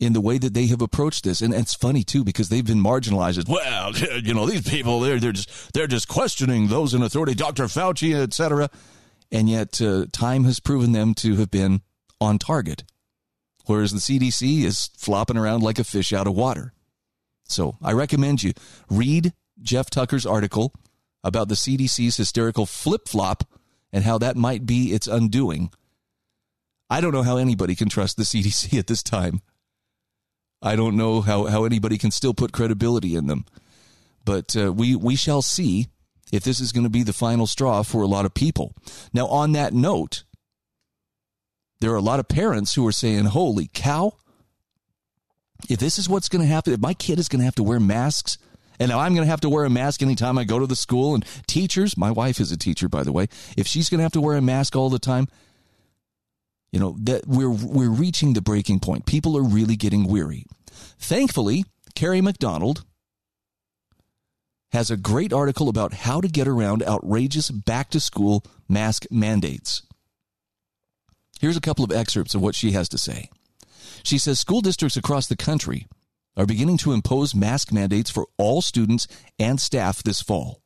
in 0.00 0.12
the 0.12 0.20
way 0.20 0.38
that 0.38 0.54
they 0.54 0.66
have 0.66 0.82
approached 0.82 1.24
this. 1.24 1.40
And, 1.40 1.54
it's 1.54 1.74
funny 1.74 2.02
too 2.02 2.24
because 2.24 2.48
they've 2.48 2.66
been 2.66 2.82
marginalized. 2.82 3.48
Well, 3.48 3.94
you 4.22 4.34
know, 4.34 4.46
these 4.46 4.68
people 4.68 5.00
they're 5.00 5.20
they're 5.20 5.32
just 5.32 5.72
they're 5.74 5.86
just 5.86 6.08
questioning 6.08 6.68
those 6.68 6.94
in 6.94 7.02
authority, 7.02 7.34
Dr. 7.34 7.64
Fauci, 7.64 8.14
etc. 8.14 8.70
And 9.30 9.48
yet, 9.48 9.80
uh, 9.82 10.06
time 10.12 10.44
has 10.44 10.60
proven 10.60 10.92
them 10.92 11.12
to 11.14 11.36
have 11.36 11.50
been 11.50 11.82
on 12.20 12.38
target, 12.38 12.84
whereas 13.66 13.92
the 13.92 13.98
CDC 13.98 14.62
is 14.62 14.90
flopping 14.96 15.36
around 15.36 15.62
like 15.62 15.78
a 15.78 15.84
fish 15.84 16.12
out 16.12 16.26
of 16.26 16.34
water. 16.34 16.72
So 17.44 17.76
I 17.82 17.92
recommend 17.92 18.42
you 18.42 18.52
read 18.88 19.32
Jeff 19.60 19.90
Tucker's 19.90 20.26
article 20.26 20.72
about 21.26 21.48
the 21.48 21.56
CDC's 21.56 22.16
hysterical 22.16 22.66
flip 22.66 23.08
flop 23.08 23.42
and 23.92 24.04
how 24.04 24.16
that 24.18 24.36
might 24.36 24.64
be 24.64 24.92
its 24.92 25.08
undoing. 25.08 25.70
I 26.88 27.00
don't 27.00 27.12
know 27.12 27.24
how 27.24 27.36
anybody 27.36 27.74
can 27.74 27.88
trust 27.88 28.16
the 28.16 28.22
CDC 28.22 28.78
at 28.78 28.86
this 28.86 29.02
time. 29.02 29.42
I 30.62 30.76
don't 30.76 30.96
know 30.96 31.20
how, 31.20 31.46
how 31.46 31.64
anybody 31.64 31.98
can 31.98 32.12
still 32.12 32.32
put 32.32 32.52
credibility 32.52 33.16
in 33.16 33.26
them. 33.26 33.44
But 34.24 34.56
uh, 34.56 34.72
we, 34.72 34.94
we 34.94 35.16
shall 35.16 35.42
see 35.42 35.88
if 36.32 36.44
this 36.44 36.60
is 36.60 36.72
going 36.72 36.84
to 36.84 36.90
be 36.90 37.02
the 37.02 37.12
final 37.12 37.46
straw 37.46 37.82
for 37.82 38.02
a 38.02 38.06
lot 38.06 38.24
of 38.24 38.34
people. 38.34 38.72
Now, 39.12 39.26
on 39.26 39.52
that 39.52 39.74
note, 39.74 40.22
there 41.80 41.90
are 41.90 41.96
a 41.96 42.02
lot 42.02 42.20
of 42.20 42.28
parents 42.28 42.74
who 42.74 42.86
are 42.86 42.92
saying, 42.92 43.26
Holy 43.26 43.68
cow, 43.72 44.12
if 45.68 45.78
this 45.78 45.98
is 45.98 46.08
what's 46.08 46.28
going 46.28 46.42
to 46.42 46.48
happen, 46.48 46.72
if 46.72 46.80
my 46.80 46.94
kid 46.94 47.18
is 47.18 47.28
going 47.28 47.40
to 47.40 47.44
have 47.44 47.54
to 47.56 47.62
wear 47.62 47.80
masks 47.80 48.38
and 48.78 48.90
now 48.90 49.00
I'm 49.00 49.14
going 49.14 49.24
to 49.24 49.30
have 49.30 49.40
to 49.42 49.48
wear 49.48 49.64
a 49.64 49.70
mask 49.70 50.02
anytime 50.02 50.38
I 50.38 50.44
go 50.44 50.58
to 50.58 50.66
the 50.66 50.76
school. 50.76 51.14
And 51.14 51.24
teachers, 51.46 51.96
my 51.96 52.10
wife 52.10 52.40
is 52.40 52.52
a 52.52 52.56
teacher, 52.56 52.88
by 52.88 53.02
the 53.02 53.12
way, 53.12 53.28
if 53.56 53.66
she's 53.66 53.88
going 53.88 53.98
to 53.98 54.02
have 54.02 54.12
to 54.12 54.20
wear 54.20 54.36
a 54.36 54.42
mask 54.42 54.76
all 54.76 54.90
the 54.90 54.98
time, 54.98 55.28
you 56.72 56.80
know 56.80 56.96
that 57.04 57.26
we're 57.26 57.50
we're 57.50 57.88
reaching 57.88 58.32
the 58.34 58.42
breaking 58.42 58.80
point. 58.80 59.06
People 59.06 59.36
are 59.36 59.42
really 59.42 59.76
getting 59.76 60.06
weary. 60.06 60.44
Thankfully, 60.98 61.64
Kerry 61.94 62.20
McDonald 62.20 62.84
has 64.72 64.90
a 64.90 64.96
great 64.96 65.32
article 65.32 65.68
about 65.68 65.94
how 65.94 66.20
to 66.20 66.28
get 66.28 66.46
around 66.46 66.82
outrageous 66.82 67.50
back 67.50 67.88
to 67.90 68.00
school 68.00 68.44
mask 68.68 69.06
mandates. 69.10 69.82
Here's 71.40 71.56
a 71.56 71.62
couple 71.62 71.84
of 71.84 71.92
excerpts 71.92 72.34
of 72.34 72.42
what 72.42 72.54
she 72.54 72.72
has 72.72 72.88
to 72.90 72.98
say. 72.98 73.30
She 74.02 74.18
says 74.18 74.38
school 74.38 74.60
districts 74.60 74.96
across 74.96 75.26
the 75.28 75.36
country 75.36 75.86
are 76.36 76.46
beginning 76.46 76.76
to 76.78 76.92
impose 76.92 77.34
mask 77.34 77.72
mandates 77.72 78.10
for 78.10 78.26
all 78.36 78.62
students 78.62 79.06
and 79.38 79.60
staff 79.60 80.02
this 80.02 80.20
fall. 80.20 80.60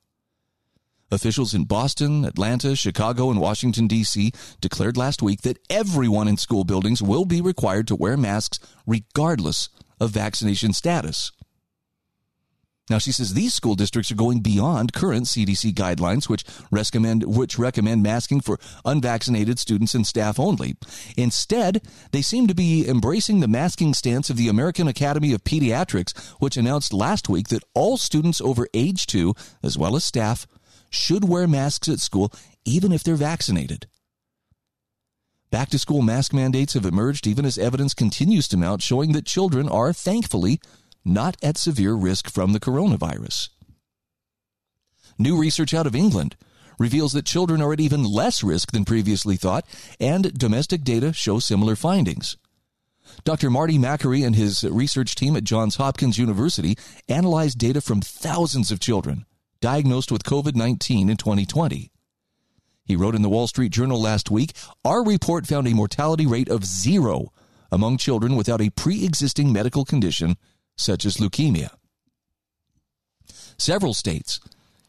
Officials 1.12 1.54
in 1.54 1.64
Boston, 1.64 2.24
Atlanta, 2.24 2.76
Chicago, 2.76 3.30
and 3.30 3.40
Washington, 3.40 3.88
D.C. 3.88 4.32
declared 4.60 4.96
last 4.96 5.22
week 5.22 5.42
that 5.42 5.58
everyone 5.68 6.28
in 6.28 6.36
school 6.36 6.62
buildings 6.62 7.02
will 7.02 7.24
be 7.24 7.40
required 7.40 7.88
to 7.88 7.96
wear 7.96 8.16
masks 8.16 8.60
regardless 8.86 9.68
of 9.98 10.10
vaccination 10.10 10.72
status. 10.72 11.32
Now 12.90 12.98
she 12.98 13.12
says 13.12 13.32
these 13.32 13.54
school 13.54 13.76
districts 13.76 14.10
are 14.10 14.16
going 14.16 14.40
beyond 14.40 14.92
current 14.92 15.26
CDC 15.26 15.72
guidelines, 15.74 16.28
which 16.28 16.44
recommend 16.72 17.24
which 17.24 17.56
recommend 17.56 18.02
masking 18.02 18.40
for 18.40 18.58
unvaccinated 18.84 19.60
students 19.60 19.94
and 19.94 20.04
staff 20.04 20.40
only. 20.40 20.74
Instead, 21.16 21.82
they 22.10 22.20
seem 22.20 22.48
to 22.48 22.54
be 22.54 22.88
embracing 22.88 23.38
the 23.38 23.48
masking 23.48 23.94
stance 23.94 24.28
of 24.28 24.36
the 24.36 24.48
American 24.48 24.88
Academy 24.88 25.32
of 25.32 25.44
Pediatrics, 25.44 26.18
which 26.40 26.56
announced 26.56 26.92
last 26.92 27.28
week 27.28 27.48
that 27.48 27.62
all 27.74 27.96
students 27.96 28.40
over 28.40 28.66
age 28.74 29.06
two, 29.06 29.34
as 29.62 29.78
well 29.78 29.94
as 29.94 30.04
staff, 30.04 30.48
should 30.90 31.28
wear 31.28 31.46
masks 31.46 31.88
at 31.88 32.00
school 32.00 32.32
even 32.64 32.90
if 32.90 33.04
they're 33.04 33.14
vaccinated. 33.14 33.86
Back 35.50 35.70
to 35.70 35.78
school 35.80 36.02
mask 36.02 36.32
mandates 36.32 36.74
have 36.74 36.86
emerged 36.86 37.26
even 37.26 37.44
as 37.44 37.58
evidence 37.58 37.92
continues 37.94 38.46
to 38.48 38.56
mount 38.56 38.82
showing 38.82 39.12
that 39.12 39.26
children 39.26 39.68
are, 39.68 39.92
thankfully, 39.92 40.60
not 41.04 41.36
at 41.42 41.56
severe 41.56 41.94
risk 41.94 42.30
from 42.30 42.52
the 42.52 42.60
coronavirus. 42.60 43.48
New 45.18 45.38
research 45.38 45.74
out 45.74 45.86
of 45.86 45.94
England 45.94 46.36
reveals 46.78 47.12
that 47.12 47.26
children 47.26 47.60
are 47.60 47.74
at 47.74 47.80
even 47.80 48.02
less 48.02 48.42
risk 48.42 48.72
than 48.72 48.86
previously 48.86 49.36
thought, 49.36 49.66
and 50.00 50.32
domestic 50.38 50.82
data 50.82 51.12
show 51.12 51.38
similar 51.38 51.76
findings. 51.76 52.36
Dr. 53.24 53.50
Marty 53.50 53.78
Makary 53.78 54.24
and 54.24 54.34
his 54.34 54.64
research 54.64 55.14
team 55.14 55.36
at 55.36 55.44
Johns 55.44 55.76
Hopkins 55.76 56.18
University 56.18 56.78
analyzed 57.08 57.58
data 57.58 57.80
from 57.80 58.00
thousands 58.00 58.70
of 58.70 58.80
children, 58.80 59.26
diagnosed 59.60 60.10
with 60.10 60.24
COVID 60.24 60.54
19 60.54 61.10
in 61.10 61.16
2020. 61.16 61.90
He 62.86 62.96
wrote 62.96 63.14
in 63.14 63.22
the 63.22 63.28
Wall 63.28 63.46
Street 63.46 63.72
Journal 63.72 64.00
last 64.00 64.30
week 64.30 64.52
Our 64.84 65.04
report 65.04 65.46
found 65.46 65.68
a 65.68 65.74
mortality 65.74 66.26
rate 66.26 66.48
of 66.48 66.64
zero 66.64 67.32
among 67.70 67.98
children 67.98 68.36
without 68.36 68.60
a 68.60 68.70
pre 68.70 69.04
existing 69.04 69.52
medical 69.52 69.84
condition 69.84 70.36
such 70.80 71.04
as 71.04 71.18
leukemia. 71.18 71.70
Several 73.58 73.94
states, 73.94 74.40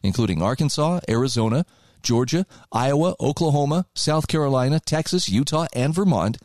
including 0.02 0.42
Arkansas, 0.42 1.00
Arizona, 1.08 1.64
Georgia, 2.02 2.46
Iowa, 2.72 3.14
Oklahoma, 3.20 3.86
South 3.94 4.26
Carolina, 4.26 4.80
Texas, 4.80 5.28
Utah, 5.28 5.66
and 5.74 5.94
Vermont, 5.94 6.38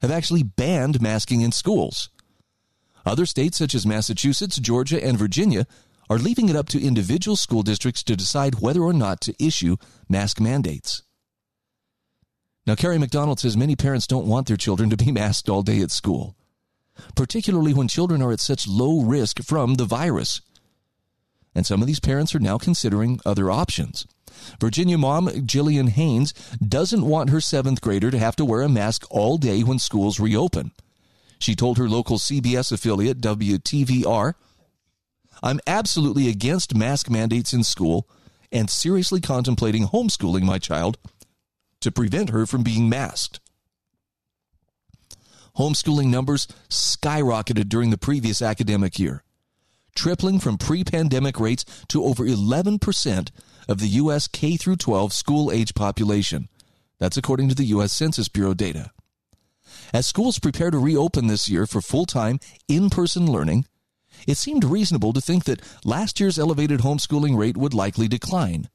have 0.00 0.10
actually 0.10 0.42
banned 0.42 1.00
masking 1.00 1.40
in 1.40 1.52
schools. 1.52 2.10
Other 3.04 3.26
states, 3.26 3.58
such 3.58 3.74
as 3.74 3.86
Massachusetts, 3.86 4.56
Georgia, 4.56 5.02
and 5.04 5.18
Virginia, 5.18 5.66
are 6.08 6.18
leaving 6.18 6.48
it 6.48 6.56
up 6.56 6.68
to 6.68 6.82
individual 6.82 7.36
school 7.36 7.62
districts 7.62 8.02
to 8.04 8.16
decide 8.16 8.60
whether 8.60 8.82
or 8.82 8.92
not 8.92 9.20
to 9.22 9.44
issue 9.44 9.76
mask 10.08 10.40
mandates. 10.40 11.02
Now, 12.66 12.74
Kerry 12.74 12.98
McDonald 12.98 13.38
says 13.38 13.56
many 13.56 13.76
parents 13.76 14.06
don't 14.06 14.26
want 14.26 14.48
their 14.48 14.56
children 14.56 14.90
to 14.90 14.96
be 14.96 15.12
masked 15.20 15.48
all 15.48 15.62
day 15.62 15.80
at 15.80 15.90
school, 15.90 16.35
particularly 17.14 17.74
when 17.74 17.88
children 17.88 18.22
are 18.22 18.32
at 18.32 18.40
such 18.40 18.68
low 18.68 19.00
risk 19.00 19.42
from 19.42 19.74
the 19.74 19.84
virus. 19.84 20.40
And 21.54 21.66
some 21.66 21.80
of 21.80 21.86
these 21.86 22.00
parents 22.00 22.34
are 22.34 22.40
now 22.40 22.58
considering 22.58 23.20
other 23.24 23.50
options. 23.50 24.06
Virginia 24.60 24.98
mom 24.98 25.28
Jillian 25.28 25.88
Haynes 25.88 26.34
doesn't 26.66 27.06
want 27.06 27.30
her 27.30 27.40
seventh 27.40 27.80
grader 27.80 28.10
to 28.10 28.18
have 28.18 28.36
to 28.36 28.44
wear 28.44 28.62
a 28.62 28.68
mask 28.68 29.06
all 29.10 29.38
day 29.38 29.62
when 29.62 29.78
schools 29.78 30.20
reopen. 30.20 30.72
She 31.38 31.54
told 31.54 31.78
her 31.78 31.88
local 31.88 32.18
CBS 32.18 32.72
affiliate, 32.72 33.20
WTVR, 33.20 34.34
I'm 35.42 35.60
absolutely 35.66 36.28
against 36.28 36.74
mask 36.74 37.10
mandates 37.10 37.52
in 37.52 37.62
school 37.62 38.08
and 38.50 38.70
seriously 38.70 39.20
contemplating 39.20 39.86
homeschooling 39.86 40.42
my 40.42 40.58
child 40.58 40.98
to 41.80 41.92
prevent 41.92 42.30
her 42.30 42.46
from 42.46 42.62
being 42.62 42.88
masked. 42.88 43.40
Homeschooling 45.58 46.08
numbers 46.08 46.46
skyrocketed 46.68 47.68
during 47.68 47.90
the 47.90 47.98
previous 47.98 48.42
academic 48.42 48.98
year, 48.98 49.22
tripling 49.94 50.38
from 50.38 50.58
pre 50.58 50.84
pandemic 50.84 51.40
rates 51.40 51.64
to 51.88 52.04
over 52.04 52.24
11% 52.24 53.30
of 53.68 53.78
the 53.78 53.88
U.S. 53.88 54.28
K 54.28 54.56
12 54.56 55.12
school 55.12 55.50
age 55.50 55.74
population. 55.74 56.48
That's 56.98 57.16
according 57.16 57.48
to 57.48 57.54
the 57.54 57.64
U.S. 57.66 57.92
Census 57.92 58.28
Bureau 58.28 58.54
data. 58.54 58.90
As 59.92 60.06
schools 60.06 60.38
prepare 60.38 60.70
to 60.70 60.78
reopen 60.78 61.26
this 61.26 61.48
year 61.48 61.66
for 61.66 61.80
full 61.80 62.06
time, 62.06 62.38
in 62.68 62.90
person 62.90 63.30
learning, 63.30 63.66
it 64.26 64.36
seemed 64.36 64.64
reasonable 64.64 65.12
to 65.12 65.20
think 65.20 65.44
that 65.44 65.60
last 65.84 66.20
year's 66.20 66.38
elevated 66.38 66.80
homeschooling 66.80 67.36
rate 67.36 67.56
would 67.56 67.74
likely 67.74 68.08
decline. 68.08 68.68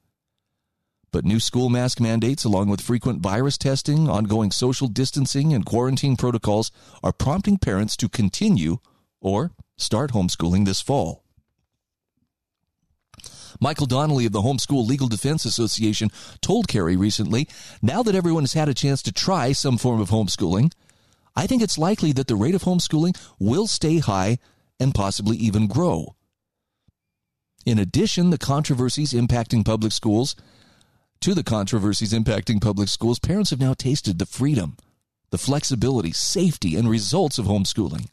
But 1.12 1.26
new 1.26 1.42
school 1.42 1.70
mask 1.70 2.00
mandates, 2.00 2.46
along 2.46 2.70
with 2.70 2.80
frequent 2.80 3.22
virus 3.22 3.58
testing, 3.58 4.10
ongoing 4.10 4.52
social 4.52 4.88
distancing, 4.88 5.54
and 5.54 5.66
quarantine 5.66 6.16
protocols, 6.16 6.72
are 7.04 7.12
prompting 7.12 7.58
parents 7.58 7.98
to 7.98 8.08
continue 8.08 8.78
or 9.20 9.52
start 9.78 10.12
homeschooling 10.12 10.66
this 10.66 10.82
fall. 10.82 11.24
Michael 13.60 13.86
Donnelly 13.86 14.26
of 14.26 14.32
the 14.32 14.42
Homeschool 14.42 14.88
Legal 14.88 15.08
Defense 15.08 15.44
Association 15.46 16.10
told 16.42 16.68
Kerry 16.68 16.96
recently 16.96 17.48
now 17.82 18.02
that 18.02 18.16
everyone 18.16 18.44
has 18.44 18.54
had 18.54 18.70
a 18.70 18.74
chance 18.74 19.02
to 19.04 19.12
try 19.12 19.52
some 19.52 19.78
form 19.78 20.00
of 20.00 20.10
homeschooling, 20.10 20.72
I 21.36 21.46
think 21.46 21.62
it's 21.62 21.78
likely 21.78 22.12
that 22.14 22.28
the 22.28 22.36
rate 22.36 22.56
of 22.56 22.64
homeschooling 22.64 23.18
will 23.38 23.68
stay 23.68 24.00
high 24.00 24.40
and 24.80 24.96
possibly 24.96 25.38
even 25.38 25.68
grow. 25.68 26.16
In 27.66 27.78
addition, 27.78 28.32
the 28.32 28.38
controversies 28.38 29.14
impacting 29.14 29.64
public 29.64 29.92
schools, 29.92 30.36
to 31.22 31.36
the 31.36 31.44
controversies 31.44 32.14
impacting 32.14 32.60
public 32.60 32.90
schools, 32.90 33.20
parents 33.20 33.52
have 33.52 33.60
now 33.60 33.74
tasted 33.74 34.18
the 34.18 34.26
freedom, 34.26 34.76
the 35.30 35.38
flexibility, 35.38 36.12
safety, 36.12 36.76
and 36.76 36.90
results 36.90 37.38
of 37.38 37.46
homeschooling. 37.46 38.08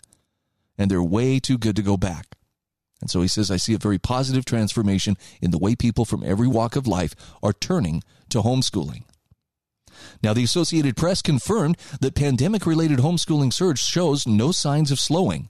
And 0.76 0.90
they're 0.90 1.02
way 1.02 1.40
too 1.40 1.58
good 1.58 1.74
to 1.76 1.82
go 1.82 1.96
back. 1.96 2.26
And 3.00 3.10
so 3.10 3.22
he 3.22 3.28
says, 3.28 3.50
I 3.50 3.56
see 3.56 3.74
a 3.74 3.78
very 3.78 3.98
positive 3.98 4.44
transformation 4.44 5.16
in 5.40 5.50
the 5.50 5.58
way 5.58 5.74
people 5.74 6.04
from 6.04 6.22
every 6.22 6.46
walk 6.46 6.76
of 6.76 6.86
life 6.86 7.14
are 7.42 7.52
turning 7.52 8.02
to 8.28 8.42
homeschooling. 8.42 9.04
Now, 10.22 10.34
the 10.34 10.44
Associated 10.44 10.96
Press 10.96 11.22
confirmed 11.22 11.78
that 12.00 12.14
pandemic 12.14 12.66
related 12.66 12.98
homeschooling 12.98 13.52
surge 13.52 13.80
shows 13.80 14.26
no 14.26 14.52
signs 14.52 14.90
of 14.90 15.00
slowing. 15.00 15.48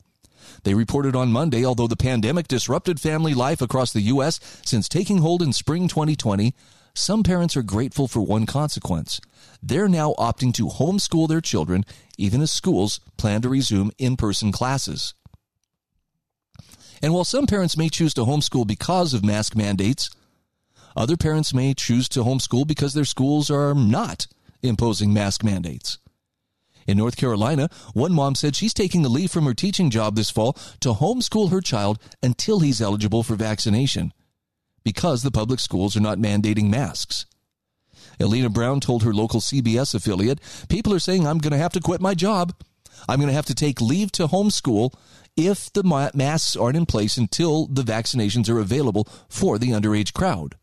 They 0.63 0.75
reported 0.75 1.17
on 1.17 1.33
Monday, 1.33 1.65
although 1.65 1.87
the 1.87 1.97
pandemic 1.97 2.49
disrupted 2.49 3.01
family 3.01 3.35
life 3.35 3.61
across 3.61 3.93
the 3.93 4.03
U.S. 4.03 4.41
since 4.65 4.89
taking 4.89 5.19
hold 5.19 5.43
in 5.43 5.53
spring 5.53 5.89
2020, 5.89 6.55
some 6.95 7.23
parents 7.23 7.57
are 7.57 7.63
grateful 7.63 8.09
for 8.09 8.21
one 8.21 8.47
consequence. 8.47 9.21
They're 9.63 9.89
now 9.89 10.15
opting 10.19 10.53
to 10.55 10.67
homeschool 10.67 11.29
their 11.29 11.41
children, 11.41 11.85
even 12.17 12.41
as 12.41 12.51
schools 12.51 13.01
plan 13.17 13.43
to 13.43 13.49
resume 13.49 13.91
in 13.99 14.17
person 14.17 14.53
classes. 14.53 15.15
And 17.03 17.15
while 17.15 17.25
some 17.25 17.47
parents 17.47 17.77
may 17.77 17.89
choose 17.89 18.15
to 18.15 18.23
homeschool 18.23 18.67
because 18.67 19.15
of 19.15 19.25
mask 19.25 19.55
mandates, 19.55 20.11
other 20.97 21.17
parents 21.17 21.55
may 21.55 21.75
choose 21.75 22.09
to 22.11 22.25
homeschool 22.25 22.67
because 22.67 22.95
their 22.95 23.05
schools 23.05 23.51
are 23.51 23.75
not 23.75 24.27
imposing 24.63 25.13
mask 25.13 25.45
mandates. 25.45 25.99
In 26.89 26.97
North 26.97 27.17
Carolina, 27.17 27.69
one 27.93 28.13
mom 28.13 28.35
said 28.35 28.57
she's 28.57 28.75
taking 28.75 29.05
a 29.05 29.09
leave 29.09 29.31
from 29.31 29.45
her 29.45 29.55
teaching 29.55 29.91
job 29.91 30.17
this 30.17 30.31
fall 30.31 30.55
to 30.81 30.95
homeschool 30.95 31.51
her 31.51 31.61
child 31.61 31.99
until 32.23 32.61
he's 32.61 32.81
eligible 32.81 33.23
for 33.23 33.37
vaccination 33.37 34.13
because 34.89 35.23
the 35.23 35.31
public 35.31 35.61
schools 35.61 35.95
are 35.99 36.01
not 36.01 36.17
mandating 36.17 36.71
masks. 36.71 37.27
Elena 38.19 38.49
Brown 38.49 38.81
told 38.81 39.03
her 39.03 39.13
local 39.13 39.39
CBS 39.39 39.95
affiliate, 39.95 40.41
People 40.71 40.95
are 40.95 40.99
saying 40.99 41.27
I'm 41.27 41.37
going 41.37 41.53
to 41.53 41.59
have 41.59 41.75
to 41.75 41.81
quit 41.81 42.01
my 42.01 42.15
job. 42.15 42.55
I'm 43.07 43.19
going 43.19 43.29
to 43.29 43.35
have 43.35 43.45
to 43.45 43.55
take 43.55 43.83
leave 43.83 44.11
to 44.13 44.29
homeschool 44.29 44.95
if 45.37 45.71
the 45.75 45.83
masks 46.15 46.57
aren't 46.57 46.79
in 46.79 46.87
place 46.87 47.19
until 47.19 47.67
the 47.67 47.83
vaccinations 47.83 48.49
are 48.49 48.59
available 48.59 49.07
for 49.29 49.59
the 49.59 49.73
underage 49.73 50.15
crowd. 50.15 50.55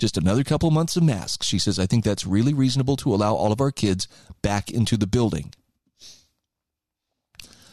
Just 0.00 0.16
another 0.16 0.42
couple 0.42 0.72
months 0.72 0.96
of 0.96 1.04
masks. 1.04 1.46
She 1.46 1.60
says, 1.60 1.78
I 1.78 1.86
think 1.86 2.02
that's 2.02 2.26
really 2.26 2.52
reasonable 2.52 2.96
to 2.96 3.14
allow 3.14 3.36
all 3.36 3.52
of 3.52 3.60
our 3.60 3.70
kids 3.70 4.08
back 4.42 4.68
into 4.68 4.96
the 4.96 5.06
building. 5.06 5.54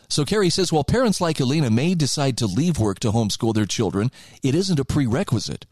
So 0.09 0.25
Kerry 0.25 0.49
says, 0.49 0.71
while 0.71 0.83
parents 0.83 1.21
like 1.21 1.39
Elena 1.39 1.69
may 1.69 1.93
decide 1.93 2.37
to 2.37 2.47
leave 2.47 2.79
work 2.79 2.99
to 2.99 3.11
homeschool 3.11 3.53
their 3.53 3.65
children, 3.65 4.11
it 4.41 4.55
isn't 4.55 4.79
a 4.79 4.85
prerequisite. 4.85 5.65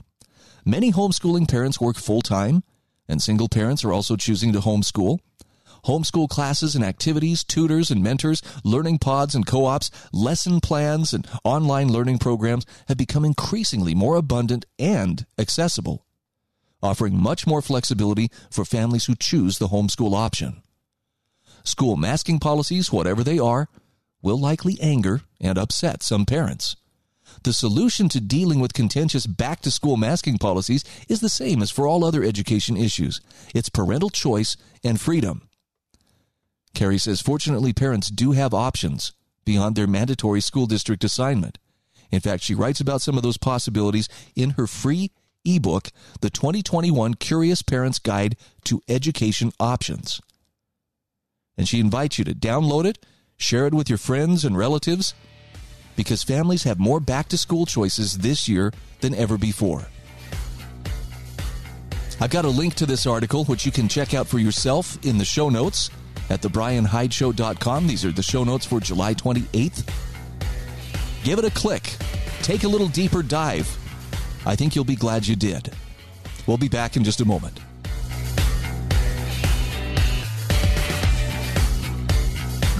Many 0.63 0.91
homeschooling 0.91 1.49
parents 1.49 1.81
work 1.81 1.97
full 1.97 2.21
time, 2.21 2.63
and 3.07 3.21
single 3.21 3.49
parents 3.49 3.83
are 3.83 3.91
also 3.91 4.15
choosing 4.15 4.53
to 4.53 4.59
homeschool. 4.59 5.19
Homeschool 5.85 6.29
classes 6.29 6.75
and 6.75 6.83
activities, 6.83 7.43
tutors 7.43 7.89
and 7.89 8.03
mentors, 8.03 8.41
learning 8.63 8.99
pods 8.99 9.33
and 9.33 9.45
co 9.45 9.65
ops, 9.65 9.89
lesson 10.11 10.59
plans, 10.59 11.13
and 11.13 11.27
online 11.43 11.91
learning 11.91 12.19
programs 12.19 12.65
have 12.87 12.97
become 12.97 13.25
increasingly 13.25 13.95
more 13.95 14.15
abundant 14.15 14.65
and 14.77 15.25
accessible 15.37 16.05
offering 16.81 17.17
much 17.17 17.47
more 17.47 17.61
flexibility 17.61 18.29
for 18.49 18.65
families 18.65 19.05
who 19.05 19.15
choose 19.15 19.57
the 19.57 19.67
homeschool 19.67 20.13
option. 20.13 20.61
School 21.63 21.97
masking 21.97 22.39
policies, 22.39 22.91
whatever 22.91 23.23
they 23.23 23.39
are, 23.39 23.67
will 24.21 24.39
likely 24.39 24.77
anger 24.81 25.21
and 25.39 25.57
upset 25.57 26.03
some 26.03 26.25
parents. 26.25 26.75
The 27.43 27.53
solution 27.53 28.09
to 28.09 28.21
dealing 28.21 28.59
with 28.59 28.73
contentious 28.73 29.27
back 29.27 29.61
to 29.61 29.71
school 29.71 29.97
masking 29.97 30.37
policies 30.37 30.83
is 31.07 31.19
the 31.19 31.29
same 31.29 31.61
as 31.61 31.71
for 31.71 31.85
all 31.85 32.03
other 32.03 32.23
education 32.23 32.77
issues 32.77 33.21
it's 33.53 33.69
parental 33.69 34.09
choice 34.09 34.57
and 34.83 34.99
freedom. 34.99 35.47
Kerry 36.73 36.97
says, 36.97 37.21
fortunately, 37.21 37.73
parents 37.73 38.09
do 38.09 38.33
have 38.33 38.53
options 38.53 39.13
beyond 39.45 39.75
their 39.75 39.87
mandatory 39.87 40.41
school 40.41 40.65
district 40.65 41.03
assignment. 41.03 41.57
In 42.11 42.19
fact, 42.19 42.43
she 42.43 42.55
writes 42.55 42.79
about 42.79 43.01
some 43.01 43.17
of 43.17 43.23
those 43.23 43.37
possibilities 43.37 44.07
in 44.35 44.51
her 44.51 44.67
free 44.67 45.11
ebook, 45.43 45.89
The 46.21 46.29
2021 46.29 47.15
Curious 47.15 47.61
Parents 47.61 47.99
Guide 47.99 48.35
to 48.65 48.81
Education 48.87 49.51
Options. 49.59 50.21
And 51.57 51.67
she 51.67 51.79
invites 51.79 52.19
you 52.19 52.25
to 52.25 52.35
download 52.35 52.85
it, 52.85 53.03
share 53.37 53.67
it 53.67 53.73
with 53.73 53.89
your 53.89 53.97
friends 53.97 54.43
and 54.45 54.57
relatives, 54.57 55.13
because 55.95 56.23
families 56.23 56.63
have 56.63 56.79
more 56.79 56.99
back 56.99 57.27
to 57.29 57.37
school 57.37 57.65
choices 57.65 58.19
this 58.19 58.47
year 58.47 58.71
than 59.01 59.13
ever 59.15 59.37
before. 59.37 59.87
I've 62.19 62.31
got 62.31 62.45
a 62.45 62.49
link 62.49 62.73
to 62.75 62.85
this 62.85 63.05
article, 63.05 63.45
which 63.45 63.65
you 63.65 63.71
can 63.71 63.87
check 63.87 64.13
out 64.13 64.27
for 64.27 64.39
yourself 64.39 64.97
in 65.05 65.17
the 65.17 65.25
show 65.25 65.49
notes 65.49 65.89
at 66.29 66.41
thebryanhydeshow.com. 66.41 67.87
These 67.87 68.05
are 68.05 68.11
the 68.11 68.23
show 68.23 68.43
notes 68.43 68.65
for 68.65 68.79
July 68.79 69.13
28th. 69.13 69.87
Give 71.23 71.39
it 71.39 71.45
a 71.45 71.51
click. 71.51 71.95
Take 72.41 72.63
a 72.63 72.67
little 72.67 72.87
deeper 72.87 73.21
dive 73.21 73.67
I 74.47 74.55
think 74.55 74.75
you'll 74.75 74.85
be 74.85 74.95
glad 74.95 75.27
you 75.27 75.35
did. 75.35 75.73
We'll 76.47 76.57
be 76.57 76.69
back 76.69 76.95
in 76.95 77.03
just 77.03 77.19
a 77.19 77.25
moment. 77.25 77.59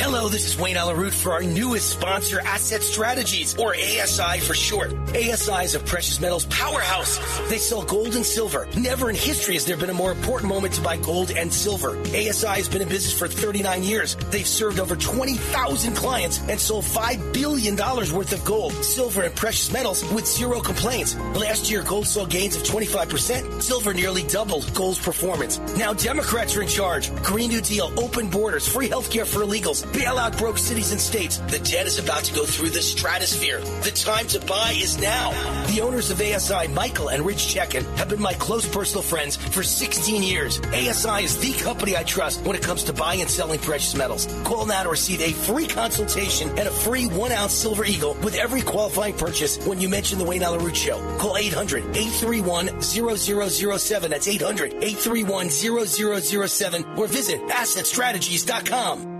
Hello, 0.00 0.28
this 0.28 0.46
is 0.46 0.56
Wayne 0.56 0.76
Allyn 0.76 0.96
Root 0.96 1.12
for 1.12 1.32
our 1.32 1.42
newest 1.42 1.90
sponsor, 1.90 2.40
Asset 2.40 2.84
Strategies, 2.84 3.58
or 3.58 3.74
ASI 3.74 4.38
for 4.38 4.54
short. 4.54 4.94
ASI 5.08 5.64
is 5.64 5.74
a 5.74 5.80
precious 5.80 6.20
metals 6.20 6.46
powerhouse. 6.46 7.18
They 7.50 7.58
sell 7.58 7.82
gold 7.82 8.14
and 8.14 8.24
silver. 8.24 8.68
Never 8.76 9.10
in 9.10 9.16
history 9.16 9.54
has 9.54 9.64
there 9.64 9.76
been 9.76 9.90
a 9.90 9.94
more 9.94 10.12
important 10.12 10.50
moment 10.50 10.74
to 10.74 10.82
buy 10.82 10.98
gold 10.98 11.32
and 11.32 11.52
silver. 11.52 11.98
ASI 12.14 12.46
has 12.46 12.68
been 12.68 12.80
in 12.80 12.88
business 12.88 13.18
for 13.18 13.26
39 13.26 13.82
years. 13.82 14.14
They've 14.30 14.46
served 14.46 14.78
over 14.78 14.94
20,000 14.94 15.96
clients 15.96 16.38
and 16.48 16.60
sold 16.60 16.84
$5 16.84 17.32
billion 17.34 17.76
worth 17.76 18.32
of 18.32 18.44
gold, 18.44 18.72
silver, 18.84 19.22
and 19.22 19.34
precious 19.34 19.72
metals 19.72 20.04
with 20.12 20.28
zero 20.28 20.60
complaints. 20.60 21.16
Last 21.34 21.72
year, 21.72 21.82
gold 21.82 22.06
saw 22.06 22.24
gains 22.24 22.54
of 22.54 22.62
25%. 22.62 23.60
Silver 23.60 23.92
nearly 23.92 24.22
doubled 24.22 24.72
gold's 24.74 25.00
performance. 25.00 25.58
Now 25.76 25.92
Democrats 25.92 26.56
are 26.56 26.62
in 26.62 26.68
charge. 26.68 27.12
Green 27.24 27.48
New 27.48 27.60
Deal, 27.60 27.92
open 27.98 28.30
borders, 28.30 28.68
free 28.68 28.88
healthcare 28.88 29.26
for 29.26 29.40
illegals, 29.40 29.87
bailout 29.88 30.38
broke 30.38 30.58
cities 30.58 30.92
and 30.92 31.00
states. 31.00 31.38
The 31.48 31.58
debt 31.58 31.86
is 31.86 31.98
about 31.98 32.24
to 32.24 32.34
go 32.34 32.44
through 32.44 32.70
the 32.70 32.82
stratosphere. 32.82 33.60
The 33.82 33.90
time 33.90 34.26
to 34.28 34.40
buy 34.40 34.72
is 34.76 35.00
now. 35.00 35.30
The 35.66 35.80
owners 35.80 36.10
of 36.10 36.20
ASI, 36.20 36.68
Michael 36.68 37.10
and 37.10 37.24
Rich 37.24 37.54
Checkan, 37.54 37.84
have 37.96 38.08
been 38.08 38.20
my 38.20 38.34
close 38.34 38.68
personal 38.68 39.02
friends 39.02 39.36
for 39.36 39.62
16 39.62 40.22
years. 40.22 40.60
ASI 40.60 41.24
is 41.24 41.38
the 41.38 41.52
company 41.62 41.96
I 41.96 42.04
trust 42.04 42.44
when 42.44 42.56
it 42.56 42.62
comes 42.62 42.84
to 42.84 42.92
buying 42.92 43.20
and 43.20 43.30
selling 43.30 43.58
precious 43.60 43.94
metals. 43.94 44.26
Call 44.44 44.66
now 44.66 44.82
to 44.82 44.88
receive 44.88 45.20
a 45.20 45.32
free 45.32 45.66
consultation 45.66 46.48
and 46.50 46.68
a 46.68 46.70
free 46.70 47.06
one 47.06 47.32
ounce 47.32 47.52
silver 47.52 47.84
eagle 47.84 48.14
with 48.22 48.34
every 48.34 48.62
qualifying 48.62 49.14
purchase 49.14 49.58
when 49.66 49.80
you 49.80 49.88
mention 49.88 50.18
the 50.18 50.24
Wayne 50.24 50.42
Allyn 50.42 50.74
Show. 50.74 50.98
Call 51.18 51.36
800 51.36 51.96
831 51.96 52.80
0007. 52.80 54.10
That's 54.10 54.28
800 54.28 54.74
831 54.74 55.50
0007 55.50 56.84
or 56.96 57.06
visit 57.06 57.40
assetstrategies.com. 57.48 59.17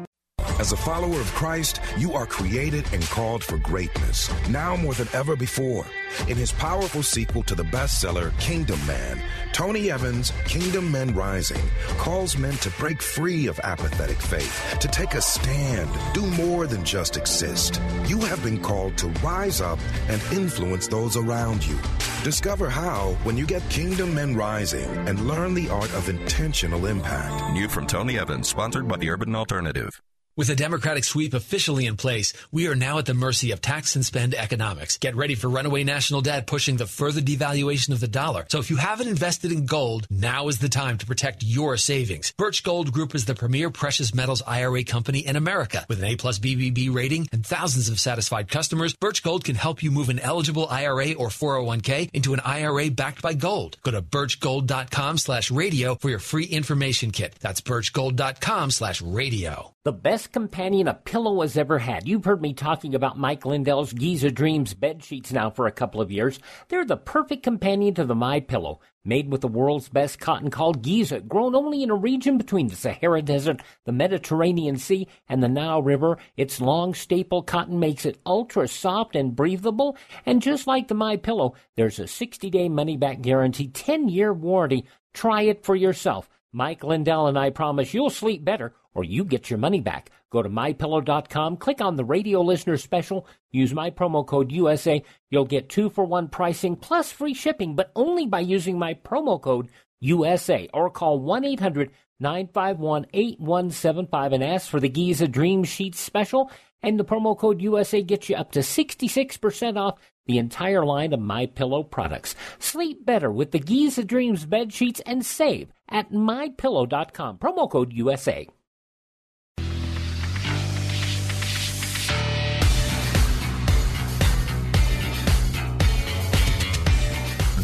As 0.58 0.72
a 0.72 0.76
follower 0.76 1.20
of 1.20 1.32
Christ, 1.34 1.80
you 1.96 2.14
are 2.14 2.26
created 2.26 2.84
and 2.92 3.02
called 3.04 3.44
for 3.44 3.58
greatness, 3.58 4.28
now 4.48 4.74
more 4.74 4.92
than 4.94 5.06
ever 5.12 5.36
before. 5.36 5.86
In 6.26 6.36
his 6.36 6.50
powerful 6.50 7.04
sequel 7.04 7.44
to 7.44 7.54
the 7.54 7.62
bestseller 7.62 8.36
Kingdom 8.40 8.84
Man, 8.84 9.22
Tony 9.52 9.92
Evans' 9.92 10.32
Kingdom 10.46 10.90
Men 10.90 11.14
Rising 11.14 11.62
calls 11.96 12.36
men 12.36 12.54
to 12.54 12.70
break 12.70 13.00
free 13.00 13.46
of 13.46 13.60
apathetic 13.60 14.16
faith, 14.16 14.76
to 14.80 14.88
take 14.88 15.14
a 15.14 15.22
stand, 15.22 15.88
do 16.12 16.26
more 16.26 16.66
than 16.66 16.84
just 16.84 17.16
exist. 17.16 17.80
You 18.06 18.18
have 18.22 18.42
been 18.42 18.60
called 18.60 18.98
to 18.98 19.08
rise 19.22 19.60
up 19.60 19.78
and 20.08 20.20
influence 20.32 20.88
those 20.88 21.16
around 21.16 21.64
you. 21.64 21.78
Discover 22.24 22.68
how 22.68 23.16
when 23.22 23.36
you 23.36 23.46
get 23.46 23.62
Kingdom 23.70 24.12
Men 24.12 24.34
Rising 24.34 24.90
and 25.06 25.28
learn 25.28 25.54
the 25.54 25.68
art 25.68 25.94
of 25.94 26.08
intentional 26.08 26.86
impact. 26.86 27.52
New 27.52 27.68
from 27.68 27.86
Tony 27.86 28.18
Evans, 28.18 28.48
sponsored 28.48 28.88
by 28.88 28.96
the 28.96 29.08
Urban 29.08 29.36
Alternative. 29.36 30.00
With 30.38 30.50
a 30.50 30.54
Democratic 30.54 31.02
sweep 31.02 31.34
officially 31.34 31.84
in 31.84 31.96
place, 31.96 32.32
we 32.52 32.68
are 32.68 32.76
now 32.76 32.98
at 32.98 33.06
the 33.06 33.12
mercy 33.12 33.50
of 33.50 33.60
tax 33.60 33.96
and 33.96 34.06
spend 34.06 34.36
economics. 34.36 34.96
Get 34.96 35.16
ready 35.16 35.34
for 35.34 35.48
runaway 35.48 35.82
national 35.82 36.20
debt 36.20 36.46
pushing 36.46 36.76
the 36.76 36.86
further 36.86 37.20
devaluation 37.20 37.90
of 37.90 37.98
the 37.98 38.06
dollar. 38.06 38.46
So 38.48 38.60
if 38.60 38.70
you 38.70 38.76
haven't 38.76 39.08
invested 39.08 39.50
in 39.50 39.66
gold, 39.66 40.06
now 40.10 40.46
is 40.46 40.60
the 40.60 40.68
time 40.68 40.96
to 40.98 41.06
protect 41.06 41.42
your 41.42 41.76
savings. 41.76 42.32
Birch 42.38 42.62
Gold 42.62 42.92
Group 42.92 43.16
is 43.16 43.24
the 43.24 43.34
premier 43.34 43.68
precious 43.70 44.14
metals 44.14 44.40
IRA 44.46 44.84
company 44.84 45.26
in 45.26 45.34
America. 45.34 45.84
With 45.88 45.98
an 45.98 46.04
A 46.04 46.14
plus 46.14 46.38
BBB 46.38 46.94
rating 46.94 47.28
and 47.32 47.44
thousands 47.44 47.88
of 47.88 47.98
satisfied 47.98 48.48
customers, 48.48 48.94
Birch 48.94 49.24
Gold 49.24 49.42
can 49.42 49.56
help 49.56 49.82
you 49.82 49.90
move 49.90 50.08
an 50.08 50.20
eligible 50.20 50.68
IRA 50.68 51.14
or 51.14 51.30
401k 51.30 52.10
into 52.12 52.32
an 52.32 52.40
IRA 52.44 52.92
backed 52.92 53.22
by 53.22 53.34
gold. 53.34 53.76
Go 53.82 53.90
to 53.90 54.02
birchgold.com 54.02 55.18
slash 55.18 55.50
radio 55.50 55.96
for 55.96 56.10
your 56.10 56.20
free 56.20 56.44
information 56.44 57.10
kit. 57.10 57.34
That's 57.40 57.60
birchgold.com 57.60 58.70
slash 58.70 59.02
radio. 59.02 59.74
The 59.88 59.92
best 59.92 60.32
companion 60.32 60.86
a 60.86 60.92
pillow 60.92 61.40
has 61.40 61.56
ever 61.56 61.78
had. 61.78 62.06
You've 62.06 62.26
heard 62.26 62.42
me 62.42 62.52
talking 62.52 62.94
about 62.94 63.16
Mike 63.16 63.46
Lindell's 63.46 63.94
Giza 63.94 64.30
Dreams 64.30 64.74
bed 64.74 65.02
sheets 65.02 65.32
now 65.32 65.48
for 65.48 65.66
a 65.66 65.72
couple 65.72 66.02
of 66.02 66.12
years. 66.12 66.38
They're 66.68 66.84
the 66.84 66.98
perfect 66.98 67.42
companion 67.42 67.94
to 67.94 68.04
the 68.04 68.14
My 68.14 68.40
Pillow. 68.40 68.80
Made 69.02 69.32
with 69.32 69.40
the 69.40 69.48
world's 69.48 69.88
best 69.88 70.20
cotton 70.20 70.50
called 70.50 70.82
Giza, 70.82 71.20
grown 71.20 71.54
only 71.54 71.82
in 71.82 71.88
a 71.88 71.94
region 71.94 72.36
between 72.36 72.68
the 72.68 72.76
Sahara 72.76 73.22
Desert, 73.22 73.62
the 73.86 73.92
Mediterranean 73.92 74.76
Sea, 74.76 75.08
and 75.26 75.42
the 75.42 75.48
Nile 75.48 75.82
River, 75.82 76.18
its 76.36 76.60
long 76.60 76.92
staple 76.92 77.42
cotton 77.42 77.80
makes 77.80 78.04
it 78.04 78.20
ultra 78.26 78.68
soft 78.68 79.16
and 79.16 79.34
breathable. 79.34 79.96
And 80.26 80.42
just 80.42 80.66
like 80.66 80.88
the 80.88 80.94
My 80.94 81.16
Pillow, 81.16 81.54
there's 81.76 81.98
a 81.98 82.02
60-day 82.02 82.68
money-back 82.68 83.22
guarantee, 83.22 83.68
10-year 83.68 84.34
warranty. 84.34 84.84
Try 85.14 85.44
it 85.44 85.64
for 85.64 85.74
yourself. 85.74 86.28
Mike 86.52 86.84
Lindell 86.84 87.26
and 87.26 87.38
I 87.38 87.50
promise 87.50 87.94
you'll 87.94 88.10
sleep 88.10 88.44
better 88.44 88.74
or 88.98 89.04
you 89.04 89.24
get 89.24 89.48
your 89.48 89.60
money 89.60 89.80
back. 89.80 90.10
Go 90.30 90.42
to 90.42 90.48
mypillow.com, 90.48 91.58
click 91.58 91.80
on 91.80 91.94
the 91.94 92.04
radio 92.04 92.42
listener 92.42 92.76
special, 92.76 93.28
use 93.52 93.72
my 93.72 93.90
promo 93.90 94.26
code 94.26 94.50
USA. 94.50 95.04
You'll 95.30 95.44
get 95.44 95.68
two 95.68 95.88
for 95.88 96.04
one 96.04 96.26
pricing 96.26 96.74
plus 96.74 97.12
free 97.12 97.32
shipping, 97.32 97.76
but 97.76 97.92
only 97.94 98.26
by 98.26 98.40
using 98.40 98.76
my 98.76 98.94
promo 98.94 99.40
code 99.40 99.68
USA 100.00 100.68
or 100.74 100.90
call 100.90 101.20
1 101.20 101.44
800 101.44 101.92
951 102.18 103.06
8175 103.14 104.32
and 104.32 104.42
ask 104.42 104.68
for 104.68 104.80
the 104.80 104.88
Giza 104.88 105.28
Dream 105.28 105.62
Sheets 105.62 106.00
special. 106.00 106.50
And 106.82 106.98
the 106.98 107.04
promo 107.04 107.38
code 107.38 107.62
USA 107.62 108.02
gets 108.02 108.28
you 108.28 108.34
up 108.34 108.50
to 108.52 108.60
66% 108.60 109.76
off 109.76 110.00
the 110.26 110.38
entire 110.38 110.84
line 110.84 111.12
of 111.12 111.20
My 111.20 111.46
Pillow 111.46 111.84
products. 111.84 112.34
Sleep 112.58 113.06
better 113.06 113.30
with 113.30 113.52
the 113.52 113.60
Giza 113.60 114.02
Dreams 114.02 114.44
bed 114.44 114.72
sheets 114.72 115.00
and 115.06 115.24
save 115.24 115.72
at 115.88 116.10
mypillow.com. 116.10 117.38
Promo 117.38 117.70
code 117.70 117.92
USA. 117.92 118.48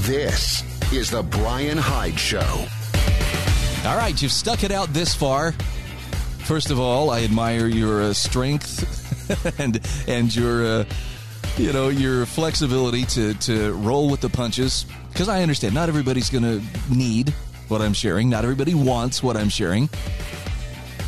This 0.07 0.63
is 0.93 1.09
the 1.09 1.23
Bryan 1.23 1.79
Hyde 1.79 2.21
Show. 2.21 2.67
All 3.89 3.97
right, 3.97 4.21
you've 4.21 4.33
stuck 4.33 4.63
it 4.63 4.71
out 4.71 4.93
this 4.93 5.15
far. 5.15 5.53
First 6.41 6.71
of 6.71 6.79
all, 6.79 7.09
I 7.09 7.23
admire 7.23 7.69
your 7.69 8.03
uh, 8.03 8.13
strength 8.13 9.57
and 9.59 9.81
and 10.07 10.37
your 10.37 10.67
uh, 10.67 10.85
you 11.57 11.73
know 11.73 11.89
your 11.89 12.27
flexibility 12.27 13.07
to 13.07 13.33
to 13.33 13.73
roll 13.77 14.11
with 14.11 14.21
the 14.21 14.29
punches. 14.29 14.85
Because 15.11 15.31
I 15.31 15.41
understand 15.41 15.75
not 15.75 15.89
everybody's 15.89 16.29
going 16.29 16.45
to 16.45 16.63
need 16.95 17.31
what 17.69 17.81
I'm 17.81 17.95
sharing. 17.95 18.29
Not 18.29 18.45
everybody 18.45 18.75
wants 18.75 19.23
what 19.23 19.39
I'm 19.39 19.49
sharing. 19.49 19.89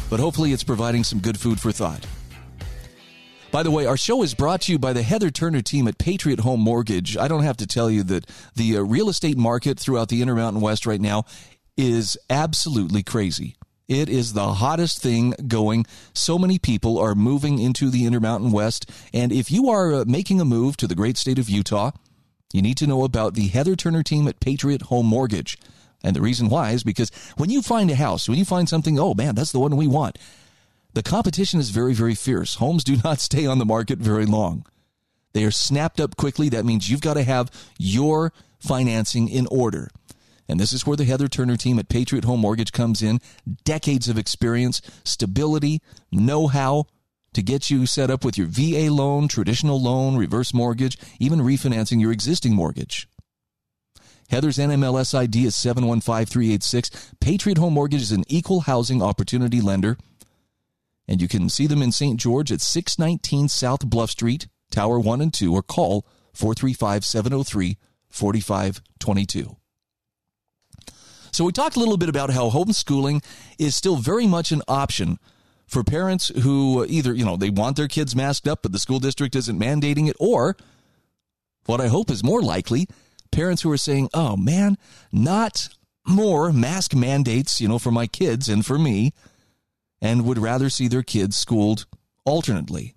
But 0.08 0.20
hopefully, 0.20 0.54
it's 0.54 0.64
providing 0.64 1.04
some 1.04 1.18
good 1.18 1.38
food 1.38 1.60
for 1.60 1.70
thought. 1.70 2.06
By 3.56 3.62
the 3.62 3.70
way, 3.70 3.86
our 3.86 3.96
show 3.96 4.22
is 4.22 4.34
brought 4.34 4.60
to 4.62 4.72
you 4.72 4.78
by 4.78 4.92
the 4.92 5.02
Heather 5.02 5.30
Turner 5.30 5.62
team 5.62 5.88
at 5.88 5.96
Patriot 5.96 6.40
Home 6.40 6.60
Mortgage. 6.60 7.16
I 7.16 7.26
don't 7.26 7.42
have 7.42 7.56
to 7.56 7.66
tell 7.66 7.90
you 7.90 8.02
that 8.02 8.26
the 8.54 8.76
uh, 8.76 8.82
real 8.82 9.08
estate 9.08 9.38
market 9.38 9.80
throughout 9.80 10.10
the 10.10 10.20
Intermountain 10.20 10.60
West 10.60 10.84
right 10.84 11.00
now 11.00 11.24
is 11.74 12.18
absolutely 12.28 13.02
crazy. 13.02 13.56
It 13.88 14.10
is 14.10 14.34
the 14.34 14.52
hottest 14.52 15.00
thing 15.00 15.32
going. 15.48 15.86
So 16.12 16.38
many 16.38 16.58
people 16.58 16.98
are 16.98 17.14
moving 17.14 17.58
into 17.58 17.88
the 17.88 18.04
Intermountain 18.04 18.50
West. 18.50 18.90
And 19.14 19.32
if 19.32 19.50
you 19.50 19.70
are 19.70 19.94
uh, 19.94 20.04
making 20.06 20.38
a 20.38 20.44
move 20.44 20.76
to 20.76 20.86
the 20.86 20.94
great 20.94 21.16
state 21.16 21.38
of 21.38 21.48
Utah, 21.48 21.92
you 22.52 22.60
need 22.60 22.76
to 22.76 22.86
know 22.86 23.04
about 23.04 23.32
the 23.32 23.48
Heather 23.48 23.74
Turner 23.74 24.02
team 24.02 24.28
at 24.28 24.38
Patriot 24.38 24.82
Home 24.82 25.06
Mortgage. 25.06 25.56
And 26.04 26.14
the 26.14 26.20
reason 26.20 26.50
why 26.50 26.72
is 26.72 26.84
because 26.84 27.10
when 27.38 27.48
you 27.48 27.62
find 27.62 27.90
a 27.90 27.96
house, 27.96 28.28
when 28.28 28.36
you 28.36 28.44
find 28.44 28.68
something, 28.68 28.98
oh 28.98 29.14
man, 29.14 29.34
that's 29.34 29.52
the 29.52 29.60
one 29.60 29.78
we 29.78 29.86
want 29.86 30.18
the 30.96 31.02
competition 31.02 31.60
is 31.60 31.68
very, 31.68 31.92
very 31.92 32.14
fierce. 32.14 32.54
Homes 32.54 32.82
do 32.82 32.96
not 33.04 33.20
stay 33.20 33.44
on 33.44 33.58
the 33.58 33.66
market 33.66 33.98
very 33.98 34.24
long. 34.24 34.64
They 35.34 35.44
are 35.44 35.50
snapped 35.50 36.00
up 36.00 36.16
quickly. 36.16 36.48
That 36.48 36.64
means 36.64 36.88
you've 36.88 37.02
got 37.02 37.14
to 37.14 37.22
have 37.22 37.50
your 37.78 38.32
financing 38.58 39.28
in 39.28 39.46
order. 39.48 39.90
And 40.48 40.58
this 40.58 40.72
is 40.72 40.86
where 40.86 40.96
the 40.96 41.04
Heather 41.04 41.28
Turner 41.28 41.58
team 41.58 41.78
at 41.78 41.90
Patriot 41.90 42.24
Home 42.24 42.40
Mortgage 42.40 42.72
comes 42.72 43.02
in. 43.02 43.20
Decades 43.62 44.08
of 44.08 44.16
experience, 44.16 44.80
stability, 45.04 45.82
know 46.10 46.46
how 46.46 46.86
to 47.34 47.42
get 47.42 47.68
you 47.68 47.84
set 47.84 48.10
up 48.10 48.24
with 48.24 48.38
your 48.38 48.46
VA 48.46 48.90
loan, 48.90 49.28
traditional 49.28 49.78
loan, 49.78 50.16
reverse 50.16 50.54
mortgage, 50.54 50.96
even 51.20 51.40
refinancing 51.40 52.00
your 52.00 52.10
existing 52.12 52.54
mortgage. 52.54 53.06
Heather's 54.30 54.56
NMLS 54.56 55.14
ID 55.14 55.44
is 55.44 55.56
715386. 55.56 57.12
Patriot 57.20 57.58
Home 57.58 57.74
Mortgage 57.74 58.00
is 58.00 58.12
an 58.12 58.24
equal 58.28 58.60
housing 58.60 59.02
opportunity 59.02 59.60
lender. 59.60 59.98
And 61.08 61.22
you 61.22 61.28
can 61.28 61.48
see 61.48 61.66
them 61.66 61.82
in 61.82 61.92
St. 61.92 62.18
George 62.18 62.50
at 62.50 62.60
619 62.60 63.48
South 63.48 63.86
Bluff 63.86 64.10
Street, 64.10 64.48
Tower 64.70 64.98
1 64.98 65.20
and 65.20 65.32
2, 65.32 65.54
or 65.54 65.62
call 65.62 66.06
435 66.34 67.04
703 67.04 67.78
4522. 68.10 69.56
So, 71.32 71.44
we 71.44 71.52
talked 71.52 71.76
a 71.76 71.80
little 71.80 71.98
bit 71.98 72.08
about 72.08 72.30
how 72.30 72.50
homeschooling 72.50 73.22
is 73.58 73.76
still 73.76 73.96
very 73.96 74.26
much 74.26 74.52
an 74.52 74.62
option 74.66 75.18
for 75.66 75.84
parents 75.84 76.28
who 76.42 76.86
either, 76.88 77.12
you 77.12 77.24
know, 77.24 77.36
they 77.36 77.50
want 77.50 77.76
their 77.76 77.88
kids 77.88 78.16
masked 78.16 78.48
up, 78.48 78.62
but 78.62 78.72
the 78.72 78.78
school 78.78 79.00
district 79.00 79.36
isn't 79.36 79.58
mandating 79.58 80.08
it, 80.08 80.16
or 80.18 80.56
what 81.66 81.80
I 81.80 81.88
hope 81.88 82.10
is 82.10 82.24
more 82.24 82.40
likely, 82.40 82.86
parents 83.30 83.62
who 83.62 83.70
are 83.70 83.76
saying, 83.76 84.08
oh 84.14 84.36
man, 84.36 84.78
not 85.12 85.68
more 86.06 86.52
mask 86.52 86.94
mandates, 86.94 87.60
you 87.60 87.68
know, 87.68 87.78
for 87.78 87.90
my 87.90 88.06
kids 88.06 88.48
and 88.48 88.64
for 88.64 88.78
me 88.78 89.12
and 90.00 90.24
would 90.24 90.38
rather 90.38 90.70
see 90.70 90.88
their 90.88 91.02
kids 91.02 91.36
schooled 91.36 91.86
alternately. 92.24 92.94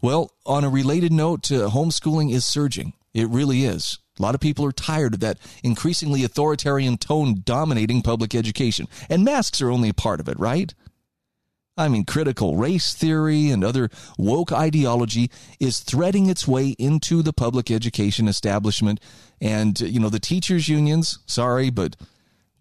Well, 0.00 0.32
on 0.44 0.64
a 0.64 0.68
related 0.68 1.12
note, 1.12 1.50
uh, 1.52 1.70
homeschooling 1.70 2.32
is 2.32 2.44
surging. 2.44 2.94
It 3.14 3.28
really 3.28 3.64
is. 3.64 3.98
A 4.18 4.22
lot 4.22 4.34
of 4.34 4.40
people 4.40 4.64
are 4.64 4.72
tired 4.72 5.14
of 5.14 5.20
that 5.20 5.38
increasingly 5.62 6.24
authoritarian 6.24 6.98
tone 6.98 7.42
dominating 7.44 8.02
public 8.02 8.34
education. 8.34 8.88
And 9.08 9.24
masks 9.24 9.62
are 9.62 9.70
only 9.70 9.88
a 9.88 9.94
part 9.94 10.20
of 10.20 10.28
it, 10.28 10.38
right? 10.38 10.74
I 11.76 11.88
mean, 11.88 12.04
critical 12.04 12.56
race 12.56 12.92
theory 12.92 13.50
and 13.50 13.64
other 13.64 13.88
woke 14.18 14.52
ideology 14.52 15.30
is 15.58 15.80
threading 15.80 16.28
its 16.28 16.46
way 16.46 16.70
into 16.78 17.22
the 17.22 17.32
public 17.32 17.70
education 17.70 18.28
establishment. 18.28 19.00
And, 19.40 19.80
you 19.80 19.98
know, 19.98 20.10
the 20.10 20.20
teachers' 20.20 20.68
unions, 20.68 21.18
sorry, 21.26 21.70
but 21.70 21.96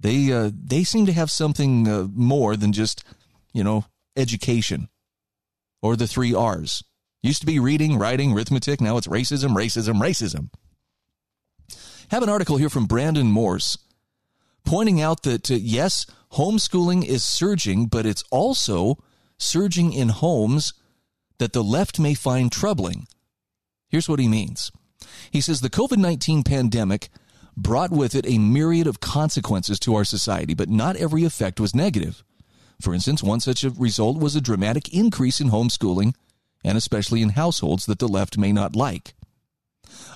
they, 0.02 0.32
uh, 0.32 0.52
they 0.54 0.84
seem 0.84 1.06
to 1.06 1.14
have 1.14 1.32
something 1.32 1.88
uh, 1.88 2.08
more 2.14 2.56
than 2.56 2.74
just, 2.74 3.04
you 3.54 3.64
know, 3.64 3.86
education 4.16 4.90
or 5.82 5.96
the 5.96 6.08
three 6.08 6.34
R's. 6.34 6.84
Used 7.24 7.42
to 7.42 7.46
be 7.46 7.60
reading, 7.60 8.00
writing, 8.00 8.34
arithmetic. 8.34 8.82
Now 8.82 8.98
it's 8.98 9.08
racism, 9.08 9.56
racism, 9.56 10.02
racism. 10.02 10.50
Have 12.10 12.24
an 12.24 12.30
article 12.30 12.58
here 12.58 12.70
from 12.70 12.88
Brandon 12.88 13.28
Morse 13.28 13.78
pointing 14.66 15.02
out 15.02 15.24
that, 15.24 15.50
uh, 15.50 15.56
yes, 15.56 16.06
homeschooling 16.34 17.06
is 17.06 17.24
surging, 17.24 17.86
but 17.86 18.06
it's 18.06 18.24
also 18.32 18.98
surging 19.38 19.94
in 19.94 20.10
homes 20.10 20.74
that 21.40 21.54
the 21.54 21.64
left 21.64 22.00
may 22.00 22.14
find 22.14 22.52
troubling. 22.52 23.08
Here's 23.90 24.10
what 24.10 24.20
he 24.20 24.28
means 24.28 24.72
he 25.32 25.42
says 25.42 25.62
the 25.62 25.70
COVID 25.70 25.98
19 25.98 26.44
pandemic 26.44 27.10
brought 27.56 27.92
with 27.92 28.16
it 28.16 28.26
a 28.26 28.38
myriad 28.38 28.88
of 28.88 29.00
consequences 29.00 29.80
to 29.80 29.96
our 29.96 30.06
society, 30.06 30.54
but 30.54 30.70
not 30.70 30.96
every 30.96 31.24
effect 31.24 31.60
was 31.60 31.76
negative. 31.76 32.24
For 32.82 32.94
instance, 32.94 33.22
one 33.22 33.40
such 33.40 33.64
result 33.64 34.18
was 34.18 34.36
a 34.36 34.42
dramatic 34.42 34.94
increase 34.94 35.40
in 35.40 35.50
homeschooling, 35.50 36.16
and 36.64 36.78
especially 36.78 37.22
in 37.22 37.30
households 37.30 37.86
that 37.86 38.00
the 38.00 38.08
left 38.08 38.38
may 38.38 38.52
not 38.52 38.76
like. 38.76 39.14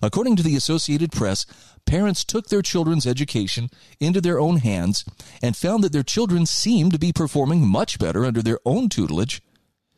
According 0.01 0.35
to 0.37 0.43
the 0.43 0.55
Associated 0.55 1.11
Press, 1.11 1.45
parents 1.85 2.23
took 2.23 2.47
their 2.47 2.61
children's 2.61 3.05
education 3.05 3.69
into 3.99 4.21
their 4.21 4.39
own 4.39 4.57
hands 4.57 5.05
and 5.41 5.55
found 5.55 5.83
that 5.83 5.91
their 5.91 6.03
children 6.03 6.45
seemed 6.45 6.93
to 6.93 6.99
be 6.99 7.13
performing 7.13 7.67
much 7.67 7.99
better 7.99 8.25
under 8.25 8.41
their 8.41 8.59
own 8.65 8.89
tutelage 8.89 9.41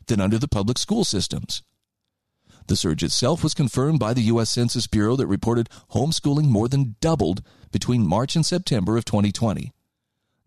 than 0.06 0.20
under 0.20 0.38
the 0.38 0.48
public 0.48 0.78
school 0.78 1.04
systems. 1.04 1.62
The 2.68 2.76
surge 2.76 3.02
itself 3.02 3.42
was 3.42 3.54
confirmed 3.54 3.98
by 3.98 4.14
the 4.14 4.22
U.S. 4.22 4.50
Census 4.50 4.86
Bureau 4.86 5.16
that 5.16 5.26
reported 5.26 5.70
homeschooling 5.92 6.44
more 6.44 6.68
than 6.68 6.96
doubled 7.00 7.42
between 7.72 8.06
March 8.06 8.36
and 8.36 8.44
September 8.44 8.96
of 8.96 9.06
2020, 9.06 9.72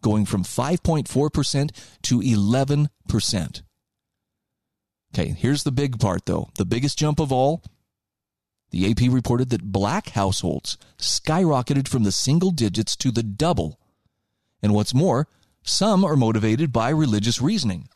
going 0.01 0.25
from 0.25 0.43
5.4% 0.43 1.69
to 2.03 2.19
11%. 2.19 3.61
Okay, 5.13 5.29
here's 5.29 5.63
the 5.63 5.71
big 5.71 5.99
part 5.99 6.25
though. 6.25 6.49
The 6.55 6.65
biggest 6.65 6.97
jump 6.97 7.19
of 7.19 7.31
all 7.31 7.63
the 8.69 8.89
AP 8.89 9.11
reported 9.11 9.49
that 9.49 9.71
black 9.71 10.09
households 10.09 10.77
skyrocketed 10.97 11.87
from 11.87 12.03
the 12.03 12.11
single 12.11 12.51
digits 12.51 12.95
to 12.97 13.11
the 13.11 13.23
double. 13.23 13.79
And 14.61 14.73
what's 14.73 14.93
more, 14.93 15.27
some 15.63 16.05
are 16.05 16.15
motivated 16.15 16.71
by 16.71 16.89
religious 16.89 17.41
reasoning. 17.41 17.89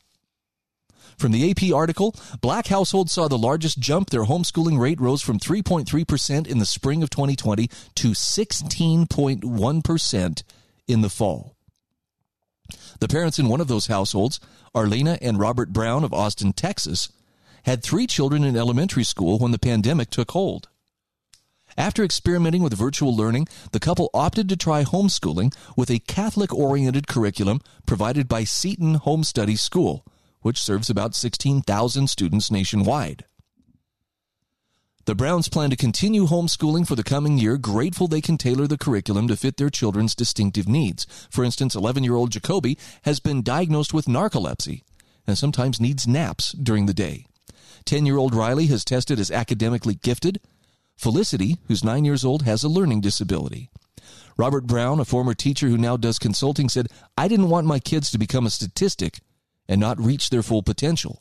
From 1.18 1.32
the 1.32 1.49
AP 1.49 1.74
article, 1.74 2.13
black 2.41 2.68
households 2.68 3.11
saw 3.11 3.28
the 3.28 3.38
largest 3.38 3.80
jump. 3.80 4.09
Their 4.09 4.26
homeschooling 4.26 4.80
rate 4.80 4.99
rose 4.99 5.22
from 5.22 5.39
3.3% 5.39 6.47
in 6.47 6.59
the 6.59 6.66
spring 6.66 7.03
of 7.03 7.09
2020 7.09 7.68
to 7.68 8.09
16.1% 8.09 10.43
in 10.88 11.01
the 11.01 11.09
fall. 11.09 11.55
The 12.99 13.07
parents 13.07 13.39
in 13.39 13.49
one 13.49 13.61
of 13.61 13.68
those 13.68 13.88
households, 13.88 14.39
Arlena 14.74 15.18
and 15.22 15.39
Robert 15.39 15.72
Brown 15.72 16.03
of 16.03 16.13
Austin, 16.13 16.53
Texas, 16.53 17.09
had 17.63 17.84
three 17.84 18.07
children 18.07 18.43
in 18.43 18.55
elementary 18.55 19.03
school 19.03 19.39
when 19.39 19.51
the 19.51 19.59
pandemic 19.59 20.09
took 20.09 20.32
hold. 20.32 20.70
After 21.78 22.03
experimenting 22.03 22.63
with 22.63 22.74
virtual 22.74 23.16
learning, 23.16 23.47
the 23.72 23.82
couple 23.82 24.09
opted 24.13 24.47
to 24.49 24.55
try 24.55 24.84
homeschooling 24.84 25.53
with 25.76 25.89
a 25.89 25.99
Catholic 25.99 26.53
oriented 26.53 27.07
curriculum 27.07 27.59
provided 27.86 28.30
by 28.30 28.45
Seton 28.45 28.95
Home 28.95 29.24
Study 29.24 29.57
School, 29.57 30.05
which 30.46 30.62
serves 30.62 30.91
about 30.91 31.16
16,000 31.16 32.08
students 32.08 32.52
nationwide. 32.52 33.26
The 35.06 35.16
Browns 35.16 35.50
plan 35.50 35.72
to 35.72 35.76
continue 35.76 36.28
homeschooling 36.28 36.88
for 36.88 36.96
the 36.96 37.04
coming 37.04 37.39
year, 37.39 37.58
grateful 37.58 38.08
they 38.08 38.22
can 38.22 38.38
tailor 38.38 38.68
the 38.68 38.78
curriculum 38.78 39.28
to 39.28 39.38
fit 39.38 39.58
their 39.58 39.72
children's 39.72 40.14
distinctive 40.14 40.68
needs. 40.68 41.08
For 41.32 41.43
instance, 41.43 41.74
11 41.74 42.04
year 42.04 42.14
old 42.14 42.30
Jacoby 42.30 42.78
has 43.06 43.20
been 43.20 43.41
diagnosed 43.41 43.91
with 43.91 44.06
narcolepsy 44.06 44.84
and 45.26 45.36
sometimes 45.36 45.82
needs 45.82 46.08
naps 46.08 46.52
during 46.52 46.86
the 46.86 46.93
day. 46.93 47.26
10 47.86 48.06
year 48.06 48.18
old 48.18 48.36
Riley 48.36 48.68
has 48.68 48.86
tested 48.86 49.20
as 49.20 49.32
academically 49.32 49.96
gifted. 49.96 50.39
Felicity, 50.96 51.58
who's 51.68 51.84
nine 51.84 52.06
years 52.06 52.24
old, 52.24 52.43
has 52.43 52.64
a 52.64 52.70
learning 52.70 53.02
disability. 53.02 53.72
Robert 54.38 54.68
Brown, 54.68 55.00
a 55.00 55.06
former 55.06 55.34
teacher 55.34 55.70
who 55.70 55.78
now 55.80 55.98
does 55.98 56.20
consulting, 56.20 56.70
said, 56.70 56.89
I 57.18 57.28
didn't 57.28 57.50
want 57.50 57.66
my 57.66 57.80
kids 57.80 58.12
to 58.12 58.20
become 58.20 58.46
a 58.46 58.52
statistic 58.52 59.22
and 59.68 59.80
not 59.80 59.99
reach 59.99 60.30
their 60.30 60.43
full 60.43 60.63
potential. 60.63 61.20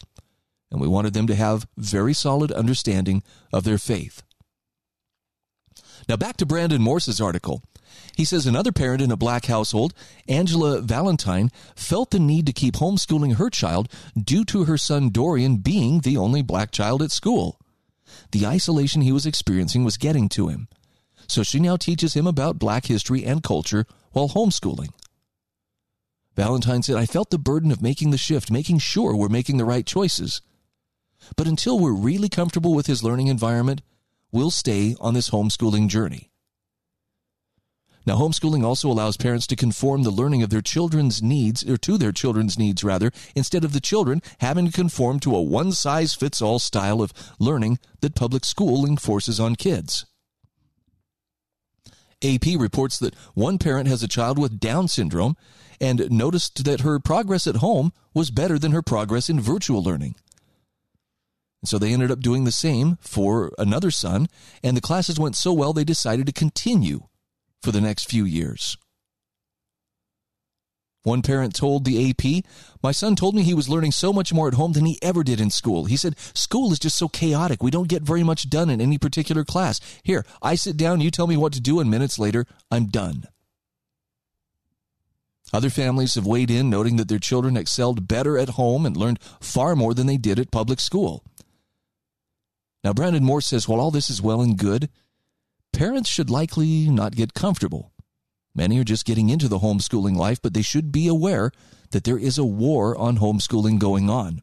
And 0.70 0.80
we 0.80 0.88
wanted 0.88 1.14
them 1.14 1.26
to 1.28 1.34
have 1.34 1.66
very 1.76 2.14
solid 2.14 2.50
understanding 2.52 3.22
of 3.52 3.64
their 3.64 3.78
faith. 3.78 4.22
Now 6.08 6.16
back 6.16 6.36
to 6.38 6.46
Brandon 6.46 6.82
Morse's 6.82 7.20
article. 7.20 7.62
He 8.16 8.24
says 8.24 8.46
another 8.46 8.72
parent 8.72 9.02
in 9.02 9.10
a 9.10 9.16
black 9.16 9.46
household, 9.46 9.94
Angela 10.28 10.80
Valentine, 10.80 11.50
felt 11.74 12.10
the 12.10 12.18
need 12.18 12.46
to 12.46 12.52
keep 12.52 12.74
homeschooling 12.74 13.36
her 13.36 13.50
child 13.50 13.88
due 14.16 14.44
to 14.46 14.64
her 14.64 14.76
son 14.76 15.10
Dorian 15.10 15.58
being 15.58 16.00
the 16.00 16.16
only 16.16 16.42
black 16.42 16.70
child 16.70 17.02
at 17.02 17.12
school. 17.12 17.60
The 18.32 18.46
isolation 18.46 19.02
he 19.02 19.12
was 19.12 19.26
experiencing 19.26 19.84
was 19.84 19.96
getting 19.96 20.28
to 20.30 20.48
him. 20.48 20.68
So 21.28 21.42
she 21.42 21.58
now 21.58 21.76
teaches 21.76 22.14
him 22.14 22.26
about 22.26 22.58
black 22.58 22.86
history 22.86 23.24
and 23.24 23.42
culture 23.42 23.86
while 24.12 24.28
homeschooling. 24.28 24.90
Valentine 26.36 26.82
said, 26.82 26.96
I 26.96 27.06
felt 27.06 27.30
the 27.30 27.38
burden 27.38 27.70
of 27.70 27.82
making 27.82 28.10
the 28.10 28.18
shift, 28.18 28.50
making 28.50 28.78
sure 28.78 29.14
we're 29.14 29.28
making 29.28 29.56
the 29.56 29.64
right 29.64 29.86
choices. 29.86 30.40
But 31.36 31.46
until 31.46 31.78
we're 31.78 31.92
really 31.92 32.28
comfortable 32.28 32.74
with 32.74 32.86
his 32.86 33.02
learning 33.02 33.28
environment, 33.28 33.82
we'll 34.32 34.50
stay 34.50 34.96
on 35.00 35.14
this 35.14 35.30
homeschooling 35.30 35.88
journey. 35.88 36.30
Now, 38.06 38.16
homeschooling 38.16 38.62
also 38.62 38.90
allows 38.90 39.16
parents 39.16 39.46
to 39.46 39.56
conform 39.56 40.02
the 40.02 40.10
learning 40.10 40.42
of 40.42 40.50
their 40.50 40.60
children's 40.60 41.22
needs, 41.22 41.62
or 41.66 41.78
to 41.78 41.96
their 41.96 42.12
children's 42.12 42.58
needs 42.58 42.84
rather, 42.84 43.12
instead 43.34 43.64
of 43.64 43.72
the 43.72 43.80
children 43.80 44.20
having 44.40 44.66
to 44.66 44.72
conform 44.72 45.20
to 45.20 45.34
a 45.34 45.40
one 45.40 45.72
size 45.72 46.12
fits 46.12 46.42
all 46.42 46.58
style 46.58 47.00
of 47.00 47.14
learning 47.38 47.78
that 48.00 48.14
public 48.14 48.44
schooling 48.44 48.98
forces 48.98 49.40
on 49.40 49.56
kids. 49.56 50.04
AP 52.22 52.44
reports 52.58 52.98
that 52.98 53.14
one 53.34 53.56
parent 53.58 53.88
has 53.88 54.02
a 54.02 54.08
child 54.08 54.38
with 54.38 54.60
Down 54.60 54.88
syndrome 54.88 55.36
and 55.80 56.10
noticed 56.10 56.64
that 56.64 56.80
her 56.80 56.98
progress 56.98 57.46
at 57.46 57.56
home 57.56 57.92
was 58.12 58.30
better 58.30 58.58
than 58.58 58.72
her 58.72 58.82
progress 58.82 59.28
in 59.28 59.40
virtual 59.40 59.82
learning. 59.82 60.14
And 61.62 61.68
so 61.68 61.78
they 61.78 61.92
ended 61.92 62.10
up 62.10 62.20
doing 62.20 62.44
the 62.44 62.52
same 62.52 62.98
for 63.00 63.52
another 63.58 63.90
son, 63.90 64.26
and 64.62 64.76
the 64.76 64.82
classes 64.82 65.18
went 65.18 65.36
so 65.36 65.52
well 65.52 65.72
they 65.72 65.84
decided 65.84 66.26
to 66.26 66.32
continue 66.32 67.08
for 67.62 67.72
the 67.72 67.80
next 67.80 68.10
few 68.10 68.24
years. 68.24 68.76
One 71.04 71.20
parent 71.20 71.54
told 71.54 71.84
the 71.84 72.10
AP, 72.10 72.44
My 72.82 72.90
son 72.90 73.14
told 73.14 73.34
me 73.34 73.42
he 73.42 73.54
was 73.54 73.68
learning 73.68 73.92
so 73.92 74.12
much 74.12 74.32
more 74.32 74.48
at 74.48 74.54
home 74.54 74.72
than 74.72 74.86
he 74.86 74.98
ever 75.02 75.22
did 75.22 75.38
in 75.38 75.50
school. 75.50 75.84
He 75.84 75.98
said, 75.98 76.18
School 76.34 76.72
is 76.72 76.78
just 76.78 76.96
so 76.96 77.08
chaotic. 77.08 77.62
We 77.62 77.70
don't 77.70 77.88
get 77.88 78.02
very 78.02 78.22
much 78.22 78.48
done 78.48 78.70
in 78.70 78.80
any 78.80 78.96
particular 78.96 79.44
class. 79.44 79.80
Here, 80.02 80.24
I 80.42 80.54
sit 80.54 80.78
down, 80.78 81.02
you 81.02 81.10
tell 81.10 81.26
me 81.26 81.36
what 81.36 81.52
to 81.52 81.60
do, 81.60 81.78
and 81.78 81.90
minutes 81.90 82.18
later, 82.18 82.46
I'm 82.70 82.86
done. 82.86 83.24
Other 85.54 85.70
families 85.70 86.16
have 86.16 86.26
weighed 86.26 86.50
in, 86.50 86.68
noting 86.68 86.96
that 86.96 87.06
their 87.06 87.20
children 87.20 87.56
excelled 87.56 88.08
better 88.08 88.36
at 88.36 88.48
home 88.48 88.84
and 88.84 88.96
learned 88.96 89.22
far 89.40 89.76
more 89.76 89.94
than 89.94 90.08
they 90.08 90.16
did 90.16 90.40
at 90.40 90.50
public 90.50 90.80
school. 90.80 91.22
Now, 92.82 92.92
Brandon 92.92 93.22
Morse 93.22 93.46
says, 93.46 93.68
while 93.68 93.78
all 93.78 93.92
this 93.92 94.10
is 94.10 94.20
well 94.20 94.40
and 94.40 94.58
good, 94.58 94.88
parents 95.72 96.10
should 96.10 96.28
likely 96.28 96.90
not 96.90 97.14
get 97.14 97.34
comfortable. 97.34 97.92
Many 98.52 98.80
are 98.80 98.84
just 98.84 99.04
getting 99.04 99.30
into 99.30 99.46
the 99.46 99.60
homeschooling 99.60 100.16
life, 100.16 100.42
but 100.42 100.54
they 100.54 100.62
should 100.62 100.90
be 100.90 101.06
aware 101.06 101.52
that 101.92 102.02
there 102.02 102.18
is 102.18 102.36
a 102.36 102.44
war 102.44 102.98
on 102.98 103.18
homeschooling 103.18 103.78
going 103.78 104.10
on. 104.10 104.42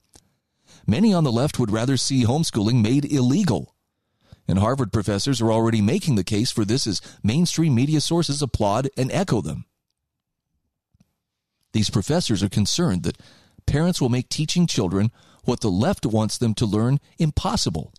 Many 0.88 1.14
on 1.14 1.26
the 1.26 1.32
left 1.34 1.59
would 1.59 1.72
rather 1.72 1.97
see 1.97 2.24
homeschooling 2.24 2.82
made 2.82 3.03
illegal. 3.12 3.76
And 4.47 4.59
Harvard 4.59 4.93
professors 4.93 5.41
are 5.41 5.51
already 5.51 5.82
making 5.82 6.16
the 6.16 6.24
case 6.24 6.51
for 6.51 6.64
this 6.64 6.88
as 6.88 7.01
mainstream 7.22 7.76
media 7.76 7.99
sources 7.99 8.41
applaud 8.41 8.88
and 8.95 9.12
echo 9.12 9.41
them. 9.41 9.66
These 11.74 11.89
professors 11.89 12.43
are 12.43 12.49
concerned 12.49 13.03
that 13.03 13.17
parents 13.65 14.01
will 14.01 14.09
make 14.09 14.30
teaching 14.30 14.67
children 14.67 15.11
what 15.43 15.61
the 15.61 15.69
left 15.69 16.05
wants 16.05 16.38
them 16.38 16.53
to 16.55 16.65
learn 16.65 16.99
impossible. 17.17 17.93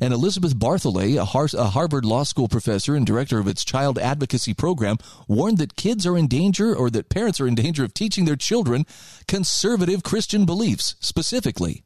And 0.00 0.14
Elizabeth 0.14 0.56
Bartholet, 0.56 1.18
a, 1.18 1.64
Harvard 1.70 2.04
Law 2.04 2.22
School 2.22 2.48
professor 2.48 2.94
and 2.94 3.04
director 3.04 3.38
of 3.38 3.48
its 3.48 3.64
child 3.64 3.98
advocacy 3.98 4.54
program, 4.54 4.96
warned 5.28 5.58
that 5.58 5.76
kids 5.76 6.06
are 6.06 6.16
in 6.16 6.28
danger 6.28 6.74
or 6.74 6.88
that 6.90 7.08
parents 7.08 7.40
are 7.40 7.48
in 7.48 7.54
danger 7.54 7.84
of 7.84 7.92
teaching 7.92 8.24
their 8.24 8.36
children 8.36 8.86
conservative 9.26 10.02
Christian 10.02 10.46
beliefs 10.46 10.96
specifically. 11.00 11.82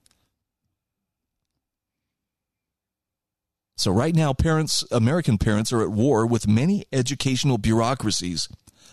So, 3.78 3.90
right 3.92 4.14
now, 4.14 4.32
parents, 4.32 4.84
American 4.90 5.36
parents, 5.36 5.72
are 5.72 5.82
at 5.82 5.90
war 5.90 6.26
with 6.26 6.48
many 6.48 6.86
educational 6.92 7.58
bureaucracies 7.58 8.48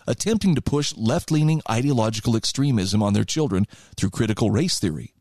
attempting 0.08 0.56
to 0.56 0.62
push 0.62 0.94
left 0.96 1.32
leaning 1.32 1.62
ideological 1.70 2.36
extremism 2.36 3.02
on 3.02 3.14
their 3.14 3.24
children 3.24 3.66
through 3.96 4.10
critical 4.10 4.52
race 4.52 4.80
theory. 4.80 5.14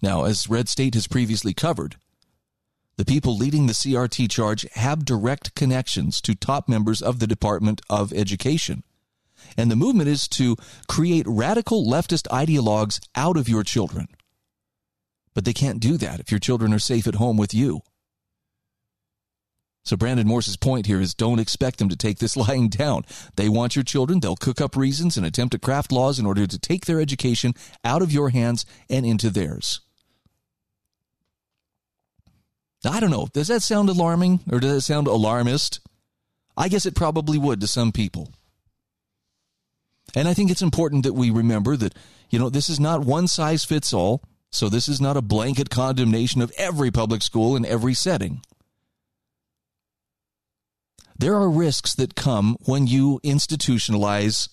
Now, 0.00 0.24
as 0.24 0.48
Red 0.48 0.68
State 0.68 0.94
has 0.94 1.06
previously 1.06 1.54
covered, 1.54 1.96
the 2.96 3.04
people 3.04 3.36
leading 3.36 3.66
the 3.66 3.72
CRT 3.72 4.30
charge 4.30 4.66
have 4.74 5.04
direct 5.04 5.54
connections 5.54 6.20
to 6.22 6.34
top 6.34 6.68
members 6.68 7.00
of 7.00 7.20
the 7.20 7.26
Department 7.26 7.80
of 7.88 8.12
Education. 8.12 8.82
And 9.56 9.70
the 9.70 9.76
movement 9.76 10.08
is 10.08 10.26
to 10.28 10.56
create 10.88 11.24
radical 11.28 11.86
leftist 11.86 12.26
ideologues 12.28 13.00
out 13.14 13.36
of 13.36 13.48
your 13.48 13.62
children. 13.62 14.08
But 15.32 15.44
they 15.44 15.52
can't 15.52 15.78
do 15.78 15.96
that 15.98 16.18
if 16.18 16.32
your 16.32 16.40
children 16.40 16.72
are 16.72 16.80
safe 16.80 17.06
at 17.06 17.14
home 17.14 17.36
with 17.36 17.54
you. 17.54 17.82
So 19.88 19.96
Brandon 19.96 20.26
Morse's 20.26 20.58
point 20.58 20.84
here 20.84 21.00
is 21.00 21.14
don't 21.14 21.38
expect 21.38 21.78
them 21.78 21.88
to 21.88 21.96
take 21.96 22.18
this 22.18 22.36
lying 22.48 22.68
down. 22.68 23.06
They 23.36 23.48
want 23.48 23.74
your 23.74 23.84
children. 23.84 24.20
They'll 24.20 24.36
cook 24.36 24.60
up 24.60 24.76
reasons 24.76 25.16
and 25.16 25.24
attempt 25.24 25.52
to 25.52 25.58
craft 25.58 25.90
laws 25.90 26.18
in 26.18 26.26
order 26.26 26.46
to 26.46 26.58
take 26.58 26.84
their 26.84 27.00
education 27.00 27.54
out 27.82 28.02
of 28.02 28.12
your 28.12 28.28
hands 28.28 28.66
and 28.90 29.06
into 29.06 29.30
theirs. 29.30 29.80
I 32.84 33.00
don't 33.00 33.10
know. 33.10 33.28
Does 33.32 33.48
that 33.48 33.62
sound 33.62 33.88
alarming 33.88 34.40
or 34.52 34.60
does 34.60 34.72
it 34.72 34.80
sound 34.82 35.06
alarmist? 35.06 35.80
I 36.54 36.68
guess 36.68 36.84
it 36.84 36.94
probably 36.94 37.38
would 37.38 37.62
to 37.62 37.66
some 37.66 37.90
people. 37.90 38.34
And 40.14 40.28
I 40.28 40.34
think 40.34 40.50
it's 40.50 40.60
important 40.60 41.04
that 41.04 41.14
we 41.14 41.30
remember 41.30 41.78
that, 41.78 41.94
you 42.28 42.38
know, 42.38 42.50
this 42.50 42.68
is 42.68 42.78
not 42.78 43.06
one 43.06 43.26
size 43.26 43.64
fits 43.64 43.94
all. 43.94 44.22
So 44.50 44.68
this 44.68 44.86
is 44.86 45.00
not 45.00 45.16
a 45.16 45.22
blanket 45.22 45.70
condemnation 45.70 46.42
of 46.42 46.52
every 46.58 46.90
public 46.90 47.22
school 47.22 47.56
in 47.56 47.64
every 47.64 47.94
setting. 47.94 48.42
There 51.18 51.34
are 51.34 51.50
risks 51.50 51.94
that 51.94 52.14
come 52.14 52.56
when 52.64 52.86
you 52.86 53.20
institutionalize 53.24 54.48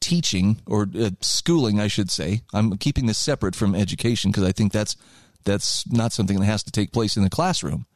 teaching 0.00 0.60
or 0.66 0.86
uh, 0.98 1.10
schooling, 1.20 1.80
I 1.80 1.88
should 1.88 2.10
say. 2.10 2.42
I'm 2.52 2.76
keeping 2.76 3.06
this 3.06 3.18
separate 3.18 3.56
from 3.56 3.74
education 3.74 4.30
because 4.30 4.44
I 4.44 4.52
think 4.52 4.72
that's 4.72 4.96
that's 5.44 5.90
not 5.90 6.12
something 6.12 6.38
that 6.38 6.46
has 6.46 6.62
to 6.64 6.70
take 6.70 6.92
place 6.92 7.16
in 7.16 7.22
the 7.22 7.30
classroom. 7.30 7.86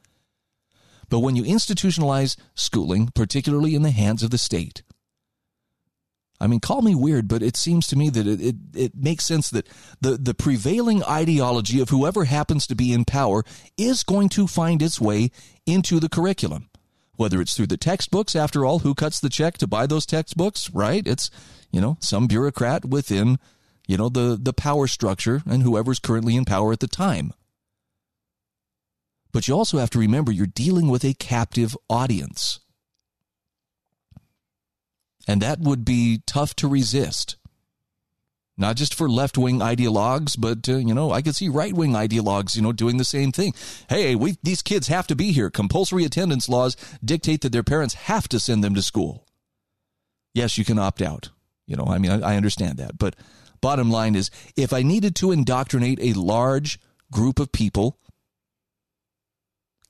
But 1.09 1.19
when 1.19 1.35
you 1.35 1.43
institutionalize 1.43 2.35
schooling, 2.55 3.09
particularly 3.13 3.75
in 3.75 3.83
the 3.83 3.91
hands 3.91 4.23
of 4.23 4.31
the 4.31 4.37
state, 4.37 4.83
I 6.39 6.47
mean, 6.47 6.59
call 6.59 6.81
me 6.81 6.93
weird, 6.93 7.27
but 7.27 7.41
it 7.41 7.57
seems 7.57 7.87
to 7.87 7.95
me 7.95 8.09
that 8.09 8.27
it, 8.27 8.41
it, 8.41 8.55
it, 8.75 8.95
makes 8.95 9.25
sense 9.25 9.49
that 9.49 9.67
the, 10.01 10.17
the 10.17 10.35
prevailing 10.35 11.03
ideology 11.03 11.79
of 11.79 11.89
whoever 11.89 12.25
happens 12.25 12.67
to 12.67 12.75
be 12.75 12.93
in 12.93 13.05
power 13.05 13.43
is 13.75 14.03
going 14.03 14.29
to 14.29 14.45
find 14.45 14.81
its 14.81 15.01
way 15.01 15.31
into 15.65 15.99
the 15.99 16.09
curriculum. 16.09 16.66
Whether 17.17 17.41
it's 17.41 17.55
through 17.55 17.67
the 17.67 17.77
textbooks, 17.77 18.35
after 18.35 18.63
all, 18.63 18.79
who 18.79 18.95
cuts 18.95 19.19
the 19.19 19.29
check 19.29 19.57
to 19.57 19.67
buy 19.67 19.87
those 19.87 20.05
textbooks, 20.05 20.69
right? 20.69 21.05
It's, 21.05 21.29
you 21.71 21.81
know, 21.81 21.97
some 21.99 22.27
bureaucrat 22.27 22.85
within, 22.85 23.39
you 23.87 23.97
know, 23.97 24.07
the, 24.09 24.37
the 24.41 24.53
power 24.53 24.87
structure 24.87 25.41
and 25.45 25.63
whoever's 25.63 25.99
currently 25.99 26.35
in 26.35 26.45
power 26.45 26.71
at 26.71 26.79
the 26.79 26.87
time. 26.87 27.33
But 29.33 29.47
you 29.47 29.55
also 29.55 29.77
have 29.77 29.89
to 29.91 29.99
remember 29.99 30.31
you're 30.31 30.47
dealing 30.47 30.89
with 30.89 31.03
a 31.03 31.13
captive 31.13 31.75
audience. 31.89 32.59
And 35.27 35.41
that 35.41 35.59
would 35.59 35.83
be 35.83 36.21
tough 36.25 36.55
to 36.55 36.67
resist. 36.67 37.35
Not 38.57 38.75
just 38.75 38.95
for 38.95 39.07
left 39.07 39.37
wing 39.37 39.59
ideologues, 39.59 40.35
but, 40.37 40.67
uh, 40.67 40.77
you 40.77 40.93
know, 40.93 41.11
I 41.11 41.21
could 41.21 41.35
see 41.35 41.47
right 41.47 41.73
wing 41.73 41.93
ideologues, 41.93 42.55
you 42.55 42.63
know, 42.63 42.71
doing 42.71 42.97
the 42.97 43.05
same 43.05 43.31
thing. 43.31 43.53
Hey, 43.87 44.15
we, 44.15 44.37
these 44.41 44.63
kids 44.63 44.87
have 44.87 45.05
to 45.07 45.15
be 45.15 45.31
here. 45.31 45.51
Compulsory 45.51 46.05
attendance 46.05 46.49
laws 46.49 46.75
dictate 47.05 47.41
that 47.41 47.51
their 47.51 47.63
parents 47.63 47.93
have 47.93 48.27
to 48.29 48.39
send 48.39 48.63
them 48.63 48.73
to 48.73 48.81
school. 48.81 49.27
Yes, 50.33 50.57
you 50.57 50.65
can 50.65 50.79
opt 50.79 51.03
out. 51.03 51.29
You 51.67 51.75
know, 51.75 51.85
I 51.85 51.99
mean, 51.99 52.11
I, 52.11 52.33
I 52.33 52.35
understand 52.35 52.77
that. 52.77 52.97
But 52.97 53.15
bottom 53.61 53.91
line 53.91 54.15
is 54.15 54.31
if 54.55 54.73
I 54.73 54.81
needed 54.81 55.15
to 55.17 55.31
indoctrinate 55.31 55.99
a 56.01 56.19
large 56.19 56.79
group 57.11 57.39
of 57.39 57.51
people, 57.51 57.99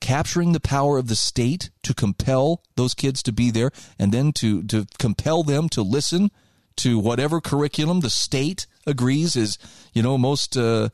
capturing 0.00 0.52
the 0.52 0.60
power 0.60 0.98
of 0.98 1.08
the 1.08 1.16
state 1.16 1.70
to 1.82 1.94
compel 1.94 2.62
those 2.76 2.94
kids 2.94 3.22
to 3.22 3.32
be 3.32 3.50
there 3.50 3.70
and 3.98 4.12
then 4.12 4.32
to, 4.32 4.62
to 4.64 4.86
compel 4.98 5.42
them 5.42 5.68
to 5.70 5.82
listen 5.82 6.30
to 6.78 6.98
whatever 6.98 7.40
curriculum 7.40 8.00
the 8.00 8.10
state 8.10 8.66
agrees 8.86 9.36
is, 9.36 9.58
you 9.92 10.02
know, 10.02 10.18
most, 10.18 10.56
uh, 10.56 10.88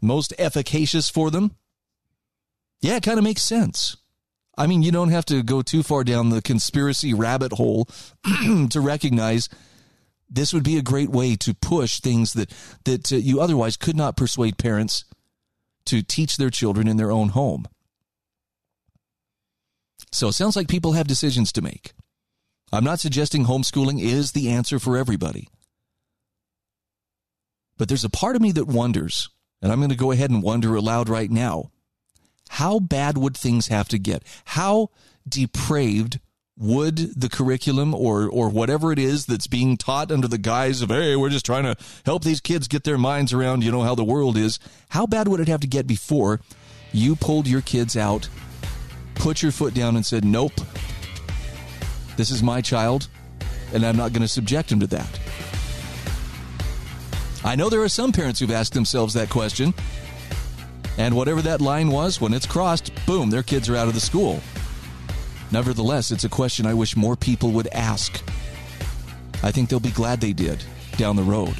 most 0.00 0.34
efficacious 0.38 1.08
for 1.08 1.30
them. 1.30 1.52
Yeah, 2.80 2.96
it 2.96 3.02
kind 3.02 3.18
of 3.18 3.24
makes 3.24 3.42
sense. 3.42 3.96
I 4.56 4.66
mean, 4.66 4.82
you 4.82 4.90
don't 4.90 5.10
have 5.10 5.24
to 5.26 5.42
go 5.42 5.62
too 5.62 5.82
far 5.82 6.04
down 6.04 6.30
the 6.30 6.42
conspiracy 6.42 7.14
rabbit 7.14 7.52
hole 7.52 7.88
to 8.70 8.80
recognize 8.80 9.48
this 10.28 10.52
would 10.52 10.64
be 10.64 10.76
a 10.76 10.82
great 10.82 11.10
way 11.10 11.36
to 11.36 11.54
push 11.54 12.00
things 12.00 12.34
that 12.34 12.52
that 12.84 13.12
uh, 13.12 13.16
you 13.16 13.40
otherwise 13.40 13.76
could 13.76 13.96
not 13.96 14.16
persuade 14.16 14.58
parents 14.58 15.04
to 15.86 16.02
teach 16.02 16.36
their 16.36 16.50
children 16.50 16.86
in 16.86 16.96
their 16.96 17.10
own 17.10 17.30
home. 17.30 17.66
So 20.12 20.28
it 20.28 20.34
sounds 20.34 20.56
like 20.56 20.68
people 20.68 20.92
have 20.92 21.06
decisions 21.06 21.52
to 21.52 21.62
make. 21.62 21.92
I'm 22.72 22.84
not 22.84 23.00
suggesting 23.00 23.44
homeschooling 23.44 24.00
is 24.00 24.32
the 24.32 24.50
answer 24.50 24.78
for 24.78 24.96
everybody. 24.96 25.48
But 27.76 27.88
there's 27.88 28.04
a 28.04 28.10
part 28.10 28.36
of 28.36 28.42
me 28.42 28.52
that 28.52 28.66
wonders, 28.66 29.28
and 29.62 29.70
I'm 29.70 29.78
going 29.78 29.90
to 29.90 29.96
go 29.96 30.10
ahead 30.10 30.30
and 30.30 30.42
wonder 30.42 30.74
aloud 30.74 31.08
right 31.08 31.30
now 31.30 31.70
how 32.50 32.80
bad 32.80 33.18
would 33.18 33.36
things 33.36 33.68
have 33.68 33.88
to 33.88 33.98
get? 33.98 34.22
How 34.46 34.88
depraved 35.28 36.18
would 36.56 36.96
the 36.96 37.28
curriculum 37.28 37.94
or 37.94 38.28
or 38.28 38.48
whatever 38.48 38.90
it 38.90 38.98
is 38.98 39.26
that's 39.26 39.46
being 39.46 39.76
taught 39.76 40.10
under 40.10 40.26
the 40.26 40.38
guise 40.38 40.82
of 40.82 40.88
hey 40.88 41.14
we're 41.14 41.28
just 41.28 41.46
trying 41.46 41.62
to 41.62 41.76
help 42.04 42.24
these 42.24 42.40
kids 42.40 42.66
get 42.66 42.82
their 42.82 42.98
minds 42.98 43.32
around 43.32 43.62
you 43.62 43.70
know 43.70 43.82
how 43.82 43.94
the 43.94 44.02
world 44.02 44.36
is 44.36 44.58
how 44.88 45.06
bad 45.06 45.28
would 45.28 45.38
it 45.38 45.46
have 45.46 45.60
to 45.60 45.68
get 45.68 45.86
before 45.86 46.40
you 46.90 47.14
pulled 47.14 47.46
your 47.46 47.60
kids 47.60 47.96
out 47.96 48.28
put 49.18 49.42
your 49.42 49.52
foot 49.52 49.74
down 49.74 49.96
and 49.96 50.06
said, 50.06 50.24
Nope, 50.24 50.52
this 52.18 52.32
is 52.32 52.42
my 52.42 52.60
child, 52.60 53.06
and 53.72 53.86
I'm 53.86 53.96
not 53.96 54.12
going 54.12 54.22
to 54.22 54.28
subject 54.28 54.72
him 54.72 54.80
to 54.80 54.88
that. 54.88 55.20
I 57.44 57.54
know 57.54 57.70
there 57.70 57.80
are 57.82 57.88
some 57.88 58.10
parents 58.10 58.40
who've 58.40 58.50
asked 58.50 58.74
themselves 58.74 59.14
that 59.14 59.30
question, 59.30 59.72
and 60.98 61.14
whatever 61.14 61.40
that 61.42 61.60
line 61.60 61.92
was, 61.92 62.20
when 62.20 62.34
it's 62.34 62.44
crossed, 62.44 62.90
boom, 63.06 63.30
their 63.30 63.44
kids 63.44 63.68
are 63.68 63.76
out 63.76 63.86
of 63.86 63.94
the 63.94 64.00
school. 64.00 64.40
Nevertheless, 65.52 66.10
it's 66.10 66.24
a 66.24 66.28
question 66.28 66.66
I 66.66 66.74
wish 66.74 66.96
more 66.96 67.14
people 67.14 67.52
would 67.52 67.68
ask. 67.68 68.20
I 69.44 69.52
think 69.52 69.68
they'll 69.68 69.78
be 69.78 69.92
glad 69.92 70.20
they 70.20 70.32
did 70.32 70.62
down 70.96 71.14
the 71.14 71.22
road. 71.22 71.54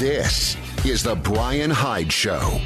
This 0.00 0.56
is 0.84 1.04
the 1.04 1.14
Bryan 1.14 1.70
Hyde 1.70 2.12
Show. 2.12 2.60